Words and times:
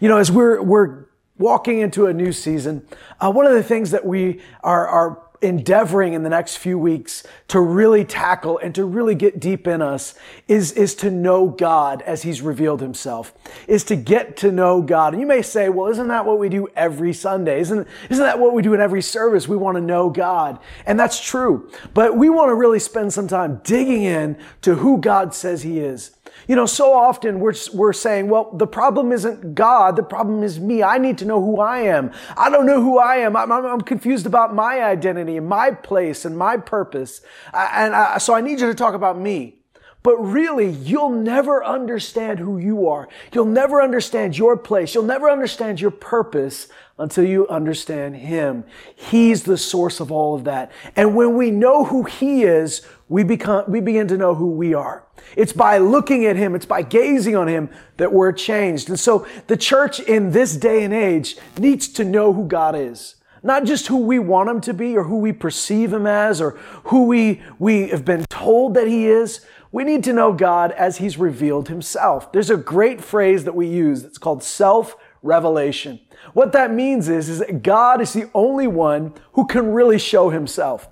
You 0.00 0.08
know, 0.08 0.18
as 0.18 0.30
we're, 0.30 0.62
we're 0.62 1.06
walking 1.38 1.80
into 1.80 2.06
a 2.06 2.14
new 2.14 2.32
season, 2.32 2.86
uh, 3.20 3.30
one 3.30 3.46
of 3.46 3.52
the 3.52 3.62
things 3.62 3.90
that 3.90 4.04
we 4.04 4.40
are, 4.62 4.86
are 4.86 5.22
endeavoring 5.42 6.12
in 6.12 6.22
the 6.22 6.28
next 6.28 6.56
few 6.56 6.78
weeks 6.78 7.22
to 7.48 7.60
really 7.60 8.04
tackle 8.04 8.58
and 8.58 8.74
to 8.74 8.84
really 8.84 9.14
get 9.14 9.40
deep 9.40 9.66
in 9.66 9.80
us 9.80 10.14
is, 10.48 10.72
is 10.72 10.94
to 10.94 11.10
know 11.10 11.48
God 11.48 12.02
as 12.02 12.22
He's 12.22 12.42
revealed 12.42 12.80
Himself, 12.80 13.32
is 13.66 13.84
to 13.84 13.96
get 13.96 14.36
to 14.38 14.52
know 14.52 14.82
God. 14.82 15.14
And 15.14 15.20
you 15.20 15.26
may 15.26 15.42
say, 15.42 15.68
well, 15.68 15.90
isn't 15.90 16.08
that 16.08 16.26
what 16.26 16.38
we 16.38 16.48
do 16.48 16.68
every 16.76 17.12
Sunday? 17.12 17.60
Isn't, 17.60 17.88
isn't 18.10 18.24
that 18.24 18.38
what 18.38 18.52
we 18.52 18.62
do 18.62 18.74
in 18.74 18.80
every 18.80 19.02
service? 19.02 19.48
We 19.48 19.56
want 19.56 19.76
to 19.76 19.82
know 19.82 20.10
God. 20.10 20.58
And 20.84 21.00
that's 21.00 21.20
true. 21.20 21.70
But 21.94 22.16
we 22.16 22.28
want 22.28 22.50
to 22.50 22.54
really 22.54 22.80
spend 22.80 23.12
some 23.12 23.28
time 23.28 23.60
digging 23.64 24.02
in 24.02 24.36
to 24.62 24.74
who 24.74 24.98
God 24.98 25.34
says 25.34 25.62
He 25.62 25.80
is. 25.80 26.16
You 26.48 26.56
know, 26.56 26.66
so 26.66 26.92
often 26.92 27.40
we're, 27.40 27.54
we're 27.72 27.92
saying, 27.92 28.28
well, 28.28 28.50
the 28.52 28.66
problem 28.66 29.12
isn't 29.12 29.54
God. 29.54 29.96
The 29.96 30.02
problem 30.02 30.42
is 30.42 30.58
me. 30.58 30.82
I 30.82 30.98
need 30.98 31.18
to 31.18 31.24
know 31.24 31.40
who 31.40 31.60
I 31.60 31.80
am. 31.80 32.12
I 32.36 32.50
don't 32.50 32.66
know 32.66 32.82
who 32.82 32.98
I 32.98 33.16
am. 33.16 33.36
I'm, 33.36 33.52
I'm 33.52 33.80
confused 33.80 34.26
about 34.26 34.54
my 34.54 34.82
identity 34.82 35.36
and 35.36 35.46
my 35.46 35.70
place 35.70 36.24
and 36.24 36.36
my 36.36 36.56
purpose. 36.56 37.20
And 37.52 37.94
I, 37.94 38.18
so 38.18 38.34
I 38.34 38.40
need 38.40 38.60
you 38.60 38.66
to 38.66 38.74
talk 38.74 38.94
about 38.94 39.18
me. 39.18 39.59
But 40.02 40.16
really, 40.16 40.70
you'll 40.70 41.10
never 41.10 41.62
understand 41.62 42.38
who 42.38 42.56
you 42.56 42.88
are. 42.88 43.08
You'll 43.32 43.44
never 43.44 43.82
understand 43.82 44.38
your 44.38 44.56
place. 44.56 44.94
You'll 44.94 45.04
never 45.04 45.28
understand 45.28 45.80
your 45.80 45.90
purpose 45.90 46.68
until 46.98 47.24
you 47.24 47.46
understand 47.48 48.16
Him. 48.16 48.64
He's 48.94 49.42
the 49.42 49.58
source 49.58 50.00
of 50.00 50.10
all 50.10 50.34
of 50.34 50.44
that. 50.44 50.72
And 50.96 51.14
when 51.14 51.36
we 51.36 51.50
know 51.50 51.84
who 51.84 52.04
He 52.04 52.44
is, 52.44 52.82
we 53.08 53.24
become, 53.24 53.64
we 53.68 53.80
begin 53.80 54.08
to 54.08 54.16
know 54.16 54.34
who 54.34 54.50
we 54.50 54.72
are. 54.72 55.04
It's 55.36 55.52
by 55.52 55.78
looking 55.78 56.24
at 56.24 56.36
Him, 56.36 56.54
it's 56.54 56.66
by 56.66 56.82
gazing 56.82 57.36
on 57.36 57.48
Him 57.48 57.68
that 57.98 58.12
we're 58.12 58.32
changed. 58.32 58.88
And 58.88 58.98
so 58.98 59.26
the 59.48 59.56
church 59.56 60.00
in 60.00 60.30
this 60.30 60.56
day 60.56 60.82
and 60.84 60.94
age 60.94 61.36
needs 61.58 61.88
to 61.88 62.04
know 62.04 62.32
who 62.32 62.46
God 62.46 62.74
is. 62.74 63.16
Not 63.42 63.64
just 63.64 63.86
who 63.86 63.98
we 63.98 64.18
want 64.18 64.50
Him 64.50 64.60
to 64.62 64.74
be 64.74 64.96
or 64.96 65.04
who 65.04 65.18
we 65.18 65.32
perceive 65.32 65.92
Him 65.92 66.06
as 66.06 66.40
or 66.40 66.52
who 66.84 67.04
we, 67.04 67.42
we 67.58 67.88
have 67.88 68.04
been 68.04 68.24
told 68.30 68.74
that 68.74 68.86
He 68.86 69.06
is. 69.06 69.44
We 69.72 69.84
need 69.84 70.02
to 70.04 70.12
know 70.12 70.32
God 70.32 70.72
as 70.72 70.98
He's 70.98 71.16
revealed 71.16 71.68
Himself. 71.68 72.32
There's 72.32 72.50
a 72.50 72.56
great 72.56 73.00
phrase 73.00 73.44
that 73.44 73.54
we 73.54 73.66
use 73.66 74.02
that's 74.02 74.18
called 74.18 74.42
self 74.42 74.96
revelation. 75.22 76.00
What 76.32 76.52
that 76.52 76.72
means 76.72 77.08
is, 77.08 77.28
is 77.28 77.38
that 77.38 77.62
God 77.62 78.00
is 78.00 78.12
the 78.12 78.30
only 78.34 78.66
one 78.66 79.14
who 79.32 79.46
can 79.46 79.72
really 79.72 79.98
show 79.98 80.30
Himself. 80.30 80.88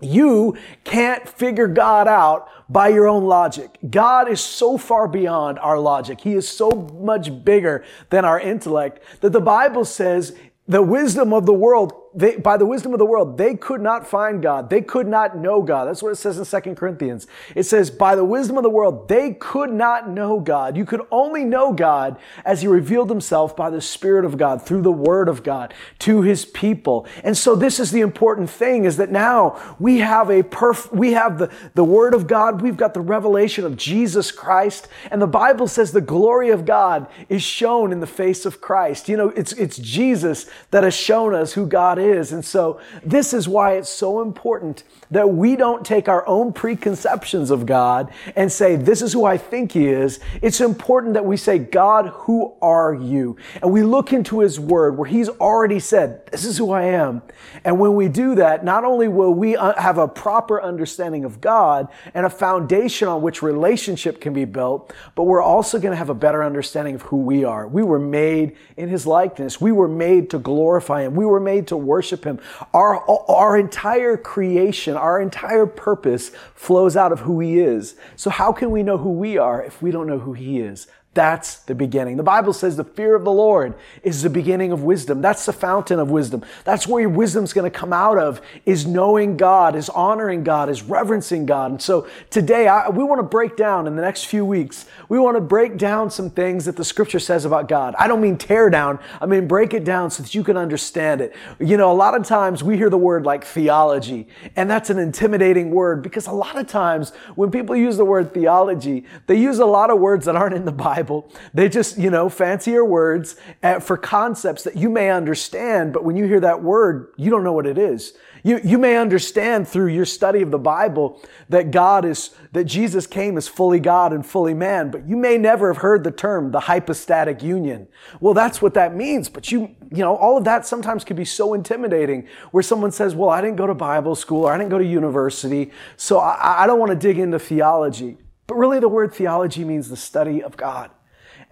You 0.00 0.56
can't 0.84 1.28
figure 1.28 1.66
God 1.66 2.06
out 2.06 2.48
by 2.68 2.88
your 2.88 3.08
own 3.08 3.24
logic. 3.24 3.78
God 3.90 4.28
is 4.28 4.40
so 4.40 4.78
far 4.78 5.08
beyond 5.08 5.58
our 5.58 5.78
logic. 5.78 6.20
He 6.20 6.34
is 6.34 6.48
so 6.48 6.70
much 6.70 7.44
bigger 7.44 7.84
than 8.10 8.24
our 8.24 8.38
intellect 8.38 9.02
that 9.20 9.32
the 9.32 9.40
Bible 9.40 9.84
says 9.84 10.36
the 10.68 10.82
wisdom 10.82 11.32
of 11.32 11.46
the 11.46 11.52
world 11.52 11.92
they, 12.14 12.36
by 12.36 12.56
the 12.56 12.64
wisdom 12.64 12.92
of 12.92 12.98
the 12.98 13.04
world, 13.04 13.36
they 13.36 13.54
could 13.54 13.80
not 13.80 14.06
find 14.06 14.42
God. 14.42 14.70
They 14.70 14.80
could 14.80 15.06
not 15.06 15.36
know 15.36 15.62
God. 15.62 15.84
That's 15.84 16.02
what 16.02 16.12
it 16.12 16.16
says 16.16 16.38
in 16.38 16.44
Second 16.44 16.76
Corinthians. 16.76 17.26
It 17.54 17.64
says, 17.64 17.90
by 17.90 18.14
the 18.14 18.24
wisdom 18.24 18.56
of 18.56 18.62
the 18.62 18.70
world, 18.70 19.08
they 19.08 19.34
could 19.34 19.72
not 19.72 20.08
know 20.08 20.40
God. 20.40 20.76
You 20.76 20.86
could 20.86 21.02
only 21.10 21.44
know 21.44 21.72
God 21.72 22.18
as 22.44 22.62
he 22.62 22.68
revealed 22.68 23.10
himself 23.10 23.54
by 23.54 23.68
the 23.68 23.80
Spirit 23.80 24.24
of 24.24 24.38
God, 24.38 24.62
through 24.62 24.82
the 24.82 24.92
Word 24.92 25.28
of 25.28 25.42
God, 25.42 25.74
to 26.00 26.22
his 26.22 26.44
people. 26.44 27.06
And 27.24 27.36
so 27.36 27.54
this 27.54 27.78
is 27.78 27.90
the 27.90 28.00
important 28.00 28.48
thing 28.48 28.84
is 28.84 28.96
that 28.96 29.10
now 29.10 29.76
we 29.78 29.98
have 29.98 30.30
a 30.30 30.42
perf, 30.42 30.90
we 30.92 31.12
have 31.12 31.38
the, 31.38 31.52
the 31.74 31.84
Word 31.84 32.14
of 32.14 32.26
God. 32.26 32.62
We've 32.62 32.76
got 32.76 32.94
the 32.94 33.00
revelation 33.00 33.64
of 33.64 33.76
Jesus 33.76 34.32
Christ. 34.32 34.88
And 35.10 35.20
the 35.20 35.26
Bible 35.26 35.68
says 35.68 35.92
the 35.92 36.00
glory 36.00 36.48
of 36.48 36.64
God 36.64 37.06
is 37.28 37.42
shown 37.42 37.92
in 37.92 38.00
the 38.00 38.06
face 38.06 38.46
of 38.46 38.60
Christ. 38.62 39.08
You 39.10 39.16
know, 39.18 39.28
it's, 39.30 39.52
it's 39.52 39.76
Jesus 39.76 40.46
that 40.70 40.84
has 40.84 40.94
shown 40.94 41.34
us 41.34 41.52
who 41.52 41.66
God 41.66 41.98
God 41.98 42.06
is. 42.08 42.32
And 42.32 42.44
so 42.44 42.80
this 43.04 43.32
is 43.32 43.48
why 43.48 43.74
it's 43.74 43.88
so 43.88 44.20
important 44.22 44.82
that 45.10 45.30
we 45.30 45.56
don't 45.56 45.84
take 45.84 46.08
our 46.08 46.26
own 46.26 46.52
preconceptions 46.52 47.50
of 47.50 47.66
God 47.66 48.12
and 48.36 48.50
say, 48.50 48.76
this 48.76 49.02
is 49.02 49.12
who 49.12 49.24
I 49.24 49.36
think 49.36 49.72
he 49.72 49.88
is. 49.88 50.20
It's 50.42 50.60
important 50.60 51.14
that 51.14 51.24
we 51.24 51.36
say, 51.36 51.58
God, 51.58 52.08
who 52.08 52.54
are 52.60 52.94
you? 52.94 53.36
And 53.62 53.72
we 53.72 53.82
look 53.82 54.12
into 54.12 54.40
his 54.40 54.60
word 54.60 54.96
where 54.96 55.08
he's 55.08 55.28
already 55.28 55.80
said, 55.80 56.26
this 56.26 56.44
is 56.44 56.58
who 56.58 56.70
I 56.72 56.84
am. 56.84 57.22
And 57.64 57.78
when 57.78 57.94
we 57.94 58.08
do 58.08 58.34
that, 58.36 58.64
not 58.64 58.84
only 58.84 59.08
will 59.08 59.32
we 59.32 59.56
uh, 59.56 59.80
have 59.80 59.98
a 59.98 60.08
proper 60.08 60.62
understanding 60.62 61.24
of 61.24 61.40
God 61.40 61.88
and 62.14 62.26
a 62.26 62.30
foundation 62.30 63.08
on 63.08 63.22
which 63.22 63.42
relationship 63.42 64.20
can 64.20 64.32
be 64.32 64.44
built, 64.44 64.92
but 65.14 65.24
we're 65.24 65.42
also 65.42 65.78
going 65.78 65.92
to 65.92 65.96
have 65.96 66.10
a 66.10 66.14
better 66.14 66.44
understanding 66.44 66.94
of 66.94 67.02
who 67.02 67.16
we 67.16 67.44
are. 67.44 67.66
We 67.66 67.82
were 67.82 67.98
made 67.98 68.56
in 68.76 68.88
his 68.88 69.06
likeness. 69.06 69.60
We 69.60 69.72
were 69.72 69.88
made 69.88 70.30
to 70.30 70.38
glorify 70.38 71.02
him. 71.02 71.14
We 71.14 71.26
were 71.26 71.40
made 71.40 71.66
to 71.68 71.76
worship 71.76 72.24
Him. 72.24 72.40
Our, 72.74 73.00
our 73.30 73.56
entire 73.56 74.16
creation, 74.16 74.96
our 74.98 75.20
entire 75.20 75.66
purpose 75.66 76.30
flows 76.54 76.96
out 76.96 77.12
of 77.12 77.20
who 77.20 77.40
He 77.40 77.58
is. 77.58 77.96
So 78.16 78.30
how 78.30 78.52
can 78.52 78.70
we 78.70 78.82
know 78.82 78.98
who 78.98 79.12
we 79.12 79.38
are 79.38 79.62
if 79.62 79.80
we 79.80 79.90
don't 79.90 80.06
know 80.06 80.18
who 80.18 80.32
He 80.32 80.60
is? 80.60 80.86
That's 81.14 81.56
the 81.56 81.74
beginning. 81.74 82.16
The 82.16 82.22
Bible 82.22 82.52
says 82.52 82.76
the 82.76 82.84
fear 82.84 83.16
of 83.16 83.24
the 83.24 83.32
Lord 83.32 83.74
is 84.04 84.22
the 84.22 84.30
beginning 84.30 84.70
of 84.70 84.84
wisdom. 84.84 85.20
That's 85.20 85.46
the 85.46 85.52
fountain 85.52 85.98
of 85.98 86.10
wisdom. 86.10 86.44
That's 86.64 86.86
where 86.86 87.00
your 87.00 87.10
wisdom's 87.10 87.52
going 87.52 87.68
to 87.68 87.76
come 87.76 87.92
out 87.92 88.18
of 88.18 88.40
is 88.66 88.86
knowing 88.86 89.36
God, 89.36 89.74
is 89.74 89.88
honoring 89.88 90.44
God, 90.44 90.68
is 90.68 90.82
reverencing 90.82 91.44
God. 91.44 91.72
And 91.72 91.82
so 91.82 92.06
today 92.30 92.68
I, 92.68 92.90
we 92.90 93.02
want 93.02 93.18
to 93.18 93.24
break 93.24 93.56
down 93.56 93.88
in 93.88 93.96
the 93.96 94.02
next 94.02 94.26
few 94.26 94.44
weeks, 94.44 94.86
we 95.08 95.18
want 95.18 95.36
to 95.36 95.40
break 95.40 95.76
down 95.76 96.10
some 96.10 96.30
things 96.30 96.66
that 96.66 96.76
the 96.76 96.84
scripture 96.84 97.18
says 97.18 97.44
about 97.44 97.68
God. 97.68 97.96
I 97.98 98.06
don't 98.06 98.20
mean 98.20 98.36
tear 98.36 98.70
down. 98.70 99.00
I 99.20 99.26
mean 99.26 99.48
break 99.48 99.74
it 99.74 99.84
down 99.84 100.12
so 100.12 100.22
that 100.22 100.34
you 100.34 100.44
can 100.44 100.56
understand 100.56 101.20
it. 101.20 101.34
You 101.58 101.78
know, 101.78 101.90
a 101.90 101.94
lot 101.94 102.14
of 102.14 102.26
times 102.26 102.62
we 102.62 102.76
hear 102.76 102.90
the 102.90 102.98
word 102.98 103.24
like 103.24 103.44
theology 103.44 104.28
and 104.54 104.70
that's 104.70 104.90
an 104.90 104.98
intimidating 104.98 105.70
word 105.70 106.02
because 106.02 106.28
a 106.28 106.32
lot 106.32 106.56
of 106.56 106.68
times 106.68 107.10
when 107.34 107.50
people 107.50 107.74
use 107.74 107.96
the 107.96 108.04
word 108.04 108.32
theology, 108.32 109.04
they 109.26 109.36
use 109.36 109.58
a 109.58 109.66
lot 109.66 109.90
of 109.90 109.98
words 109.98 110.26
that 110.26 110.36
aren't 110.36 110.54
in 110.54 110.64
the 110.64 110.70
Bible. 110.78 110.97
Bible. 110.98 111.30
They 111.54 111.68
just, 111.68 111.96
you 111.96 112.10
know, 112.10 112.28
fancier 112.28 112.84
words 112.84 113.36
uh, 113.62 113.78
for 113.78 113.96
concepts 113.96 114.64
that 114.64 114.76
you 114.76 114.90
may 114.90 115.10
understand, 115.10 115.92
but 115.92 116.02
when 116.02 116.16
you 116.16 116.24
hear 116.24 116.40
that 116.40 116.60
word, 116.60 117.12
you 117.16 117.30
don't 117.30 117.44
know 117.44 117.52
what 117.52 117.66
it 117.66 117.78
is. 117.78 118.14
You, 118.42 118.60
you 118.64 118.78
may 118.78 118.96
understand 118.96 119.68
through 119.68 119.88
your 119.88 120.04
study 120.04 120.42
of 120.42 120.50
the 120.50 120.58
Bible 120.58 121.22
that 121.50 121.70
God 121.70 122.04
is, 122.04 122.30
that 122.50 122.64
Jesus 122.64 123.06
came 123.06 123.36
as 123.36 123.46
fully 123.46 123.78
God 123.78 124.12
and 124.12 124.26
fully 124.26 124.54
man, 124.54 124.90
but 124.90 125.08
you 125.08 125.16
may 125.16 125.38
never 125.38 125.72
have 125.72 125.82
heard 125.82 126.02
the 126.02 126.10
term, 126.10 126.50
the 126.50 126.60
hypostatic 126.60 127.44
union. 127.44 127.86
Well, 128.20 128.34
that's 128.34 128.60
what 128.60 128.74
that 128.74 128.96
means, 128.96 129.28
but 129.28 129.52
you, 129.52 129.76
you 129.92 130.02
know, 130.02 130.16
all 130.16 130.36
of 130.36 130.44
that 130.44 130.66
sometimes 130.66 131.04
can 131.04 131.16
be 131.16 131.24
so 131.24 131.54
intimidating 131.54 132.26
where 132.50 132.62
someone 132.64 132.90
says, 132.90 133.14
well, 133.14 133.30
I 133.30 133.40
didn't 133.40 133.56
go 133.56 133.68
to 133.68 133.74
Bible 133.74 134.16
school 134.16 134.46
or 134.46 134.52
I 134.52 134.58
didn't 134.58 134.70
go 134.70 134.78
to 134.78 134.84
university, 134.84 135.70
so 135.96 136.18
I, 136.18 136.64
I 136.64 136.66
don't 136.66 136.80
want 136.80 136.90
to 136.90 136.98
dig 136.98 137.20
into 137.20 137.38
theology. 137.38 138.16
But 138.48 138.56
really 138.56 138.80
the 138.80 138.88
word 138.88 139.14
theology 139.14 139.62
means 139.62 139.88
the 139.88 139.96
study 139.96 140.42
of 140.42 140.56
God. 140.56 140.90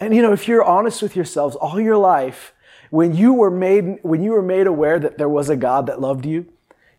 And 0.00 0.16
you 0.16 0.22
know, 0.22 0.32
if 0.32 0.48
you're 0.48 0.64
honest 0.64 1.02
with 1.02 1.14
yourselves 1.14 1.54
all 1.54 1.78
your 1.78 1.98
life, 1.98 2.54
when 2.90 3.14
you 3.14 3.34
were 3.34 3.50
made, 3.50 3.98
when 4.02 4.22
you 4.22 4.32
were 4.32 4.42
made 4.42 4.66
aware 4.66 4.98
that 4.98 5.18
there 5.18 5.28
was 5.28 5.50
a 5.50 5.56
God 5.56 5.86
that 5.86 6.00
loved 6.00 6.24
you, 6.24 6.46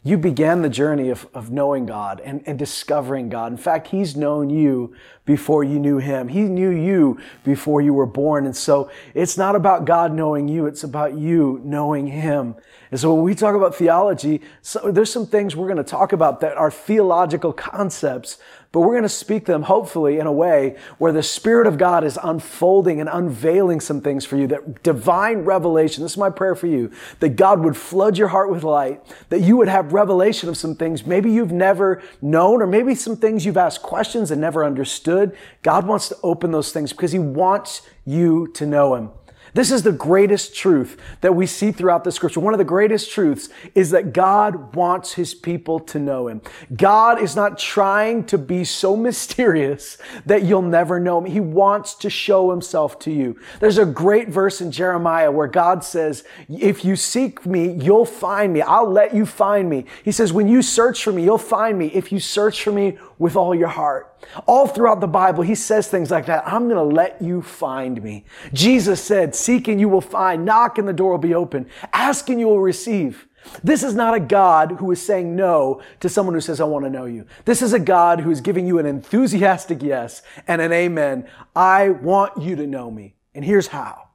you 0.04 0.18
began 0.18 0.62
the 0.62 0.70
journey 0.70 1.10
of, 1.10 1.28
of 1.34 1.52
knowing 1.52 1.86
God 1.86 2.22
and, 2.22 2.42
and 2.46 2.58
discovering 2.60 3.28
God. 3.28 3.52
In 3.52 3.58
fact, 3.58 3.88
He's 3.88 4.16
known 4.16 4.50
you 4.50 4.96
before 5.26 5.64
you 5.64 5.80
knew 5.80 5.98
Him. 5.98 6.28
He 6.28 6.44
knew 6.44 6.70
you 6.70 7.20
before 7.44 7.82
you 7.82 7.94
were 7.94 8.06
born. 8.06 8.46
And 8.46 8.56
so 8.56 8.92
it's 9.16 9.38
not 9.38 9.56
about 9.56 9.86
God 9.86 10.14
knowing 10.14 10.48
you, 10.48 10.68
it's 10.68 10.84
about 10.84 11.18
you 11.18 11.60
knowing 11.66 12.08
Him. 12.08 12.56
And 12.92 13.00
so 13.00 13.14
when 13.14 13.24
we 13.24 13.36
talk 13.36 13.56
about 13.56 13.76
theology, 13.76 14.42
so 14.62 14.92
there's 14.92 15.12
some 15.12 15.26
things 15.26 15.56
we're 15.56 15.68
going 15.68 15.78
to 15.78 15.84
talk 15.84 16.14
about 16.14 16.40
that 16.40 16.56
are 16.56 16.72
theological 16.72 17.52
concepts 17.52 18.38
but 18.78 18.82
we're 18.82 18.94
going 18.94 19.02
to 19.02 19.10
speak 19.10 19.46
them 19.46 19.64
hopefully 19.64 20.20
in 20.20 20.28
a 20.28 20.32
way 20.32 20.76
where 21.00 21.12
the 21.12 21.24
Spirit 21.24 21.66
of 21.66 21.80
God 21.80 22.04
is 22.04 22.20
unfolding 22.22 23.00
and 23.00 23.10
unveiling 23.12 23.80
some 23.80 24.02
things 24.02 24.24
for 24.24 24.38
you, 24.38 24.46
that 24.46 24.84
divine 24.84 25.40
revelation, 25.40 26.04
this 26.04 26.12
is 26.12 26.18
my 26.20 26.30
prayer 26.30 26.54
for 26.54 26.68
you, 26.68 26.92
that 27.20 27.30
God 27.30 27.62
would 27.62 27.76
flood 27.76 28.20
your 28.20 28.28
heart 28.28 28.52
with 28.52 28.64
light, 28.64 29.02
that 29.30 29.40
you 29.40 29.58
would 29.58 29.68
have 29.68 29.94
revelation 29.94 30.48
of 30.48 30.58
some 30.58 30.76
things 30.76 31.08
maybe 31.08 31.32
you've 31.32 31.52
never 31.52 32.04
known, 32.22 32.62
or 32.62 32.68
maybe 32.68 32.94
some 32.94 33.16
things 33.16 33.48
you've 33.48 33.58
asked 33.58 33.82
questions 33.82 34.30
and 34.30 34.40
never 34.40 34.64
understood. 34.64 35.36
God 35.64 35.88
wants 35.88 36.10
to 36.10 36.18
open 36.22 36.52
those 36.52 36.72
things 36.72 36.92
because 36.92 37.12
He 37.12 37.18
wants 37.18 37.82
you 38.06 38.46
to 38.54 38.68
know 38.68 38.94
Him. 38.94 39.10
This 39.58 39.72
is 39.72 39.82
the 39.82 39.92
greatest 39.92 40.54
truth 40.56 41.02
that 41.22 41.34
we 41.34 41.48
see 41.48 41.72
throughout 41.72 42.04
the 42.04 42.12
scripture. 42.12 42.40
One 42.40 42.54
of 42.54 42.60
the 42.60 42.64
greatest 42.64 43.10
truths 43.10 43.50
is 43.74 43.90
that 43.90 44.14
God 44.14 44.76
wants 44.76 45.14
his 45.14 45.34
people 45.34 45.80
to 45.80 45.98
know 45.98 46.28
him. 46.28 46.44
God 46.76 47.20
is 47.20 47.36
not 47.36 47.58
trying 47.58 48.26
to 48.26 48.38
be 48.38 48.64
so 48.64 48.96
mysterious 49.08 49.98
that 50.28 50.44
you'll 50.44 50.62
never 50.62 51.00
know 51.00 51.18
him. 51.18 51.26
He 51.26 51.40
wants 51.40 51.96
to 51.96 52.10
show 52.12 52.52
himself 52.52 53.00
to 53.00 53.12
you. 53.12 53.40
There's 53.60 53.80
a 53.80 53.86
great 53.86 54.30
verse 54.30 54.62
in 54.62 54.72
Jeremiah 54.72 55.32
where 55.32 55.48
God 55.48 55.84
says, 55.84 56.24
if 56.48 56.86
you 56.86 56.96
seek 56.96 57.44
me, 57.44 57.72
you'll 57.84 58.06
find 58.06 58.54
me. 58.54 58.62
I'll 58.62 58.92
let 58.92 59.16
you 59.16 59.26
find 59.26 59.68
me. 59.68 59.86
He 60.04 60.12
says, 60.12 60.32
when 60.32 60.48
you 60.48 60.62
search 60.62 61.04
for 61.04 61.12
me, 61.12 61.24
you'll 61.24 61.40
find 61.40 61.80
me 61.80 61.88
if 61.88 62.12
you 62.12 62.20
search 62.20 62.62
for 62.62 62.72
me 62.72 63.00
with 63.18 63.36
all 63.36 63.56
your 63.56 63.70
heart. 63.70 64.17
All 64.46 64.68
throughout 64.68 65.02
the 65.02 65.08
Bible, 65.08 65.44
he 65.44 65.56
says 65.56 65.88
things 65.88 66.12
like 66.12 66.26
that. 66.26 66.48
I'm 66.48 66.70
going 66.70 66.76
to 66.76 66.96
let 66.96 67.22
you 67.22 67.42
find 67.42 68.02
me. 68.02 68.26
Jesus 68.54 69.02
said, 69.02 69.36
seek 69.36 69.68
and 69.68 69.80
you 69.80 69.90
will 69.90 70.02
find, 70.02 70.46
knock 70.46 70.78
and 70.78 70.88
the 70.88 70.94
door 70.94 71.12
will 71.12 71.18
be 71.18 71.36
open, 71.36 71.68
ask 71.94 72.30
and 72.30 72.40
you 72.40 72.48
will 72.48 72.60
receive. 72.60 73.28
This 73.64 73.84
is 73.84 73.94
not 73.96 74.14
a 74.14 74.20
God 74.20 74.74
who 74.74 74.92
is 74.92 75.02
saying 75.02 75.36
no 75.36 75.82
to 76.00 76.10
someone 76.10 76.36
who 76.36 76.42
says, 76.42 76.60
I 76.60 76.66
want 76.66 76.86
to 76.86 76.92
know 76.92 77.06
you. 77.06 77.26
This 77.46 77.62
is 77.62 77.74
a 77.74 77.80
God 77.80 78.20
who 78.20 78.32
is 78.32 78.42
giving 78.42 78.68
you 78.68 78.80
an 78.80 78.86
enthusiastic 78.86 79.82
yes 79.82 80.22
and 80.48 80.62
an 80.62 80.74
amen. 80.74 81.28
I 81.56 81.90
want 81.90 82.42
you 82.42 82.56
to 82.56 82.68
know 82.68 82.92
me. 82.92 83.16
And 83.34 83.46
here's 83.46 83.68
how. 83.68 84.10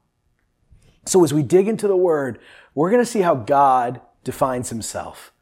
So 1.06 1.24
as 1.24 1.32
we 1.32 1.42
dig 1.42 1.68
into 1.68 1.88
the 1.88 1.96
word, 1.96 2.38
we're 2.74 2.90
going 2.90 3.02
to 3.02 3.10
see 3.10 3.20
how 3.20 3.34
God 3.34 4.00
defines 4.24 4.70
himself. 4.70 5.32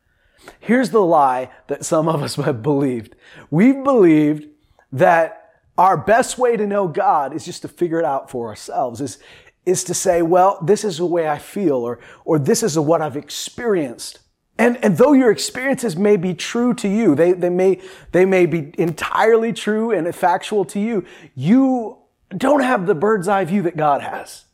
Here's 0.58 0.90
the 0.90 1.00
lie 1.00 1.50
that 1.68 1.84
some 1.84 2.08
of 2.08 2.22
us 2.22 2.34
have 2.36 2.62
believed. 2.62 3.14
We've 3.50 3.82
believed 3.82 4.48
that 4.92 5.36
our 5.78 5.96
best 5.96 6.38
way 6.38 6.56
to 6.56 6.66
know 6.66 6.88
God 6.88 7.34
is 7.34 7.44
just 7.44 7.62
to 7.62 7.68
figure 7.68 7.98
it 7.98 8.04
out 8.04 8.30
for 8.30 8.48
ourselves, 8.48 9.00
is, 9.00 9.18
is 9.64 9.84
to 9.84 9.94
say, 9.94 10.22
well, 10.22 10.58
this 10.62 10.84
is 10.84 10.98
the 10.98 11.06
way 11.06 11.28
I 11.28 11.38
feel, 11.38 11.76
or, 11.76 12.00
or 12.24 12.38
this 12.38 12.62
is 12.62 12.78
what 12.78 13.00
I've 13.00 13.16
experienced. 13.16 14.18
And, 14.58 14.76
and 14.84 14.98
though 14.98 15.14
your 15.14 15.30
experiences 15.30 15.96
may 15.96 16.18
be 16.18 16.34
true 16.34 16.74
to 16.74 16.88
you, 16.88 17.14
they, 17.14 17.32
they, 17.32 17.48
may, 17.48 17.80
they 18.12 18.26
may 18.26 18.44
be 18.44 18.74
entirely 18.76 19.54
true 19.54 19.90
and 19.90 20.14
factual 20.14 20.66
to 20.66 20.78
you, 20.78 21.06
you 21.34 21.96
don't 22.36 22.62
have 22.62 22.86
the 22.86 22.94
bird's 22.94 23.26
eye 23.26 23.44
view 23.46 23.62
that 23.62 23.76
God 23.76 24.02
has. 24.02 24.44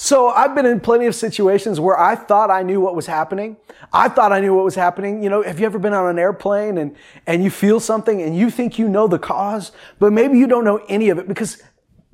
So 0.00 0.28
I've 0.28 0.54
been 0.54 0.64
in 0.64 0.78
plenty 0.78 1.06
of 1.06 1.14
situations 1.16 1.80
where 1.80 1.98
I 1.98 2.14
thought 2.14 2.52
I 2.52 2.62
knew 2.62 2.80
what 2.80 2.94
was 2.94 3.06
happening. 3.06 3.56
I 3.92 4.08
thought 4.08 4.30
I 4.30 4.38
knew 4.38 4.54
what 4.54 4.64
was 4.64 4.76
happening. 4.76 5.24
You 5.24 5.28
know, 5.28 5.42
have 5.42 5.58
you 5.58 5.66
ever 5.66 5.80
been 5.80 5.92
on 5.92 6.08
an 6.08 6.20
airplane 6.20 6.78
and, 6.78 6.94
and 7.26 7.42
you 7.42 7.50
feel 7.50 7.80
something 7.80 8.22
and 8.22 8.36
you 8.36 8.48
think 8.48 8.78
you 8.78 8.88
know 8.88 9.08
the 9.08 9.18
cause, 9.18 9.72
but 9.98 10.12
maybe 10.12 10.38
you 10.38 10.46
don't 10.46 10.64
know 10.64 10.76
any 10.88 11.08
of 11.08 11.18
it 11.18 11.26
because 11.26 11.60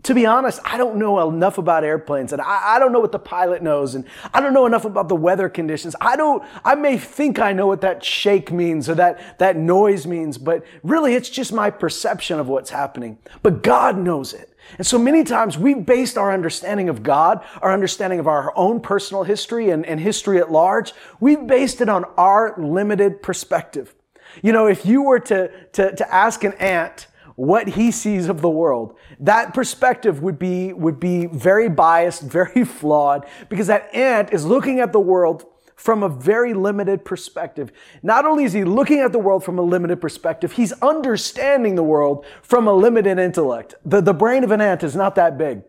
to 0.05 0.15
be 0.15 0.25
honest, 0.25 0.61
I 0.65 0.79
don't 0.79 0.97
know 0.97 1.29
enough 1.29 1.59
about 1.59 1.85
airplanes 1.85 2.33
and 2.33 2.41
I, 2.41 2.77
I, 2.77 2.79
don't 2.79 2.93
know 2.93 3.01
what 3.01 3.13
the 3.13 3.19
pilot 3.19 3.63
knows 3.63 3.95
and 3.95 4.07
I 4.33 4.41
don't 4.41 4.55
know 4.55 4.65
enough 4.65 4.87
about 4.87 5.09
the 5.09 5.17
weather 5.17 5.51
conditions. 5.51 5.95
I 6.01 6.17
don't, 6.17 6.43
I 6.65 6.75
may 6.75 6.97
think 6.97 7.39
I 7.39 7.53
know 7.53 7.67
what 7.67 7.83
that 7.83 8.03
shake 8.03 8.51
means 8.51 8.89
or 8.89 8.95
that, 8.95 9.39
that 9.39 9.57
noise 9.57 10.07
means, 10.07 10.39
but 10.39 10.65
really 10.83 11.15
it's 11.15 11.29
just 11.29 11.53
my 11.53 11.69
perception 11.71 12.39
of 12.39 12.49
what's 12.49 12.71
happening. 12.71 13.19
But 13.43 13.63
God 13.63 13.99
knows 13.99 14.33
it. 14.33 14.54
And 14.79 14.87
so 14.87 14.99
many 14.99 15.25
times 15.25 15.59
we've 15.59 15.85
based 15.85 16.19
our 16.19 16.33
understanding 16.33 16.89
of 16.89 17.03
God, 17.03 17.45
our 17.63 17.73
understanding 17.73 18.19
of 18.19 18.27
our 18.27 18.53
own 18.57 18.81
personal 18.81 19.23
history 19.23 19.71
and, 19.71 19.85
and 19.87 20.01
history 20.01 20.39
at 20.39 20.51
large, 20.51 20.93
we've 21.21 21.47
based 21.47 21.81
it 21.81 21.89
on 21.89 22.05
our 22.17 22.55
limited 22.59 23.23
perspective. 23.23 23.95
You 24.43 24.53
know, 24.53 24.67
if 24.67 24.85
you 24.85 25.03
were 25.03 25.21
to, 25.21 25.51
to, 25.73 25.95
to 25.95 26.15
ask 26.15 26.45
an 26.45 26.55
ant, 26.55 27.07
what 27.37 27.67
he 27.69 27.91
sees 27.91 28.29
of 28.29 28.41
the 28.41 28.49
world. 28.49 28.97
That 29.19 29.55
perspective 29.55 30.23
would 30.23 30.39
be, 30.39 30.73
would 30.73 31.01
be 31.01 31.27
very 31.27 31.69
biased, 31.69 32.23
very 32.39 32.65
flawed, 32.65 33.27
because 33.49 33.67
that 33.67 33.93
ant 33.95 34.33
is 34.33 34.45
looking 34.45 34.81
at 34.81 34.93
the 34.93 35.01
world 35.01 35.45
from 35.85 36.03
a 36.03 36.09
very 36.09 36.55
limited 36.55 37.05
perspective. 37.05 37.71
Not 38.03 38.25
only 38.25 38.45
is 38.45 38.55
he 38.55 38.65
looking 38.65 39.01
at 39.01 39.13
the 39.13 39.19
world 39.19 39.45
from 39.45 39.59
a 39.59 39.63
limited 39.63 40.01
perspective, 40.01 40.53
he's 40.53 40.73
understanding 40.81 41.75
the 41.75 41.83
world 41.83 42.25
from 42.41 42.67
a 42.67 42.73
limited 42.73 43.19
intellect. 43.19 43.75
The, 43.85 44.01
the 44.01 44.15
brain 44.15 44.45
of 44.45 44.51
an 44.51 44.63
ant 44.63 44.83
is 44.83 44.97
not 44.97 45.15
that 45.17 45.37
big. 45.37 45.61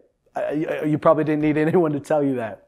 you 0.86 0.98
probably 0.98 1.26
didn't 1.26 1.42
need 1.42 1.58
anyone 1.58 1.92
to 1.92 2.00
tell 2.00 2.24
you 2.24 2.36
that. 2.36 2.65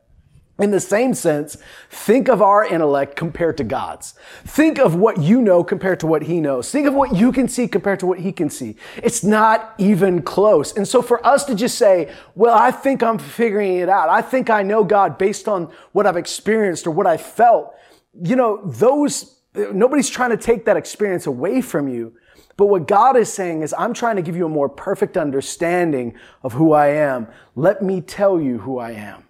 In 0.60 0.72
the 0.72 0.80
same 0.80 1.14
sense, 1.14 1.56
think 1.92 2.28
of 2.28 2.42
our 2.42 2.66
intellect 2.66 3.16
compared 3.16 3.58
to 3.58 3.64
God's. 3.64 4.16
Think 4.44 4.80
of 4.80 4.96
what 4.96 5.22
you 5.22 5.40
know 5.40 5.64
compared 5.64 6.00
to 6.00 6.08
what 6.08 6.24
he 6.24 6.42
knows. 6.42 6.72
Think 6.72 6.88
of 6.88 6.96
what 6.96 7.16
you 7.16 7.32
can 7.32 7.48
see 7.48 7.68
compared 7.68 8.00
to 8.00 8.08
what 8.08 8.20
he 8.20 8.32
can 8.32 8.50
see. 8.50 8.76
It's 8.98 9.24
not 9.24 9.76
even 9.78 10.24
close. 10.24 10.76
And 10.76 10.88
so 10.88 11.04
for 11.04 11.24
us 11.26 11.44
to 11.46 11.54
just 11.54 11.78
say, 11.78 12.12
well, 12.34 12.58
I 12.58 12.72
think 12.72 13.04
I'm 13.04 13.20
figuring 13.20 13.78
it 13.78 13.88
out. 13.88 14.10
I 14.10 14.24
think 14.24 14.50
I 14.50 14.64
know 14.64 14.84
God 14.84 15.20
based 15.20 15.48
on 15.48 15.72
what 15.92 16.08
I've 16.08 16.18
experienced 16.18 16.88
or 16.88 16.92
what 16.92 17.06
I 17.06 17.18
felt. 17.18 17.76
You 18.20 18.36
know, 18.36 18.60
those, 18.66 19.40
nobody's 19.54 20.10
trying 20.10 20.32
to 20.32 20.38
take 20.38 20.66
that 20.66 20.76
experience 20.76 21.28
away 21.28 21.62
from 21.62 21.88
you. 21.88 22.16
But 22.56 22.66
what 22.66 22.88
God 22.88 23.16
is 23.16 23.32
saying 23.32 23.62
is, 23.62 23.76
I'm 23.78 23.94
trying 23.94 24.16
to 24.16 24.24
give 24.24 24.36
you 24.36 24.48
a 24.48 24.50
more 24.50 24.70
perfect 24.70 25.18
understanding 25.18 26.16
of 26.42 26.54
who 26.54 26.74
I 26.74 26.88
am. 26.88 27.28
Let 27.56 27.84
me 27.84 28.02
tell 28.02 28.42
you 28.42 28.58
who 28.58 28.80
I 28.80 28.94
am. 28.94 29.27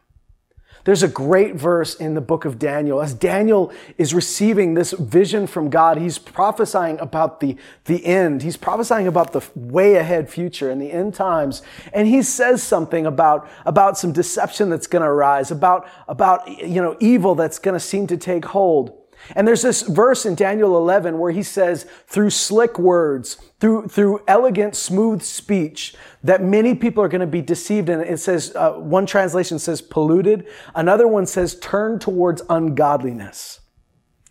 There's 0.88 1.04
a 1.04 1.10
great 1.10 1.56
verse 1.56 1.96
in 1.96 2.14
the 2.14 2.22
book 2.22 2.46
of 2.46 2.58
Daniel. 2.58 3.02
As 3.02 3.14
Daniel 3.14 3.74
is 3.98 4.14
receiving 4.14 4.74
this 4.74 4.94
vision 4.94 5.46
from 5.46 5.70
God, 5.70 5.98
he's 5.98 6.18
prophesying 6.18 6.98
about 7.02 7.42
the, 7.42 7.58
the 7.84 8.06
end. 8.06 8.42
He's 8.42 8.56
prophesying 8.56 9.06
about 9.06 9.34
the 9.34 9.42
way 9.54 9.96
ahead 9.96 10.30
future 10.30 10.70
and 10.70 10.82
the 10.82 10.90
end 10.90 11.14
times. 11.14 11.62
And 11.92 12.08
he 12.08 12.22
says 12.22 12.64
something 12.64 13.06
about, 13.06 13.50
about 13.66 13.98
some 13.98 14.14
deception 14.14 14.70
that's 14.70 14.88
going 14.88 15.02
to 15.02 15.10
arise, 15.10 15.52
about, 15.52 15.90
about, 16.08 16.48
you 16.48 16.82
know, 16.82 16.96
evil 17.02 17.36
that's 17.36 17.60
going 17.60 17.74
to 17.74 17.82
seem 17.82 18.08
to 18.08 18.16
take 18.16 18.46
hold. 18.46 18.98
And 19.36 19.46
there's 19.46 19.64
this 19.64 19.82
verse 19.82 20.26
in 20.26 20.36
Daniel 20.36 20.78
11 20.78 21.20
where 21.20 21.32
he 21.32 21.44
says, 21.44 21.86
through 22.08 22.30
slick 22.30 22.80
words, 22.80 23.38
through, 23.60 23.90
through 23.90 24.22
elegant, 24.28 24.76
smooth 24.76 25.22
speech, 25.22 25.96
that 26.28 26.44
many 26.44 26.76
people 26.76 27.02
are 27.02 27.08
going 27.08 27.22
to 27.22 27.26
be 27.28 27.42
deceived. 27.42 27.88
And 27.88 28.02
it 28.04 28.20
says, 28.20 28.54
uh, 28.54 28.74
one 28.74 29.06
translation 29.06 29.60
says 29.60 29.82
polluted. 29.82 30.46
Another 30.76 31.08
one 31.08 31.26
says 31.26 31.58
turned 31.60 32.02
towards 32.02 32.42
ungodliness. 32.50 33.62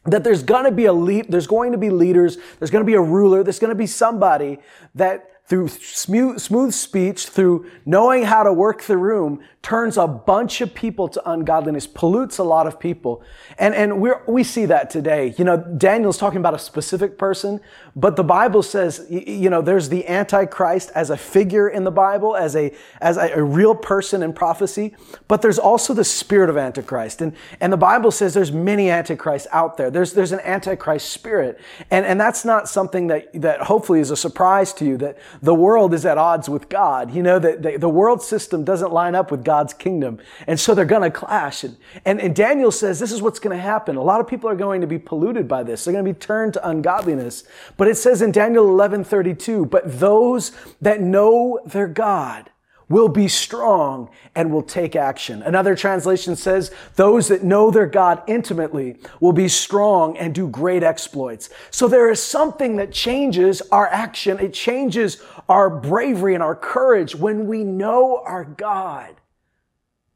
That 0.04 0.22
there's 0.22 0.42
going 0.42 0.66
to 0.66 0.70
be 0.70 0.84
a 0.84 0.92
lead, 0.92 1.26
there's 1.30 1.46
going 1.46 1.72
to 1.72 1.78
be 1.78 1.88
leaders, 1.88 2.36
there's 2.58 2.70
going 2.70 2.82
to 2.82 2.86
be 2.86 2.94
a 2.94 3.00
ruler, 3.00 3.42
there's 3.42 3.58
going 3.58 3.70
to 3.70 3.74
be 3.74 3.86
somebody 3.86 4.58
that 4.94 5.35
through 5.48 5.68
smooth, 5.68 6.72
speech, 6.72 7.26
through 7.26 7.70
knowing 7.84 8.24
how 8.24 8.42
to 8.42 8.52
work 8.52 8.82
the 8.82 8.96
room, 8.96 9.40
turns 9.62 9.96
a 9.96 10.06
bunch 10.06 10.60
of 10.60 10.74
people 10.74 11.08
to 11.08 11.30
ungodliness, 11.30 11.86
pollutes 11.86 12.38
a 12.38 12.44
lot 12.44 12.66
of 12.66 12.78
people. 12.78 13.22
And, 13.58 13.74
and 13.74 14.00
we 14.00 14.10
we 14.26 14.44
see 14.44 14.66
that 14.66 14.90
today. 14.90 15.34
You 15.38 15.44
know, 15.44 15.56
Daniel's 15.56 16.18
talking 16.18 16.38
about 16.38 16.54
a 16.54 16.58
specific 16.58 17.16
person, 17.16 17.60
but 17.94 18.16
the 18.16 18.24
Bible 18.24 18.62
says, 18.62 19.06
you 19.08 19.50
know, 19.50 19.62
there's 19.62 19.88
the 19.88 20.06
Antichrist 20.06 20.90
as 20.94 21.10
a 21.10 21.16
figure 21.16 21.68
in 21.68 21.84
the 21.84 21.90
Bible, 21.90 22.36
as 22.36 22.54
a, 22.54 22.74
as 23.00 23.16
a, 23.16 23.32
a 23.34 23.42
real 23.42 23.74
person 23.74 24.22
in 24.22 24.32
prophecy, 24.32 24.94
but 25.28 25.42
there's 25.42 25.58
also 25.58 25.94
the 25.94 26.04
spirit 26.04 26.50
of 26.50 26.56
Antichrist. 26.56 27.22
And, 27.22 27.34
and 27.60 27.72
the 27.72 27.76
Bible 27.76 28.10
says 28.10 28.34
there's 28.34 28.52
many 28.52 28.90
Antichrists 28.90 29.48
out 29.52 29.76
there. 29.76 29.90
There's, 29.90 30.12
there's 30.12 30.32
an 30.32 30.40
Antichrist 30.40 31.10
spirit. 31.10 31.58
And, 31.90 32.04
and 32.04 32.20
that's 32.20 32.44
not 32.44 32.68
something 32.68 33.06
that, 33.08 33.32
that 33.40 33.62
hopefully 33.62 34.00
is 34.00 34.10
a 34.10 34.16
surprise 34.16 34.72
to 34.74 34.84
you, 34.84 34.96
that 34.98 35.18
the 35.42 35.54
world 35.54 35.94
is 35.94 36.04
at 36.06 36.18
odds 36.18 36.48
with 36.48 36.68
God. 36.68 37.14
You 37.14 37.22
know, 37.22 37.38
that 37.38 37.62
the, 37.62 37.76
the 37.76 37.88
world 37.88 38.22
system 38.22 38.64
doesn't 38.64 38.92
line 38.92 39.14
up 39.14 39.30
with 39.30 39.44
God's 39.44 39.74
kingdom. 39.74 40.18
And 40.46 40.58
so 40.58 40.74
they're 40.74 40.84
going 40.84 41.02
to 41.02 41.10
clash. 41.10 41.64
And, 41.64 41.76
and, 42.04 42.20
and 42.20 42.34
Daniel 42.34 42.70
says 42.70 42.98
this 42.98 43.12
is 43.12 43.22
what's 43.22 43.38
going 43.38 43.56
to 43.56 43.62
happen. 43.62 43.96
A 43.96 44.02
lot 44.02 44.20
of 44.20 44.28
people 44.28 44.48
are 44.48 44.56
going 44.56 44.80
to 44.80 44.86
be 44.86 44.98
polluted 44.98 45.48
by 45.48 45.62
this. 45.62 45.84
They're 45.84 45.92
going 45.92 46.04
to 46.04 46.12
be 46.12 46.18
turned 46.18 46.54
to 46.54 46.68
ungodliness. 46.68 47.44
But 47.76 47.88
it 47.88 47.96
says 47.96 48.22
in 48.22 48.32
Daniel 48.32 48.68
11, 48.68 49.04
32, 49.04 49.66
but 49.66 50.00
those 50.00 50.52
that 50.80 51.00
know 51.00 51.60
their 51.64 51.88
God, 51.88 52.50
will 52.88 53.08
be 53.08 53.26
strong 53.26 54.08
and 54.34 54.52
will 54.52 54.62
take 54.62 54.94
action. 54.94 55.42
Another 55.42 55.74
translation 55.74 56.36
says, 56.36 56.70
those 56.94 57.28
that 57.28 57.42
know 57.42 57.70
their 57.70 57.86
God 57.86 58.22
intimately 58.26 58.96
will 59.20 59.32
be 59.32 59.48
strong 59.48 60.16
and 60.16 60.34
do 60.34 60.48
great 60.48 60.82
exploits. 60.82 61.50
So 61.70 61.88
there 61.88 62.10
is 62.10 62.22
something 62.22 62.76
that 62.76 62.92
changes 62.92 63.60
our 63.72 63.88
action. 63.88 64.38
It 64.38 64.54
changes 64.54 65.20
our 65.48 65.68
bravery 65.68 66.34
and 66.34 66.42
our 66.42 66.54
courage 66.54 67.16
when 67.16 67.46
we 67.46 67.64
know 67.64 68.22
our 68.24 68.44
God 68.44 69.16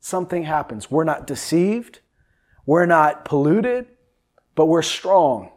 something 0.01 0.45
happens. 0.45 0.91
We're 0.91 1.05
not 1.05 1.27
deceived. 1.27 2.01
We're 2.67 2.87
not 2.87 3.25
polluted, 3.25 3.87
but 4.55 4.67
we're 4.67 4.83
strong. 4.83 5.51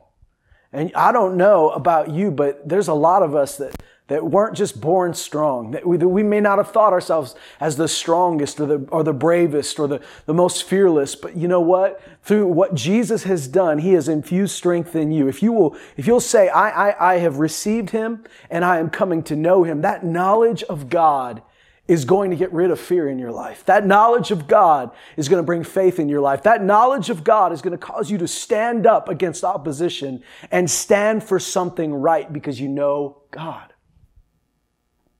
And 0.71 0.91
I 0.95 1.11
don't 1.11 1.37
know 1.37 1.69
about 1.69 2.09
you, 2.09 2.31
but 2.31 2.67
there's 2.67 2.87
a 2.87 2.93
lot 2.93 3.23
of 3.23 3.35
us 3.35 3.57
that, 3.57 3.75
that 4.07 4.25
weren't 4.25 4.55
just 4.55 4.81
born 4.81 5.13
strong. 5.13 5.71
That 5.71 5.87
we, 5.87 5.97
that 5.97 6.07
we 6.07 6.23
may 6.23 6.41
not 6.41 6.57
have 6.57 6.71
thought 6.71 6.91
ourselves 6.91 7.35
as 7.59 7.77
the 7.77 7.87
strongest 7.87 8.59
or 8.59 8.65
the, 8.65 8.87
or 8.89 9.03
the 9.03 9.13
bravest 9.13 9.79
or 9.79 9.87
the, 9.87 10.01
the 10.25 10.33
most 10.33 10.63
fearless. 10.63 11.15
But 11.15 11.37
you 11.37 11.47
know 11.47 11.61
what? 11.61 12.01
Through 12.21 12.47
what 12.47 12.75
Jesus 12.75 13.23
has 13.23 13.47
done, 13.47 13.79
He 13.79 13.93
has 13.93 14.09
infused 14.09 14.55
strength 14.55 14.95
in 14.95 15.11
you. 15.11 15.27
If 15.27 15.41
you 15.41 15.53
will, 15.53 15.77
if 15.95 16.05
you'll 16.05 16.19
say, 16.19 16.49
I, 16.49 16.89
I, 16.89 17.13
I 17.13 17.17
have 17.19 17.39
received 17.39 17.91
Him 17.91 18.23
and 18.49 18.65
I 18.65 18.79
am 18.79 18.89
coming 18.89 19.23
to 19.23 19.35
know 19.35 19.63
Him, 19.63 19.81
that 19.81 20.03
knowledge 20.03 20.63
of 20.63 20.89
God 20.89 21.41
is 21.87 22.05
going 22.05 22.29
to 22.31 22.37
get 22.37 22.51
rid 22.53 22.71
of 22.71 22.79
fear 22.79 23.09
in 23.09 23.19
your 23.19 23.31
life. 23.31 23.65
That 23.65 23.85
knowledge 23.85 24.31
of 24.31 24.47
God 24.47 24.91
is 25.17 25.27
going 25.27 25.41
to 25.41 25.45
bring 25.45 25.63
faith 25.63 25.99
in 25.99 26.07
your 26.07 26.21
life. 26.21 26.43
That 26.43 26.63
knowledge 26.63 27.09
of 27.09 27.23
God 27.23 27.51
is 27.51 27.61
going 27.61 27.77
to 27.77 27.77
cause 27.77 28.09
you 28.09 28.17
to 28.19 28.27
stand 28.27 28.87
up 28.87 29.09
against 29.09 29.43
opposition 29.43 30.23
and 30.49 30.69
stand 30.71 31.23
for 31.23 31.39
something 31.39 31.93
right 31.93 32.31
because 32.31 32.59
you 32.59 32.69
know 32.69 33.17
God. 33.31 33.72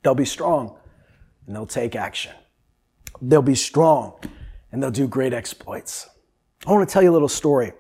They'll 0.03 0.15
be 0.15 0.25
strong 0.25 0.77
and 1.47 1.55
they'll 1.55 1.65
take 1.65 1.95
action. 1.95 2.33
They'll 3.21 3.41
be 3.41 3.55
strong 3.55 4.15
and 4.71 4.81
they'll 4.81 4.91
do 4.91 5.07
great 5.07 5.33
exploits. 5.33 6.09
I 6.65 6.71
want 6.71 6.87
to 6.87 6.91
tell 6.91 7.01
you 7.01 7.11
a 7.11 7.13
little 7.13 7.29
story. 7.29 7.73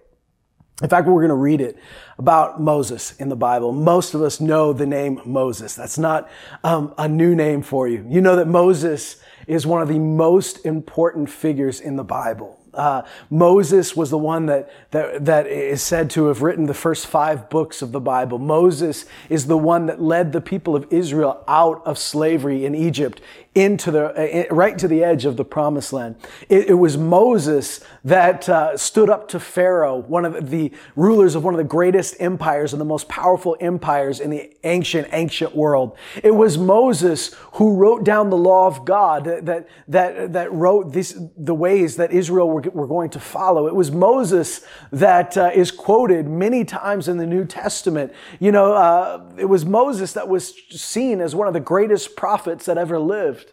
In 0.81 0.89
fact, 0.89 1.07
we're 1.07 1.21
going 1.21 1.29
to 1.29 1.35
read 1.35 1.61
it 1.61 1.77
about 2.17 2.59
Moses 2.59 3.15
in 3.17 3.29
the 3.29 3.35
Bible. 3.35 3.71
Most 3.71 4.15
of 4.15 4.21
us 4.21 4.41
know 4.41 4.73
the 4.73 4.85
name 4.85 5.21
Moses. 5.25 5.75
That's 5.75 5.97
not 5.97 6.29
um, 6.63 6.93
a 6.97 7.07
new 7.07 7.35
name 7.35 7.61
for 7.61 7.87
you. 7.87 8.05
You 8.09 8.21
know 8.21 8.35
that 8.35 8.47
Moses 8.47 9.17
is 9.47 9.67
one 9.67 9.81
of 9.81 9.87
the 9.87 9.99
most 9.99 10.65
important 10.65 11.29
figures 11.29 11.79
in 11.79 11.95
the 11.95 12.03
Bible. 12.03 12.59
Uh, 12.73 13.03
Moses 13.29 13.95
was 13.95 14.09
the 14.09 14.17
one 14.17 14.47
that, 14.47 14.69
that, 14.91 15.25
that 15.25 15.47
is 15.47 15.81
said 15.81 16.09
to 16.11 16.25
have 16.25 16.41
written 16.41 16.65
the 16.65 16.73
first 16.73 17.07
five 17.07 17.49
books 17.49 17.81
of 17.81 17.91
the 17.91 17.99
Bible. 17.99 18.39
Moses 18.39 19.05
is 19.29 19.47
the 19.47 19.57
one 19.57 19.85
that 19.85 20.01
led 20.01 20.31
the 20.31 20.41
people 20.41 20.75
of 20.75 20.91
Israel 20.91 21.43
out 21.47 21.85
of 21.85 21.97
slavery 21.97 22.65
in 22.65 22.75
Egypt 22.75 23.21
into 23.55 23.91
the 23.91 24.49
uh, 24.49 24.53
right 24.53 24.77
to 24.79 24.87
the 24.87 25.03
edge 25.03 25.25
of 25.25 25.37
the 25.37 25.45
promised 25.45 25.93
land. 25.93 26.15
It, 26.49 26.69
it 26.69 26.73
was 26.73 26.97
Moses 26.97 27.81
that 28.03 28.49
uh, 28.49 28.75
stood 28.77 29.09
up 29.09 29.27
to 29.29 29.39
Pharaoh, 29.39 29.97
one 29.97 30.25
of 30.25 30.49
the 30.49 30.71
rulers 30.95 31.35
of 31.35 31.43
one 31.43 31.53
of 31.53 31.59
the 31.59 31.63
greatest 31.63 32.15
empires 32.19 32.73
and 32.73 32.81
the 32.81 32.85
most 32.85 33.07
powerful 33.07 33.55
empires 33.59 34.19
in 34.19 34.31
the 34.31 34.51
ancient 34.63 35.07
ancient 35.11 35.55
world. 35.55 35.95
It 36.23 36.31
was 36.31 36.57
Moses 36.57 37.35
who 37.53 37.75
wrote 37.75 38.03
down 38.03 38.31
the 38.31 38.37
law 38.37 38.65
of 38.65 38.85
God 38.85 39.25
that 39.25 39.67
that 39.87 40.33
that 40.33 40.51
wrote 40.51 40.91
this, 40.93 41.17
the 41.37 41.53
ways 41.55 41.97
that 41.97 42.11
Israel 42.11 42.49
were, 42.49 42.62
were 42.67 42.87
going 42.87 43.09
to 43.11 43.19
follow. 43.19 43.67
It 43.67 43.75
was 43.75 43.91
Moses 43.91 44.65
that 44.91 45.37
uh, 45.37 45.51
is 45.53 45.71
quoted 45.71 46.27
many 46.27 46.63
times 46.65 47.07
in 47.07 47.17
the 47.17 47.25
New 47.25 47.45
Testament. 47.45 48.13
You 48.39 48.51
know, 48.51 48.73
uh, 48.73 49.23
it 49.37 49.45
was 49.45 49.65
Moses 49.65 50.13
that 50.13 50.27
was 50.27 50.53
seen 50.69 51.21
as 51.21 51.35
one 51.35 51.47
of 51.47 51.53
the 51.53 51.59
greatest 51.59 52.15
prophets 52.15 52.65
that 52.65 52.77
ever 52.77 52.99
lived. 52.99 53.51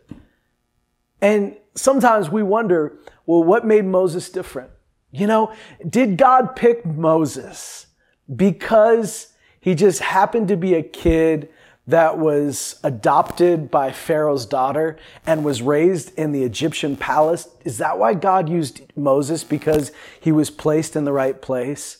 And 1.20 1.56
sometimes 1.74 2.30
we 2.30 2.42
wonder, 2.42 2.98
well, 3.26 3.42
what 3.42 3.66
made 3.66 3.84
Moses 3.84 4.30
different? 4.30 4.70
You 5.10 5.26
know, 5.26 5.52
did 5.88 6.16
God 6.16 6.54
pick 6.54 6.86
Moses 6.86 7.86
because 8.34 9.32
he 9.60 9.74
just 9.74 10.00
happened 10.00 10.48
to 10.48 10.56
be 10.56 10.74
a 10.74 10.82
kid 10.82 11.48
that 11.86 12.18
was 12.18 12.78
adopted 12.84 13.70
by 13.70 13.90
Pharaoh's 13.90 14.46
daughter 14.46 14.98
and 15.26 15.44
was 15.44 15.62
raised 15.62 16.16
in 16.18 16.32
the 16.32 16.44
Egyptian 16.44 16.96
palace? 16.96 17.48
Is 17.64 17.78
that 17.78 17.98
why 17.98 18.14
God 18.14 18.48
used 18.48 18.82
Moses? 18.96 19.44
Because 19.44 19.92
he 20.20 20.30
was 20.32 20.50
placed 20.50 20.94
in 20.94 21.04
the 21.04 21.12
right 21.12 21.40
place? 21.40 21.98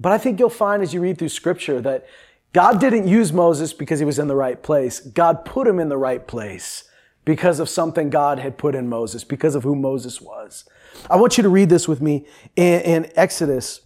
But 0.00 0.12
I 0.12 0.18
think 0.18 0.38
you'll 0.38 0.50
find 0.50 0.82
as 0.82 0.94
you 0.94 1.00
read 1.00 1.18
through 1.18 1.30
scripture 1.30 1.80
that 1.80 2.06
God 2.52 2.80
didn't 2.80 3.08
use 3.08 3.32
Moses 3.32 3.72
because 3.72 3.98
he 3.98 4.04
was 4.04 4.18
in 4.18 4.28
the 4.28 4.36
right 4.36 4.62
place. 4.62 5.00
God 5.00 5.44
put 5.44 5.66
him 5.66 5.78
in 5.78 5.88
the 5.88 5.98
right 5.98 6.26
place 6.26 6.84
because 7.24 7.60
of 7.60 7.68
something 7.68 8.08
God 8.08 8.38
had 8.38 8.56
put 8.56 8.74
in 8.74 8.88
Moses, 8.88 9.22
because 9.22 9.54
of 9.54 9.62
who 9.62 9.76
Moses 9.76 10.20
was. 10.20 10.64
I 11.10 11.16
want 11.16 11.36
you 11.36 11.42
to 11.42 11.48
read 11.48 11.68
this 11.68 11.86
with 11.86 12.00
me 12.00 12.26
in, 12.56 12.80
in 12.80 13.12
Exodus. 13.16 13.82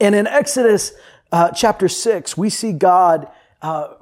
And 0.00 0.14
in 0.14 0.26
Exodus 0.26 0.94
uh, 1.30 1.50
chapter 1.50 1.88
6, 1.88 2.36
we 2.36 2.50
see 2.50 2.72
God 2.72 3.28
uh, 3.62 3.94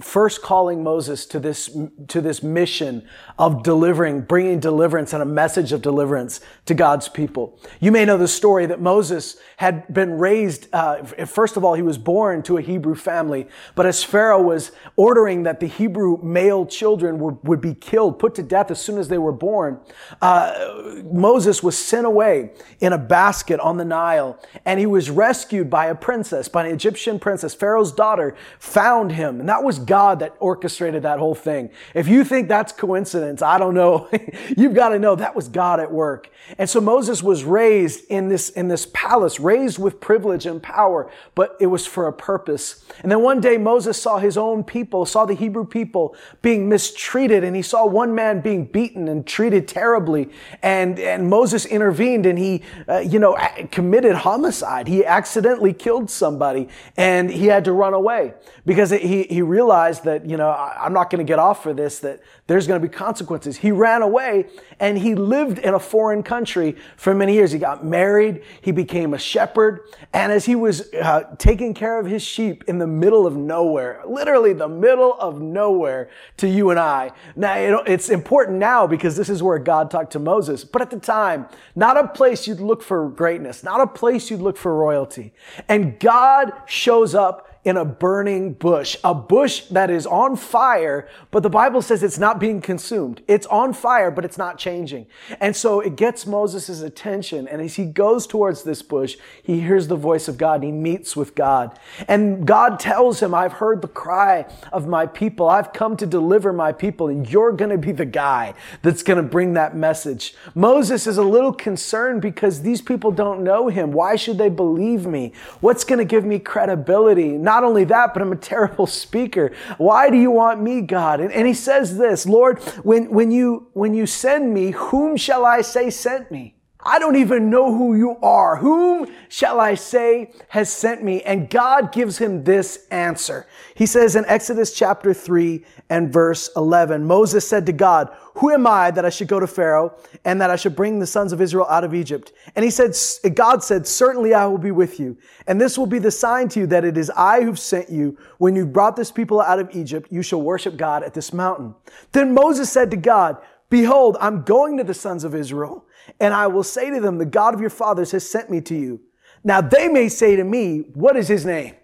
first 0.00 0.42
calling 0.42 0.82
Moses 0.82 1.26
to 1.26 1.40
this, 1.40 1.70
to 2.08 2.20
this 2.20 2.42
mission 2.42 3.06
of 3.38 3.62
delivering, 3.62 4.22
bringing 4.22 4.60
deliverance 4.60 5.12
and 5.12 5.22
a 5.22 5.26
message 5.26 5.72
of 5.72 5.82
deliverance 5.82 6.40
to 6.66 6.74
God's 6.74 7.08
people. 7.08 7.58
You 7.80 7.92
may 7.92 8.04
know 8.04 8.18
the 8.18 8.28
story 8.28 8.66
that 8.66 8.80
Moses 8.80 9.36
had 9.56 9.92
been 9.92 10.18
raised, 10.18 10.68
uh, 10.72 11.04
first 11.04 11.56
of 11.56 11.64
all, 11.64 11.74
he 11.74 11.82
was 11.82 11.98
born 11.98 12.42
to 12.44 12.58
a 12.58 12.62
Hebrew 12.62 12.94
family, 12.94 13.48
but 13.74 13.86
as 13.86 14.04
Pharaoh 14.04 14.42
was 14.42 14.72
ordering 14.96 15.44
that 15.44 15.60
the 15.60 15.66
Hebrew 15.66 16.22
male 16.22 16.66
children 16.66 17.18
were, 17.18 17.32
would 17.42 17.60
be 17.60 17.74
killed, 17.74 18.18
put 18.18 18.34
to 18.36 18.42
death 18.42 18.70
as 18.70 18.80
soon 18.80 18.98
as 18.98 19.08
they 19.08 19.18
were 19.18 19.32
born, 19.32 19.80
uh, 20.20 21.02
Moses 21.04 21.62
was 21.62 21.78
sent 21.78 22.06
away 22.06 22.50
in 22.80 22.92
a 22.92 22.98
basket 22.98 23.60
on 23.60 23.76
the 23.76 23.84
Nile, 23.84 24.38
and 24.64 24.78
he 24.78 24.86
was 24.86 25.10
rescued 25.10 25.70
by 25.70 25.86
a 25.86 25.94
princess, 25.94 26.48
by 26.48 26.66
an 26.66 26.74
Egyptian 26.74 27.18
princess. 27.18 27.54
Pharaoh's 27.54 27.92
daughter 27.92 28.36
found 28.58 29.12
him, 29.12 29.40
and 29.40 29.48
that 29.48 29.62
was 29.62 29.78
God 29.86 30.20
that 30.20 30.34
orchestrated 30.40 31.02
that 31.04 31.18
whole 31.18 31.34
thing. 31.34 31.70
If 31.94 32.08
you 32.08 32.24
think 32.24 32.48
that's 32.48 32.72
coincidence, 32.72 33.42
I 33.42 33.58
don't 33.58 33.74
know. 33.74 34.08
You've 34.56 34.74
got 34.74 34.90
to 34.90 34.98
know 34.98 35.14
that 35.14 35.36
was 35.36 35.48
God 35.48 35.80
at 35.80 35.92
work. 35.92 36.30
And 36.58 36.68
so 36.68 36.80
Moses 36.80 37.22
was 37.22 37.44
raised 37.44 38.04
in 38.08 38.28
this, 38.28 38.50
in 38.50 38.68
this 38.68 38.86
palace, 38.92 39.38
raised 39.40 39.78
with 39.78 40.00
privilege 40.00 40.46
and 40.46 40.62
power, 40.62 41.10
but 41.34 41.56
it 41.60 41.66
was 41.66 41.86
for 41.86 42.06
a 42.06 42.12
purpose. 42.12 42.84
And 43.02 43.10
then 43.10 43.22
one 43.22 43.40
day 43.40 43.58
Moses 43.58 44.00
saw 44.00 44.18
his 44.18 44.36
own 44.36 44.64
people, 44.64 45.06
saw 45.06 45.24
the 45.24 45.34
Hebrew 45.34 45.66
people 45.66 46.16
being 46.42 46.68
mistreated, 46.68 47.44
and 47.44 47.54
he 47.54 47.62
saw 47.62 47.86
one 47.86 48.14
man 48.14 48.40
being 48.40 48.64
beaten 48.64 49.08
and 49.08 49.26
treated 49.26 49.68
terribly. 49.68 50.30
And, 50.62 50.98
and 50.98 51.28
Moses 51.28 51.64
intervened 51.66 52.26
and 52.26 52.38
he, 52.38 52.62
uh, 52.88 52.98
you 52.98 53.18
know, 53.18 53.36
committed 53.70 54.16
homicide. 54.16 54.88
He 54.88 55.04
accidentally 55.04 55.72
killed 55.72 56.10
somebody 56.10 56.68
and 56.96 57.30
he 57.30 57.46
had 57.46 57.64
to 57.64 57.72
run 57.72 57.94
away 57.94 58.34
because 58.64 58.90
he, 58.90 59.24
he 59.24 59.42
realized 59.42 59.65
that, 59.66 60.26
you 60.26 60.36
know, 60.36 60.50
I'm 60.50 60.92
not 60.92 61.10
going 61.10 61.24
to 61.24 61.28
get 61.28 61.38
off 61.38 61.62
for 61.62 61.72
this, 61.72 61.98
that 62.00 62.20
there's 62.46 62.66
going 62.66 62.80
to 62.80 62.88
be 62.88 62.92
consequences. 62.92 63.56
He 63.56 63.70
ran 63.70 64.02
away 64.02 64.46
and 64.78 64.98
he 64.98 65.14
lived 65.14 65.58
in 65.58 65.74
a 65.74 65.78
foreign 65.78 66.22
country 66.22 66.76
for 66.96 67.14
many 67.14 67.34
years. 67.34 67.52
He 67.52 67.58
got 67.58 67.84
married. 67.84 68.42
He 68.60 68.72
became 68.72 69.14
a 69.14 69.18
shepherd. 69.18 69.80
And 70.12 70.32
as 70.32 70.44
he 70.44 70.54
was 70.54 70.92
uh, 70.94 71.34
taking 71.38 71.74
care 71.74 71.98
of 71.98 72.06
his 72.06 72.22
sheep 72.22 72.64
in 72.68 72.78
the 72.78 72.86
middle 72.86 73.26
of 73.26 73.36
nowhere, 73.36 74.02
literally 74.06 74.52
the 74.52 74.68
middle 74.68 75.14
of 75.18 75.40
nowhere 75.40 76.08
to 76.38 76.48
you 76.48 76.70
and 76.70 76.78
I. 76.78 77.10
Now, 77.34 77.56
it's 77.80 78.08
important 78.08 78.58
now 78.58 78.86
because 78.86 79.16
this 79.16 79.28
is 79.28 79.42
where 79.42 79.58
God 79.58 79.90
talked 79.90 80.12
to 80.12 80.18
Moses. 80.18 80.64
But 80.64 80.82
at 80.82 80.90
the 80.90 81.00
time, 81.00 81.46
not 81.74 81.96
a 81.96 82.08
place 82.08 82.46
you'd 82.46 82.60
look 82.60 82.82
for 82.82 83.08
greatness, 83.08 83.64
not 83.64 83.80
a 83.80 83.86
place 83.86 84.30
you'd 84.30 84.40
look 84.40 84.56
for 84.56 84.74
royalty. 84.74 85.32
And 85.68 85.98
God 85.98 86.52
shows 86.66 87.14
up 87.14 87.45
in 87.66 87.76
a 87.76 87.84
burning 87.84 88.52
bush, 88.52 88.96
a 89.02 89.12
bush 89.12 89.62
that 89.62 89.90
is 89.90 90.06
on 90.06 90.36
fire, 90.36 91.08
but 91.32 91.42
the 91.42 91.50
Bible 91.50 91.82
says 91.82 92.04
it's 92.04 92.16
not 92.16 92.38
being 92.38 92.60
consumed. 92.60 93.20
It's 93.26 93.44
on 93.46 93.72
fire, 93.72 94.12
but 94.12 94.24
it's 94.24 94.38
not 94.38 94.56
changing. 94.56 95.08
And 95.40 95.56
so 95.56 95.80
it 95.80 95.96
gets 95.96 96.28
Moses' 96.28 96.80
attention. 96.80 97.48
And 97.48 97.60
as 97.60 97.74
he 97.74 97.84
goes 97.84 98.24
towards 98.24 98.62
this 98.62 98.82
bush, 98.82 99.16
he 99.42 99.62
hears 99.62 99.88
the 99.88 99.96
voice 99.96 100.28
of 100.28 100.38
God 100.38 100.62
he 100.62 100.70
meets 100.70 101.16
with 101.16 101.34
God. 101.34 101.76
And 102.06 102.46
God 102.46 102.78
tells 102.78 103.20
him, 103.20 103.34
I've 103.34 103.54
heard 103.54 103.82
the 103.82 103.88
cry 103.88 104.46
of 104.72 104.86
my 104.86 105.04
people. 105.04 105.48
I've 105.48 105.72
come 105.72 105.96
to 105.96 106.06
deliver 106.06 106.52
my 106.52 106.70
people 106.70 107.08
and 107.08 107.28
you're 107.28 107.50
going 107.50 107.72
to 107.72 107.78
be 107.78 107.90
the 107.90 108.04
guy 108.04 108.54
that's 108.82 109.02
going 109.02 109.16
to 109.16 109.28
bring 109.28 109.54
that 109.54 109.76
message. 109.76 110.36
Moses 110.54 111.08
is 111.08 111.18
a 111.18 111.24
little 111.24 111.52
concerned 111.52 112.22
because 112.22 112.62
these 112.62 112.80
people 112.80 113.10
don't 113.10 113.42
know 113.42 113.66
him. 113.66 113.90
Why 113.90 114.14
should 114.14 114.38
they 114.38 114.50
believe 114.50 115.04
me? 115.04 115.32
What's 115.60 115.82
going 115.82 115.98
to 115.98 116.04
give 116.04 116.24
me 116.24 116.38
credibility? 116.38 117.30
Not 117.30 117.55
not 117.56 117.64
only 117.64 117.84
that, 117.84 118.12
but 118.12 118.20
I'm 118.20 118.32
a 118.32 118.36
terrible 118.36 118.86
speaker. 118.86 119.50
Why 119.78 120.10
do 120.10 120.18
you 120.18 120.30
want 120.30 120.60
me, 120.60 120.82
God? 120.82 121.20
And, 121.20 121.32
and 121.32 121.46
he 121.46 121.54
says 121.54 121.96
this, 121.96 122.26
Lord, 122.26 122.58
when, 122.84 123.10
when 123.10 123.30
you, 123.30 123.68
when 123.72 123.94
you 123.94 124.04
send 124.04 124.52
me, 124.52 124.72
whom 124.72 125.16
shall 125.16 125.46
I 125.46 125.62
say 125.62 125.88
sent 125.88 126.30
me? 126.30 126.55
I 126.86 127.00
don't 127.00 127.16
even 127.16 127.50
know 127.50 127.76
who 127.76 127.96
you 127.96 128.16
are. 128.22 128.56
Whom 128.56 129.12
shall 129.28 129.58
I 129.58 129.74
say 129.74 130.32
has 130.48 130.72
sent 130.72 131.02
me? 131.02 131.20
And 131.22 131.50
God 131.50 131.90
gives 131.90 132.16
him 132.16 132.44
this 132.44 132.86
answer. 132.92 133.46
He 133.74 133.86
says 133.86 134.14
in 134.14 134.24
Exodus 134.26 134.72
chapter 134.72 135.12
3 135.12 135.64
and 135.90 136.12
verse 136.12 136.48
11, 136.54 137.04
Moses 137.04 137.46
said 137.46 137.66
to 137.66 137.72
God, 137.72 138.14
Who 138.34 138.52
am 138.52 138.68
I 138.68 138.92
that 138.92 139.04
I 139.04 139.10
should 139.10 139.26
go 139.26 139.40
to 139.40 139.48
Pharaoh 139.48 139.94
and 140.24 140.40
that 140.40 140.50
I 140.50 140.56
should 140.56 140.76
bring 140.76 141.00
the 141.00 141.06
sons 141.06 141.32
of 141.32 141.40
Israel 141.40 141.66
out 141.68 141.82
of 141.82 141.92
Egypt? 141.92 142.32
And 142.54 142.64
he 142.64 142.70
said, 142.70 142.94
God 143.34 143.64
said, 143.64 143.86
Certainly 143.86 144.34
I 144.34 144.46
will 144.46 144.56
be 144.56 144.70
with 144.70 145.00
you. 145.00 145.16
And 145.48 145.60
this 145.60 145.76
will 145.76 145.86
be 145.86 145.98
the 145.98 146.12
sign 146.12 146.48
to 146.50 146.60
you 146.60 146.66
that 146.68 146.84
it 146.84 146.96
is 146.96 147.10
I 147.10 147.42
who've 147.42 147.58
sent 147.58 147.90
you. 147.90 148.16
When 148.38 148.54
you 148.54 148.64
brought 148.64 148.94
this 148.94 149.10
people 149.10 149.40
out 149.40 149.58
of 149.58 149.74
Egypt, 149.74 150.12
you 150.12 150.22
shall 150.22 150.40
worship 150.40 150.76
God 150.76 151.02
at 151.02 151.14
this 151.14 151.32
mountain. 151.32 151.74
Then 152.12 152.32
Moses 152.32 152.70
said 152.70 152.92
to 152.92 152.96
God, 152.96 153.38
Behold, 153.70 154.16
I'm 154.20 154.42
going 154.42 154.76
to 154.76 154.84
the 154.84 154.94
sons 154.94 155.24
of 155.24 155.34
Israel 155.34 155.84
and 156.20 156.34
I 156.34 156.46
will 156.46 156.62
say 156.62 156.90
to 156.90 157.00
them, 157.00 157.18
the 157.18 157.26
God 157.26 157.54
of 157.54 157.60
your 157.60 157.70
fathers 157.70 158.12
has 158.12 158.28
sent 158.28 158.50
me 158.50 158.60
to 158.62 158.74
you. 158.74 159.00
Now 159.44 159.60
they 159.60 159.88
may 159.88 160.08
say 160.08 160.36
to 160.36 160.44
me, 160.44 160.84
what 160.94 161.16
is 161.16 161.28
his 161.28 161.44
name? 161.44 161.74